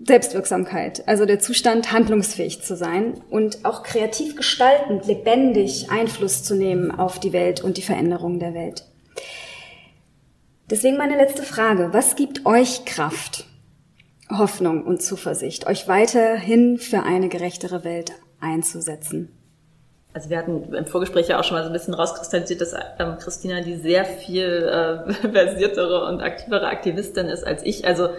Selbstwirksamkeit, 0.04 1.06
also 1.06 1.26
der 1.26 1.38
Zustand, 1.38 1.92
handlungsfähig 1.92 2.62
zu 2.62 2.76
sein 2.76 3.20
und 3.30 3.64
auch 3.64 3.82
kreativ 3.82 4.36
gestaltend, 4.36 5.06
lebendig 5.06 5.90
Einfluss 5.90 6.42
zu 6.42 6.56
nehmen 6.56 6.90
auf 6.90 7.20
die 7.20 7.32
Welt 7.32 7.62
und 7.62 7.76
die 7.76 7.82
Veränderung 7.82 8.40
der 8.40 8.54
Welt. 8.54 8.84
Deswegen 10.70 10.96
meine 10.96 11.16
letzte 11.16 11.42
Frage. 11.42 11.90
Was 11.92 12.16
gibt 12.16 12.46
euch 12.46 12.86
Kraft, 12.86 13.44
Hoffnung 14.38 14.84
und 14.84 15.02
Zuversicht, 15.02 15.66
euch 15.66 15.88
weiterhin 15.88 16.78
für 16.78 17.02
eine 17.02 17.28
gerechtere 17.28 17.84
Welt 17.84 18.12
einzusetzen? 18.40 19.30
Also 20.14 20.28
wir 20.28 20.38
hatten 20.38 20.74
im 20.74 20.86
Vorgespräch 20.86 21.28
ja 21.28 21.40
auch 21.40 21.44
schon 21.44 21.56
mal 21.56 21.62
so 21.62 21.70
ein 21.70 21.72
bisschen 21.72 21.94
rauskristallisiert, 21.94 22.60
dass 22.60 22.74
ähm, 22.98 23.16
Christina 23.18 23.62
die 23.62 23.76
sehr 23.76 24.04
viel 24.04 24.44
äh, 24.44 25.12
versiertere 25.32 26.06
und 26.06 26.20
aktivere 26.20 26.66
Aktivistin 26.66 27.26
ist 27.28 27.44
als 27.44 27.62
ich. 27.64 27.86
Also 27.86 28.10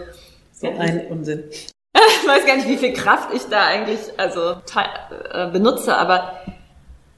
so 0.52 0.68
ein 0.68 1.06
Unsinn. 1.08 1.44
ich 1.94 2.28
weiß 2.28 2.46
gar 2.46 2.56
nicht, 2.56 2.68
wie 2.68 2.78
viel 2.78 2.92
Kraft 2.92 3.32
ich 3.32 3.42
da 3.48 3.66
eigentlich 3.66 4.00
also 4.16 4.56
äh, 5.32 5.50
benutze, 5.50 5.96
aber 5.96 6.32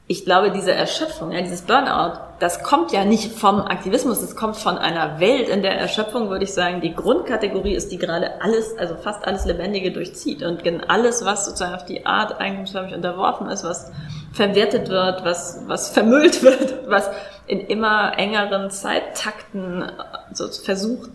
ich 0.09 0.25
glaube, 0.25 0.53
diese 0.53 0.71
Erschöpfung, 0.71 1.33
ja, 1.33 1.41
dieses 1.41 1.63
Burnout, 1.63 2.21
das 2.39 2.63
kommt 2.63 2.93
ja 2.93 3.05
nicht 3.05 3.33
vom 3.33 3.61
Aktivismus, 3.61 4.21
das 4.21 4.37
kommt 4.37 4.57
von 4.57 4.79
einer 4.79 5.19
Welt, 5.19 5.49
in 5.49 5.63
der 5.63 5.77
Erschöpfung, 5.77 6.31
würde 6.31 6.45
ich 6.45 6.55
sagen, 6.55 6.81
die 6.81 6.95
Grundkategorie 6.95 7.75
ist, 7.75 7.91
die 7.91 7.99
gerade 7.99 8.41
alles, 8.41 8.79
also 8.79 8.95
fast 8.95 9.27
alles 9.27 9.47
Lebendige 9.47 9.91
durchzieht. 9.91 10.45
Und 10.45 10.63
alles, 10.89 11.25
was 11.25 11.47
sozusagen 11.47 11.75
auf 11.75 11.87
die 11.87 12.07
Art 12.07 12.41
eigentumsförmig 12.41 12.95
unterworfen 12.95 13.49
ist, 13.49 13.65
was 13.65 13.91
verwertet 14.33 14.91
wird, 14.91 15.25
was, 15.25 15.63
was 15.67 15.91
vermüllt 15.91 16.41
wird, 16.45 16.89
was 16.89 17.11
in 17.49 17.61
immer 17.61 18.17
engeren 18.17 18.71
Zeittakten 18.71 19.91
so 20.33 20.47
versucht 20.49 21.11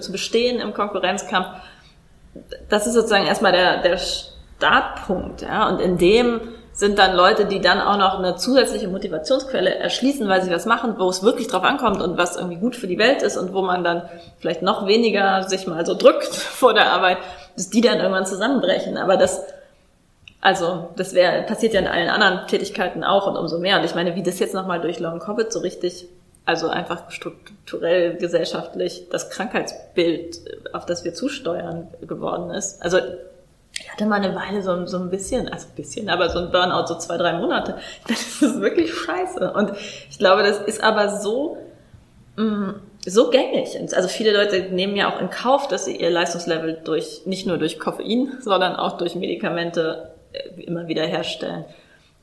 zu 0.00 0.12
bestehen 0.12 0.60
im 0.60 0.74
Konkurrenzkampf, 0.74 1.46
das 2.68 2.86
ist 2.86 2.92
sozusagen 2.92 3.26
erstmal 3.26 3.52
der, 3.52 3.80
der 3.80 3.96
Startpunkt, 3.96 5.40
ja, 5.40 5.66
und 5.68 5.80
in 5.80 5.96
dem 5.96 6.40
sind 6.78 6.96
dann 6.96 7.16
Leute, 7.16 7.44
die 7.44 7.60
dann 7.60 7.80
auch 7.80 7.96
noch 7.96 8.20
eine 8.20 8.36
zusätzliche 8.36 8.86
Motivationsquelle 8.86 9.74
erschließen, 9.74 10.28
weil 10.28 10.42
sie 10.42 10.50
was 10.52 10.64
machen, 10.64 10.94
wo 10.96 11.08
es 11.08 11.24
wirklich 11.24 11.48
drauf 11.48 11.64
ankommt 11.64 12.00
und 12.00 12.16
was 12.16 12.36
irgendwie 12.36 12.54
gut 12.54 12.76
für 12.76 12.86
die 12.86 12.98
Welt 12.98 13.20
ist 13.20 13.36
und 13.36 13.52
wo 13.52 13.62
man 13.62 13.82
dann 13.82 14.08
vielleicht 14.38 14.62
noch 14.62 14.86
weniger 14.86 15.42
sich 15.48 15.66
mal 15.66 15.84
so 15.84 15.94
drückt 15.94 16.26
vor 16.34 16.74
der 16.74 16.92
Arbeit, 16.92 17.18
dass 17.56 17.68
die 17.68 17.80
dann 17.80 17.98
irgendwann 17.98 18.26
zusammenbrechen. 18.26 18.96
Aber 18.96 19.16
das, 19.16 19.42
also, 20.40 20.90
das 20.94 21.14
wäre, 21.14 21.42
passiert 21.42 21.74
ja 21.74 21.80
in 21.80 21.88
allen 21.88 22.10
anderen 22.10 22.46
Tätigkeiten 22.46 23.02
auch 23.02 23.26
und 23.26 23.36
umso 23.36 23.58
mehr. 23.58 23.78
Und 23.80 23.84
ich 23.84 23.96
meine, 23.96 24.14
wie 24.14 24.22
das 24.22 24.38
jetzt 24.38 24.54
nochmal 24.54 24.80
durch 24.80 25.00
Long 25.00 25.18
Covid 25.18 25.52
so 25.52 25.58
richtig, 25.58 26.06
also 26.44 26.68
einfach 26.68 27.10
strukturell, 27.10 28.18
gesellschaftlich 28.18 29.08
das 29.10 29.30
Krankheitsbild, 29.30 30.38
auf 30.72 30.86
das 30.86 31.02
wir 31.02 31.12
zusteuern 31.12 31.88
geworden 32.02 32.50
ist. 32.50 32.80
Also, 32.80 32.98
ich 33.80 33.90
hatte 33.90 34.06
mal 34.06 34.16
eine 34.16 34.34
Weile 34.34 34.62
so, 34.62 34.86
so 34.86 34.98
ein 34.98 35.10
bisschen, 35.10 35.48
also 35.48 35.68
ein 35.68 35.74
bisschen, 35.74 36.08
aber 36.08 36.28
so 36.30 36.40
ein 36.40 36.50
Burnout, 36.50 36.86
so 36.86 36.96
zwei, 36.96 37.16
drei 37.16 37.34
Monate. 37.34 37.78
Das 38.08 38.42
ist 38.42 38.60
wirklich 38.60 38.92
scheiße. 38.92 39.52
Und 39.52 39.72
ich 40.10 40.18
glaube, 40.18 40.42
das 40.42 40.58
ist 40.58 40.82
aber 40.82 41.20
so, 41.20 41.56
mm, 42.36 42.70
so 43.06 43.30
gängig. 43.30 43.78
Also 43.94 44.08
viele 44.08 44.32
Leute 44.36 44.74
nehmen 44.74 44.96
ja 44.96 45.12
auch 45.12 45.20
in 45.20 45.30
Kauf, 45.30 45.68
dass 45.68 45.84
sie 45.84 45.96
ihr 45.96 46.10
Leistungslevel 46.10 46.80
durch, 46.84 47.22
nicht 47.24 47.46
nur 47.46 47.58
durch 47.58 47.78
Koffein, 47.78 48.38
sondern 48.40 48.76
auch 48.76 48.98
durch 48.98 49.14
Medikamente 49.14 50.12
äh, 50.32 50.62
immer 50.62 50.88
wieder 50.88 51.04
herstellen. 51.04 51.64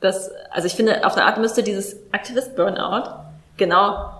Das, 0.00 0.30
also 0.50 0.66
ich 0.66 0.74
finde, 0.74 1.06
auf 1.06 1.16
eine 1.16 1.24
Art 1.24 1.38
müsste 1.38 1.62
dieses 1.62 1.96
Aktivist-Burnout 2.12 3.10
genau 3.56 4.10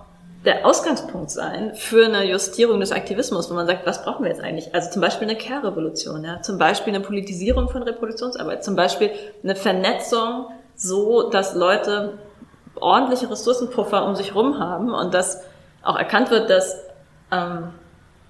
der 0.45 0.65
Ausgangspunkt 0.65 1.31
sein 1.31 1.73
für 1.75 2.05
eine 2.05 2.23
Justierung 2.23 2.79
des 2.79 2.91
Aktivismus, 2.91 3.49
wo 3.49 3.55
man 3.55 3.67
sagt, 3.67 3.85
was 3.85 4.03
brauchen 4.03 4.23
wir 4.23 4.31
jetzt 4.31 4.41
eigentlich? 4.41 4.73
Also 4.73 4.91
zum 4.91 5.01
Beispiel 5.01 5.27
eine 5.27 5.37
Care-Revolution, 5.37 6.23
ja? 6.23 6.41
zum 6.41 6.57
Beispiel 6.57 6.93
eine 6.93 7.03
Politisierung 7.03 7.69
von 7.69 7.83
Reproduktionsarbeit, 7.83 8.63
zum 8.63 8.75
Beispiel 8.75 9.09
eine 9.43 9.55
Vernetzung 9.55 10.47
so, 10.75 11.29
dass 11.29 11.55
Leute 11.55 12.19
ordentliche 12.75 13.29
Ressourcenpuffer 13.29 14.05
um 14.05 14.15
sich 14.15 14.35
rum 14.35 14.59
haben 14.59 14.93
und 14.93 15.13
dass 15.13 15.41
auch 15.81 15.97
erkannt 15.97 16.29
wird, 16.29 16.49
dass 16.49 16.77
ähm, 17.31 17.69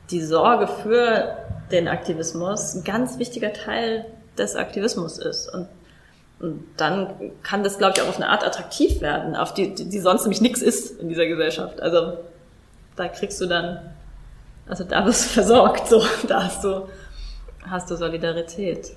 die 0.10 0.22
Sorge 0.22 0.68
für 0.68 1.38
den 1.72 1.88
Aktivismus 1.88 2.76
ein 2.76 2.84
ganz 2.84 3.20
wichtiger 3.20 3.52
Teil 3.52 4.06
des 4.38 4.56
Aktivismus 4.56 5.18
ist. 5.18 5.54
Und 5.54 5.68
und 6.40 6.64
dann 6.78 7.32
kann 7.42 7.64
das, 7.64 7.78
glaube 7.78 7.94
ich, 7.96 8.04
auch 8.04 8.10
auf 8.10 8.18
eine 8.18 8.30
Art 8.30 8.46
attraktiv 8.46 9.02
werden, 9.02 9.36
auf 9.36 9.54
die, 9.54 9.74
die, 9.74 10.00
sonst 10.00 10.24
nämlich 10.24 10.42
nichts 10.42 10.62
ist 10.62 11.00
in 11.00 11.10
dieser 11.10 11.26
Gesellschaft. 11.26 11.82
Also 11.82 12.20
da 12.96 13.08
kriegst 13.08 13.42
du 13.42 13.48
dann, 13.48 13.80
also 14.68 14.84
da 14.84 15.06
wirst 15.06 15.26
du 15.26 15.30
versorgt, 15.34 15.88
so, 15.88 16.04
da 16.28 16.44
hast 16.44 16.64
du, 16.64 16.88
hast 17.68 17.90
du 17.90 17.96
Solidarität. 17.96 18.92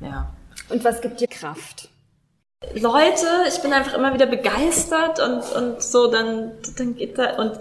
Ja. 0.00 0.30
Und 0.68 0.84
was 0.84 1.00
gibt 1.00 1.20
dir 1.20 1.28
Kraft? 1.28 1.88
Leute, 2.74 3.26
ich 3.48 3.60
bin 3.62 3.72
einfach 3.72 3.94
immer 3.94 4.12
wieder 4.12 4.26
begeistert 4.26 5.20
und, 5.20 5.52
und 5.52 5.82
so, 5.82 6.10
dann, 6.10 6.52
dann 6.76 6.96
geht 6.96 7.16
da, 7.16 7.36
und 7.36 7.58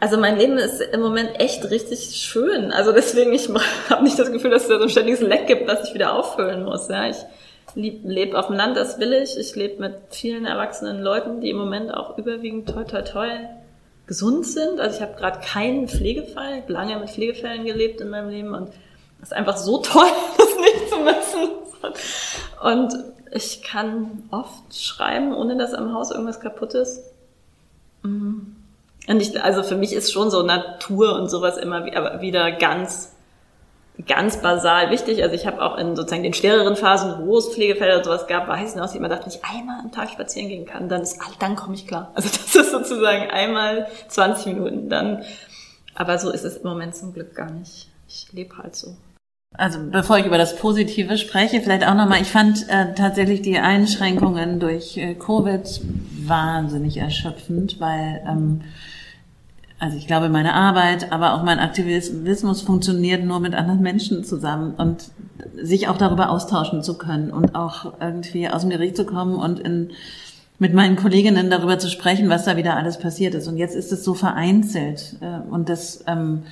also 0.00 0.16
mein 0.16 0.38
Leben 0.38 0.58
ist 0.58 0.80
im 0.80 1.00
Moment 1.00 1.40
echt 1.40 1.68
richtig 1.70 2.16
schön. 2.16 2.70
Also 2.70 2.92
deswegen, 2.92 3.32
ich 3.32 3.48
habe 3.90 4.04
nicht 4.04 4.18
das 4.18 4.30
Gefühl, 4.30 4.50
dass 4.50 4.62
es 4.62 4.68
da 4.68 4.76
so 4.76 4.84
ein 4.84 4.88
ständiges 4.88 5.20
Leck 5.20 5.46
gibt, 5.46 5.68
das 5.68 5.88
ich 5.88 5.94
wieder 5.94 6.14
auffüllen 6.14 6.64
muss. 6.64 6.88
Ja, 6.88 7.08
ich, 7.08 7.16
lebe 7.74 8.38
auf 8.38 8.46
dem 8.48 8.56
Land, 8.56 8.76
das 8.76 8.98
will 8.98 9.12
ich. 9.12 9.36
Ich 9.36 9.54
lebe 9.54 9.80
mit 9.80 9.94
vielen 10.10 10.44
erwachsenen 10.44 11.02
Leuten, 11.02 11.40
die 11.40 11.50
im 11.50 11.56
Moment 11.56 11.92
auch 11.92 12.18
überwiegend 12.18 12.68
toi 12.68 12.84
toi 12.84 13.02
toi 13.02 13.28
gesund 14.06 14.46
sind. 14.46 14.80
Also 14.80 14.96
ich 14.96 15.02
habe 15.02 15.16
gerade 15.16 15.40
keinen 15.40 15.88
Pflegefall, 15.88 16.60
ich 16.60 16.68
lange 16.68 16.98
mit 16.98 17.10
Pflegefällen 17.10 17.64
gelebt 17.64 18.00
in 18.00 18.10
meinem 18.10 18.30
Leben 18.30 18.54
und 18.54 18.70
das 19.20 19.30
ist 19.30 19.32
einfach 19.32 19.56
so 19.56 19.78
toll, 19.78 20.06
das 20.38 20.56
nicht 20.56 20.88
zu 20.88 20.98
müssen. 20.98 21.48
Und 22.62 22.94
ich 23.32 23.62
kann 23.62 24.24
oft 24.30 24.74
schreiben, 24.74 25.34
ohne 25.34 25.56
dass 25.56 25.74
am 25.74 25.92
Haus 25.92 26.10
irgendwas 26.10 26.40
kaputt 26.40 26.74
ist. 26.74 27.02
Mhm. 28.02 28.56
Und 29.06 29.22
ich, 29.22 29.42
also 29.42 29.62
für 29.62 29.76
mich 29.76 29.92
ist 29.92 30.12
schon 30.12 30.30
so 30.30 30.42
Natur 30.42 31.14
und 31.14 31.28
sowas 31.28 31.56
immer 31.56 31.86
wieder 32.20 32.52
ganz 32.52 33.14
ganz 34.06 34.40
basal 34.40 34.90
wichtig. 34.90 35.22
Also 35.22 35.34
ich 35.34 35.46
habe 35.46 35.62
auch 35.62 35.76
in 35.76 35.96
sozusagen 35.96 36.22
den 36.22 36.34
schwereren 36.34 36.76
Phasen, 36.76 37.26
wo 37.26 37.38
es 37.38 37.48
Pflegefelder 37.48 37.98
und 37.98 38.04
sowas 38.04 38.26
gab, 38.26 38.48
weiß 38.48 38.70
ich 38.70 38.76
noch, 38.76 38.82
dass 38.82 38.92
ich 38.92 38.98
immer 38.98 39.08
dachte, 39.08 39.26
wenn 39.26 39.32
ich 39.32 39.44
einmal 39.44 39.80
am 39.80 39.92
Tag 39.92 40.10
spazieren 40.10 40.48
gehen 40.48 40.66
kann, 40.66 40.88
dann 40.88 41.02
ist 41.02 41.18
dann 41.38 41.56
komme 41.56 41.74
ich 41.74 41.86
klar. 41.86 42.12
Also 42.14 42.28
das 42.28 42.54
ist 42.54 42.70
sozusagen 42.70 43.30
einmal 43.30 43.88
20 44.08 44.54
Minuten 44.54 44.88
dann. 44.88 45.22
Aber 45.94 46.18
so 46.18 46.30
ist 46.30 46.44
es 46.44 46.58
im 46.58 46.68
Moment 46.68 46.94
zum 46.94 47.12
Glück 47.12 47.34
gar 47.34 47.50
nicht. 47.50 47.88
Ich 48.06 48.32
lebe 48.32 48.56
halt 48.56 48.76
so. 48.76 48.96
Also 49.56 49.78
bevor 49.90 50.18
ich 50.18 50.26
über 50.26 50.38
das 50.38 50.56
Positive 50.56 51.16
spreche, 51.16 51.60
vielleicht 51.60 51.86
auch 51.86 51.94
nochmal, 51.94 52.20
ich 52.20 52.28
fand 52.28 52.68
äh, 52.68 52.94
tatsächlich 52.94 53.42
die 53.42 53.58
Einschränkungen 53.58 54.60
durch 54.60 54.96
äh, 54.96 55.14
Covid 55.14 55.62
wahnsinnig 56.26 56.98
erschöpfend, 56.98 57.80
weil 57.80 58.22
ähm, 58.28 58.62
also 59.78 59.96
ich 59.96 60.06
glaube, 60.06 60.28
meine 60.28 60.54
Arbeit, 60.54 61.12
aber 61.12 61.34
auch 61.34 61.44
mein 61.44 61.60
Aktivismus 61.60 62.62
funktioniert 62.62 63.24
nur 63.24 63.38
mit 63.38 63.54
anderen 63.54 63.80
Menschen 63.80 64.24
zusammen 64.24 64.74
und 64.76 65.10
sich 65.54 65.88
auch 65.88 65.96
darüber 65.96 66.30
austauschen 66.30 66.82
zu 66.82 66.98
können 66.98 67.30
und 67.30 67.54
auch 67.54 68.00
irgendwie 68.00 68.48
aus 68.48 68.62
dem 68.62 68.70
Gericht 68.70 68.96
zu 68.96 69.04
kommen 69.04 69.36
und 69.36 69.60
in, 69.60 69.90
mit 70.58 70.74
meinen 70.74 70.96
Kolleginnen 70.96 71.48
darüber 71.48 71.78
zu 71.78 71.88
sprechen, 71.88 72.28
was 72.28 72.44
da 72.44 72.56
wieder 72.56 72.76
alles 72.76 72.98
passiert 72.98 73.34
ist. 73.34 73.46
Und 73.46 73.56
jetzt 73.56 73.76
ist 73.76 73.92
es 73.92 74.02
so 74.04 74.14
vereinzelt 74.14 75.16
äh, 75.20 75.48
und 75.48 75.68
das 75.68 76.02
ähm, 76.08 76.42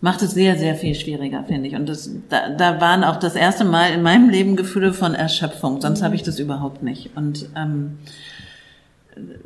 macht 0.00 0.22
es 0.22 0.32
sehr, 0.32 0.58
sehr 0.58 0.74
viel 0.74 0.96
schwieriger, 0.96 1.44
finde 1.44 1.68
ich. 1.68 1.76
Und 1.76 1.88
das, 1.88 2.10
da, 2.28 2.50
da 2.50 2.80
waren 2.80 3.04
auch 3.04 3.16
das 3.16 3.36
erste 3.36 3.64
Mal 3.64 3.92
in 3.92 4.02
meinem 4.02 4.30
Leben 4.30 4.56
Gefühle 4.56 4.92
von 4.92 5.14
Erschöpfung. 5.14 5.80
Sonst 5.80 6.02
habe 6.02 6.16
ich 6.16 6.24
das 6.24 6.40
überhaupt 6.40 6.82
nicht. 6.82 7.16
Und 7.16 7.48
ähm, 7.56 7.98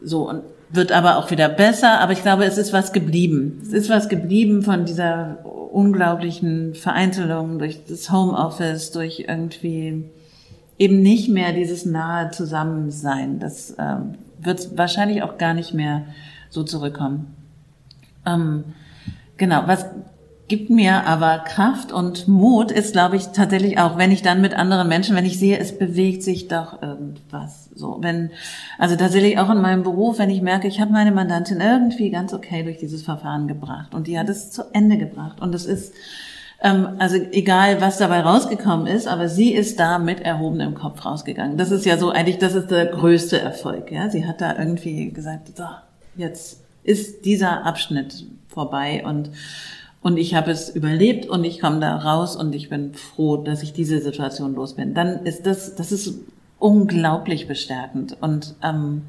so 0.02 0.28
und 0.28 0.42
wird 0.70 0.92
aber 0.92 1.16
auch 1.16 1.30
wieder 1.30 1.48
besser, 1.48 2.00
aber 2.00 2.12
ich 2.12 2.22
glaube, 2.22 2.44
es 2.44 2.58
ist 2.58 2.72
was 2.72 2.92
geblieben. 2.92 3.60
Es 3.62 3.72
ist 3.72 3.88
was 3.88 4.08
geblieben 4.08 4.62
von 4.62 4.84
dieser 4.84 5.38
unglaublichen 5.44 6.74
Vereinzelung 6.74 7.58
durch 7.58 7.80
das 7.86 8.10
Homeoffice, 8.10 8.90
durch 8.90 9.24
irgendwie 9.28 10.04
eben 10.78 11.02
nicht 11.02 11.28
mehr 11.28 11.52
dieses 11.52 11.84
nahe 11.84 12.30
Zusammensein. 12.30 13.38
Das 13.38 13.74
ähm, 13.78 14.14
wird 14.38 14.76
wahrscheinlich 14.76 15.22
auch 15.22 15.38
gar 15.38 15.54
nicht 15.54 15.74
mehr 15.74 16.04
so 16.50 16.62
zurückkommen. 16.64 17.34
Ähm, 18.26 18.64
genau, 19.36 19.62
was 19.66 19.86
gibt 20.48 20.70
mir 20.70 21.06
aber 21.06 21.38
Kraft 21.38 21.92
und 21.92 22.26
Mut 22.26 22.70
ist, 22.70 22.92
glaube 22.92 23.16
ich, 23.16 23.28
tatsächlich 23.28 23.78
auch, 23.78 23.98
wenn 23.98 24.10
ich 24.10 24.22
dann 24.22 24.40
mit 24.40 24.54
anderen 24.54 24.88
Menschen, 24.88 25.14
wenn 25.14 25.26
ich 25.26 25.38
sehe, 25.38 25.58
es 25.58 25.78
bewegt 25.78 26.22
sich 26.22 26.48
doch 26.48 26.82
irgendwas. 26.82 27.70
So, 27.74 27.98
wenn, 28.00 28.30
also 28.78 28.96
tatsächlich 28.96 29.38
auch 29.38 29.50
in 29.50 29.60
meinem 29.60 29.82
Beruf, 29.82 30.18
wenn 30.18 30.30
ich 30.30 30.42
merke, 30.42 30.66
ich 30.66 30.80
habe 30.80 30.92
meine 30.92 31.12
Mandantin 31.12 31.60
irgendwie 31.60 32.10
ganz 32.10 32.34
okay 32.34 32.62
durch 32.64 32.78
dieses 32.78 33.02
Verfahren 33.02 33.46
gebracht 33.46 33.94
und 33.94 34.06
die 34.06 34.18
hat 34.18 34.28
es 34.28 34.50
zu 34.50 34.64
Ende 34.72 34.98
gebracht 34.98 35.40
und 35.40 35.54
es 35.54 35.66
ist 35.66 35.94
Ähm, 36.60 36.96
also 36.98 37.16
egal, 37.30 37.80
was 37.80 37.98
dabei 37.98 38.20
rausgekommen 38.20 38.88
ist, 38.88 39.06
aber 39.06 39.28
sie 39.28 39.52
ist 39.54 39.78
da 39.78 40.00
mit 40.00 40.20
erhobenem 40.20 40.74
Kopf 40.74 41.04
rausgegangen. 41.04 41.56
Das 41.56 41.70
ist 41.70 41.86
ja 41.86 41.96
so 41.98 42.10
eigentlich, 42.10 42.38
das 42.38 42.56
ist 42.56 42.72
der 42.72 42.86
größte 42.86 43.38
Erfolg. 43.40 43.92
Ja, 43.92 44.10
sie 44.10 44.26
hat 44.26 44.40
da 44.40 44.58
irgendwie 44.58 45.12
gesagt, 45.12 45.56
so 45.56 45.62
jetzt 46.16 46.64
ist 46.82 47.24
dieser 47.24 47.64
Abschnitt 47.64 48.26
vorbei 48.48 49.04
und 49.06 49.30
und 50.08 50.16
ich 50.16 50.34
habe 50.34 50.50
es 50.50 50.70
überlebt 50.70 51.26
und 51.26 51.44
ich 51.44 51.60
komme 51.60 51.80
da 51.80 51.94
raus 51.94 52.34
und 52.34 52.54
ich 52.54 52.70
bin 52.70 52.94
froh, 52.94 53.36
dass 53.36 53.62
ich 53.62 53.74
diese 53.74 54.00
Situation 54.00 54.54
los 54.54 54.72
bin. 54.74 54.94
Dann 54.94 55.26
ist 55.26 55.44
das, 55.44 55.74
das 55.74 55.92
ist 55.92 56.14
unglaublich 56.58 57.46
bestärkend 57.46 58.16
und 58.22 58.54
ähm, 58.64 59.02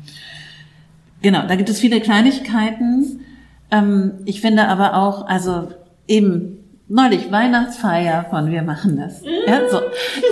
genau, 1.21 1.47
da 1.47 1.55
gibt 1.55 1.69
es 1.69 1.79
viele 1.79 2.01
Kleinigkeiten. 2.01 3.21
Ähm, 3.71 4.11
ich 4.25 4.41
finde 4.41 4.67
aber 4.67 4.95
auch, 4.95 5.25
also 5.25 5.69
eben 6.05 6.57
neulich 6.89 7.31
Weihnachtsfeier 7.31 8.25
von 8.29 8.51
Wir 8.51 8.63
machen 8.63 8.97
das. 8.97 9.23
Ja, 9.47 9.69
so, 9.69 9.79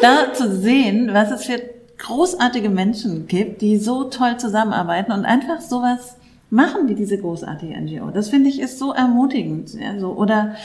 da 0.01 0.33
zu 0.33 0.53
sehen, 0.53 1.11
was 1.13 1.31
es 1.31 1.45
für 1.45 1.61
großartige 1.97 2.69
Menschen 2.69 3.27
gibt, 3.27 3.61
die 3.61 3.77
so 3.77 4.03
toll 4.03 4.35
zusammenarbeiten 4.35 5.13
und 5.13 5.23
einfach 5.23 5.61
sowas 5.61 6.17
machen 6.49 6.87
wie 6.87 6.95
diese 6.95 7.17
großartige 7.17 7.79
NGO. 7.79 8.11
Das 8.11 8.29
finde 8.29 8.49
ich 8.49 8.59
ist 8.59 8.79
so 8.79 8.93
ermutigend. 8.93 9.73
Ja, 9.73 9.99
so. 9.99 10.13
Oder 10.13 10.55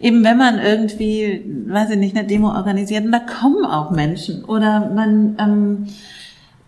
eben 0.00 0.22
wenn 0.24 0.36
man 0.36 0.58
irgendwie, 0.58 1.44
weiß 1.66 1.90
ich 1.90 1.98
nicht, 1.98 2.16
eine 2.16 2.26
Demo 2.26 2.48
organisiert 2.48 3.04
und 3.04 3.12
da 3.12 3.18
kommen 3.18 3.64
auch 3.64 3.90
Menschen. 3.90 4.44
Oder 4.44 4.90
man 4.94 5.36
ähm, 5.38 5.86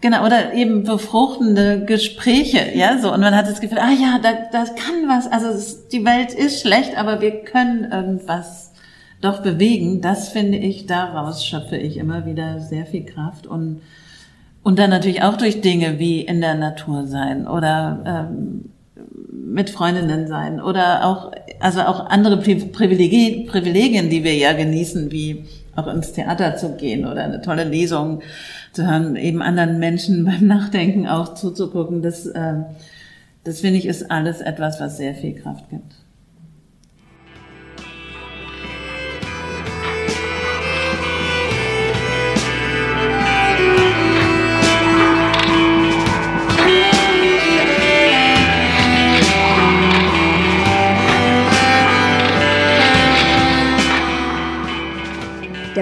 Genau, 0.04 0.26
oder 0.26 0.52
eben 0.52 0.82
befruchtende 0.82 1.86
Gespräche, 1.86 2.76
ja, 2.76 2.98
so. 2.98 3.10
Und 3.10 3.20
man 3.20 3.34
hat 3.34 3.48
das 3.48 3.62
Gefühl, 3.62 3.78
ah 3.78 3.90
ja, 3.90 4.18
da, 4.22 4.34
das 4.52 4.74
kann 4.74 5.08
was, 5.08 5.26
also 5.26 5.48
es, 5.48 5.88
die 5.88 6.04
Welt 6.04 6.34
ist 6.34 6.60
schlecht, 6.60 6.98
aber 6.98 7.22
wir 7.22 7.40
können 7.40 7.90
irgendwas 7.90 8.74
doch 9.22 9.40
bewegen. 9.40 10.02
Das 10.02 10.28
finde 10.28 10.58
ich, 10.58 10.84
daraus 10.84 11.46
schöpfe 11.46 11.78
ich 11.78 11.96
immer 11.96 12.26
wieder 12.26 12.60
sehr 12.60 12.84
viel 12.84 13.06
Kraft 13.06 13.46
und, 13.46 13.80
und 14.64 14.78
dann 14.78 14.90
natürlich 14.90 15.22
auch 15.22 15.36
durch 15.36 15.60
Dinge 15.60 15.98
wie 16.00 16.22
in 16.22 16.40
der 16.40 16.54
Natur 16.54 17.06
sein 17.06 17.46
oder 17.46 18.02
ähm, 18.04 18.72
mit 19.30 19.70
Freundinnen 19.70 20.26
sein 20.26 20.60
oder 20.60 21.04
auch, 21.04 21.30
also 21.60 21.82
auch 21.82 22.06
andere 22.06 22.38
Privilegien, 22.38 23.46
Privilegien, 23.46 24.08
die 24.08 24.24
wir 24.24 24.34
ja 24.34 24.54
genießen, 24.54 25.12
wie 25.12 25.44
auch 25.76 25.86
ins 25.86 26.12
Theater 26.12 26.56
zu 26.56 26.76
gehen 26.76 27.04
oder 27.06 27.24
eine 27.24 27.42
tolle 27.42 27.64
Lesung 27.64 28.22
zu 28.72 28.86
hören, 28.86 29.16
eben 29.16 29.42
anderen 29.42 29.78
Menschen 29.78 30.24
beim 30.24 30.46
Nachdenken 30.46 31.06
auch 31.06 31.34
zuzugucken, 31.34 32.02
das, 32.02 32.26
äh, 32.26 32.54
das 33.44 33.60
finde 33.60 33.78
ich 33.78 33.86
ist 33.86 34.10
alles 34.10 34.40
etwas, 34.40 34.80
was 34.80 34.96
sehr 34.96 35.14
viel 35.14 35.34
Kraft 35.34 35.68
gibt. 35.68 35.92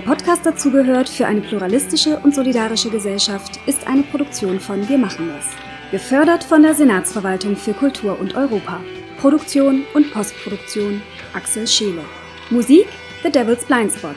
Der 0.02 0.08
Podcast 0.08 0.44
dazugehört 0.44 1.08
für 1.08 1.26
eine 1.28 1.42
pluralistische 1.42 2.18
und 2.18 2.34
solidarische 2.34 2.90
Gesellschaft 2.90 3.60
ist 3.66 3.86
eine 3.86 4.02
Produktion 4.02 4.58
von 4.58 4.88
Wir 4.88 4.98
machen 4.98 5.28
das. 5.28 5.46
Gefördert 5.92 6.42
von 6.42 6.60
der 6.60 6.74
Senatsverwaltung 6.74 7.54
für 7.54 7.72
Kultur 7.72 8.18
und 8.18 8.34
Europa. 8.34 8.80
Produktion 9.20 9.84
und 9.94 10.12
Postproduktion 10.12 11.00
Axel 11.34 11.68
Scheele. 11.68 12.02
Musik 12.50 12.88
The 13.22 13.30
Devil's 13.30 13.64
Blind 13.64 13.92
Spot. 13.92 14.08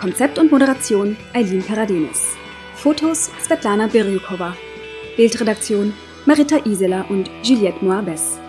Konzept 0.00 0.40
und 0.40 0.50
Moderation 0.50 1.16
Eileen 1.32 1.62
Paradenis. 1.62 2.36
Fotos 2.74 3.30
Svetlana 3.40 3.86
Biryukova. 3.86 4.56
Bildredaktion 5.16 5.94
Marita 6.26 6.56
Iseler 6.66 7.08
und 7.08 7.30
Juliette 7.44 7.84
Moabes. 7.84 8.40